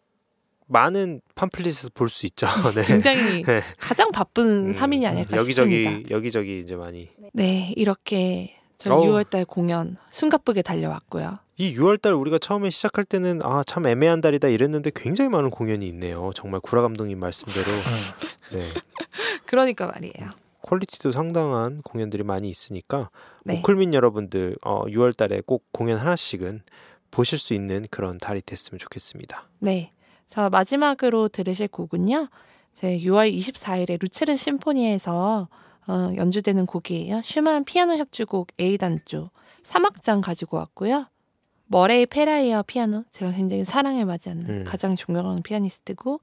많은 0.66 1.20
팜플릿에서 1.34 1.90
볼 1.94 2.08
수 2.08 2.26
있죠. 2.26 2.46
네. 2.76 2.84
굉장히 2.84 3.42
네. 3.44 3.60
가장 3.78 4.10
바쁜 4.12 4.68
음, 4.68 4.72
3인이 4.72 5.06
아닐까 5.06 5.36
여기저기 5.36 5.84
싶습니다. 5.84 6.10
여기저기 6.14 6.60
이제 6.60 6.76
많이 6.76 7.08
네, 7.32 7.72
이렇게 7.76 8.54
저 8.82 8.94
어우. 8.94 9.04
6월달 9.06 9.46
공연 9.46 9.96
숨가쁘게 10.10 10.62
달려왔고요. 10.62 11.38
이 11.56 11.76
6월달 11.76 12.18
우리가 12.18 12.38
처음에 12.38 12.70
시작할 12.70 13.04
때는 13.04 13.40
아 13.44 13.62
참 13.64 13.86
애매한 13.86 14.20
달이다 14.20 14.48
이랬는데 14.48 14.90
굉장히 14.94 15.30
많은 15.30 15.50
공연이 15.50 15.86
있네요. 15.86 16.32
정말 16.34 16.60
구라 16.60 16.82
감독님 16.82 17.18
말씀대로 17.20 17.66
네. 18.52 18.68
그러니까 19.46 19.86
말이에요. 19.86 20.30
quality도 20.62 21.12
상당한 21.12 21.80
공연들이 21.82 22.22
많이 22.24 22.48
있으니까 22.48 23.10
네. 23.44 23.58
오클민 23.58 23.94
여러분들 23.94 24.56
어, 24.64 24.84
6월달에 24.86 25.44
꼭 25.46 25.64
공연 25.72 25.98
하나씩은 25.98 26.62
보실 27.10 27.38
수 27.38 27.54
있는 27.54 27.86
그런 27.90 28.18
달이 28.18 28.42
됐으면 28.42 28.78
좋겠습니다. 28.78 29.48
네. 29.60 29.92
자, 30.28 30.48
마지막으로 30.50 31.28
들으실 31.28 31.68
곡은요. 31.68 32.28
제 32.74 32.98
6월 33.00 33.32
24일에 33.36 34.00
루체른 34.00 34.36
심포니에서 34.36 35.48
어, 35.88 36.12
연주되는 36.16 36.66
곡이에요. 36.66 37.22
슈만 37.24 37.64
피아노 37.64 37.96
협주곡 37.96 38.48
A단조 38.60 39.30
3악장 39.64 40.22
가지고 40.22 40.58
왔고요. 40.58 41.06
머레이 41.66 42.06
페라이어 42.06 42.62
피아노 42.66 43.04
제가 43.10 43.32
굉장히 43.32 43.64
사랑해 43.64 44.04
마지않는 44.04 44.48
음. 44.48 44.64
가장 44.64 44.94
존경하는 44.94 45.42
피아니스트고 45.42 46.20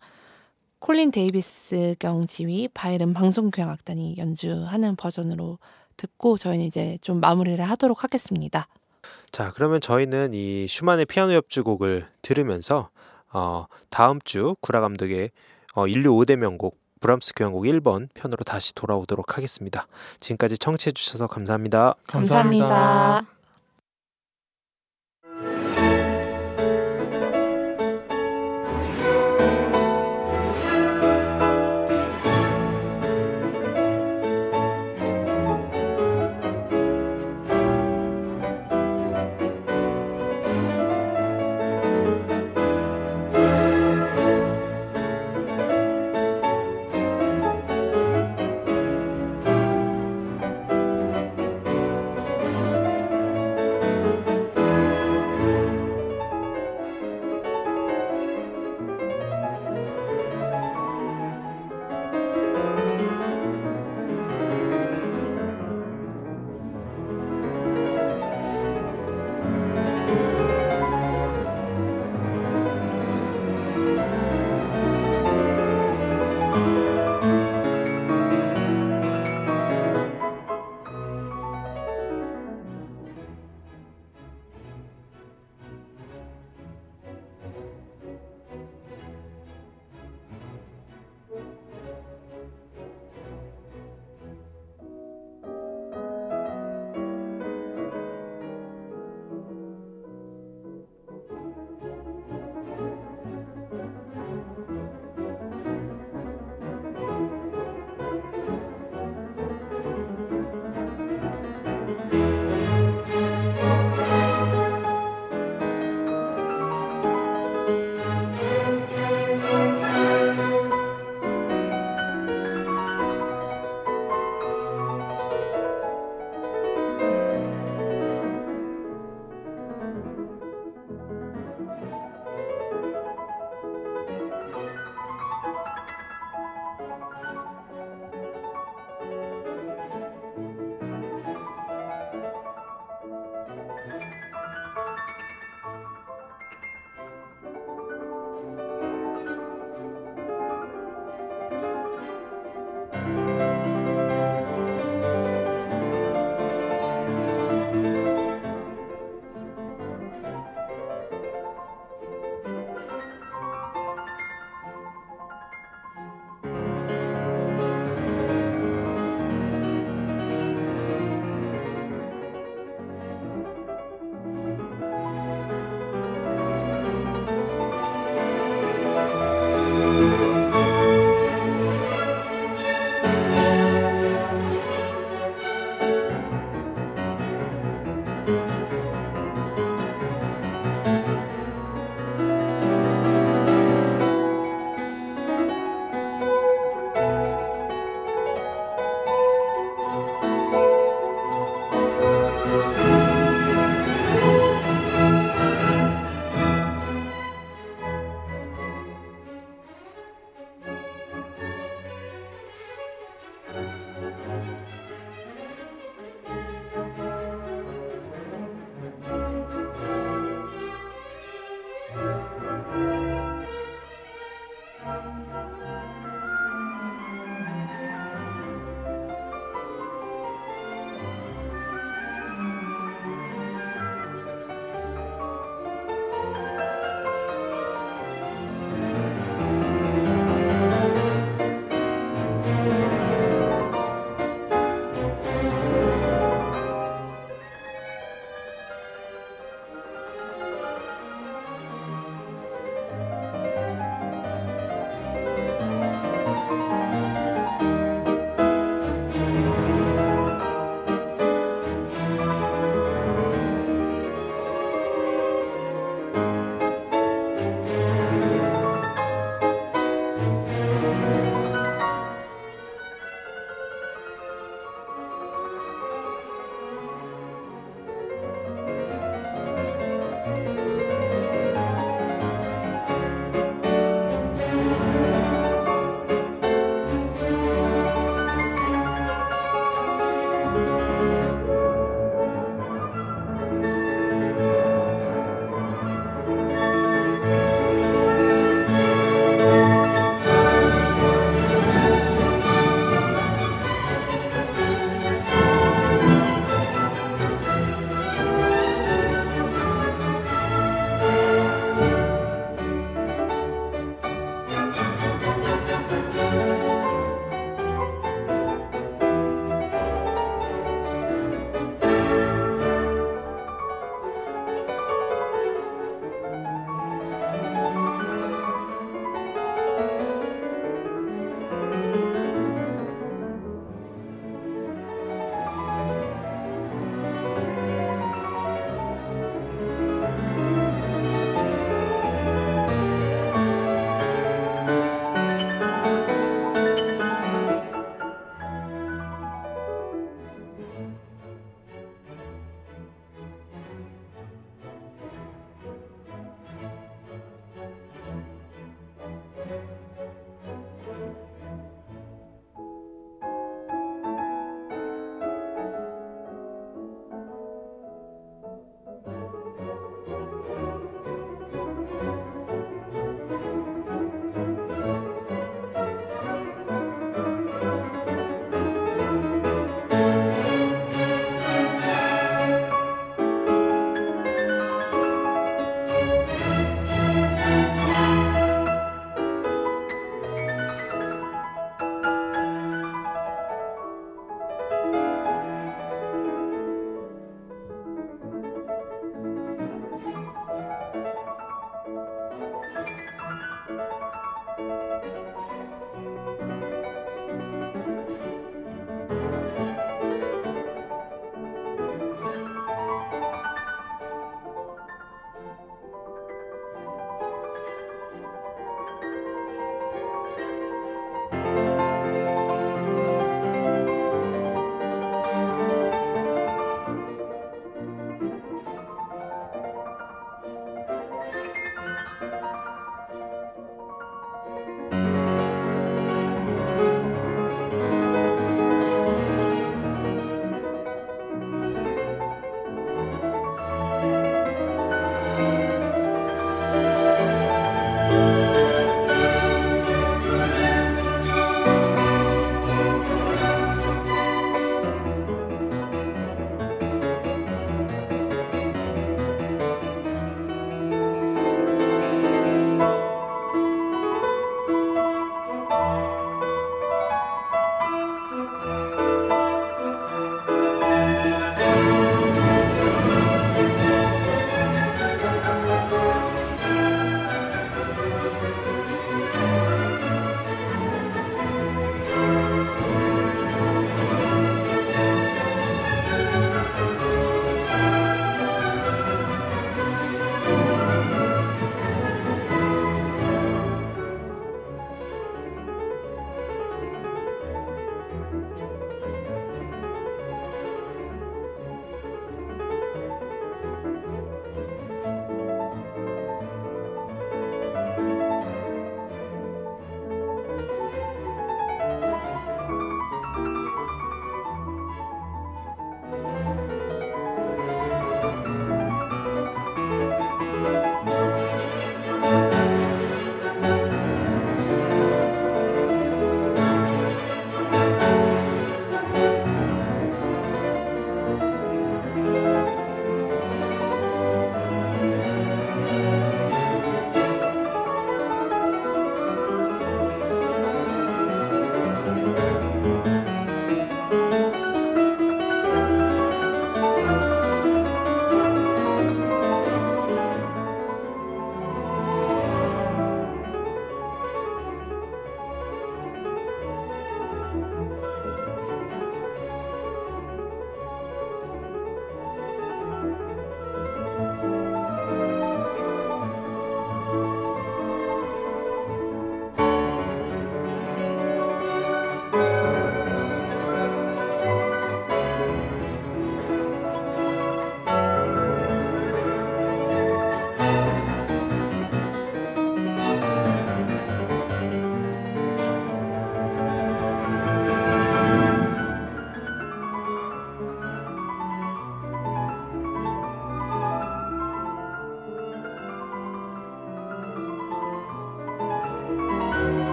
콜린 0.79 1.11
데이비스 1.11 1.95
경 1.99 2.25
지휘 2.25 2.67
바이에른 2.69 3.13
방송교향악단이 3.13 4.15
연주하는 4.17 4.95
버전으로 4.95 5.57
듣고 5.97 6.37
저희는 6.37 6.65
이제 6.65 6.97
좀 7.01 7.19
마무리를 7.19 7.63
하도록 7.63 8.03
하겠습니다. 8.03 8.67
자, 9.31 9.51
그러면 9.53 9.81
저희는 9.81 10.33
이 10.33 10.67
슈만의 10.69 11.05
피아노 11.05 11.33
협주곡을 11.33 12.07
들으면서 12.21 12.89
어, 13.33 13.65
다음 13.89 14.19
주 14.23 14.55
구라 14.61 14.79
감독의 14.81 15.31
어, 15.75 15.87
인류 15.87 16.13
5대 16.13 16.35
명곡 16.35 16.78
브람스 16.99 17.33
교향곡 17.35 17.63
1번 17.63 18.09
편으로 18.13 18.43
다시 18.43 18.73
돌아오도록 18.75 19.37
하겠습니다. 19.37 19.87
지금까지 20.19 20.57
청취해 20.57 20.91
주셔서 20.91 21.27
감사합니다. 21.27 21.95
감사합니다. 22.07 23.38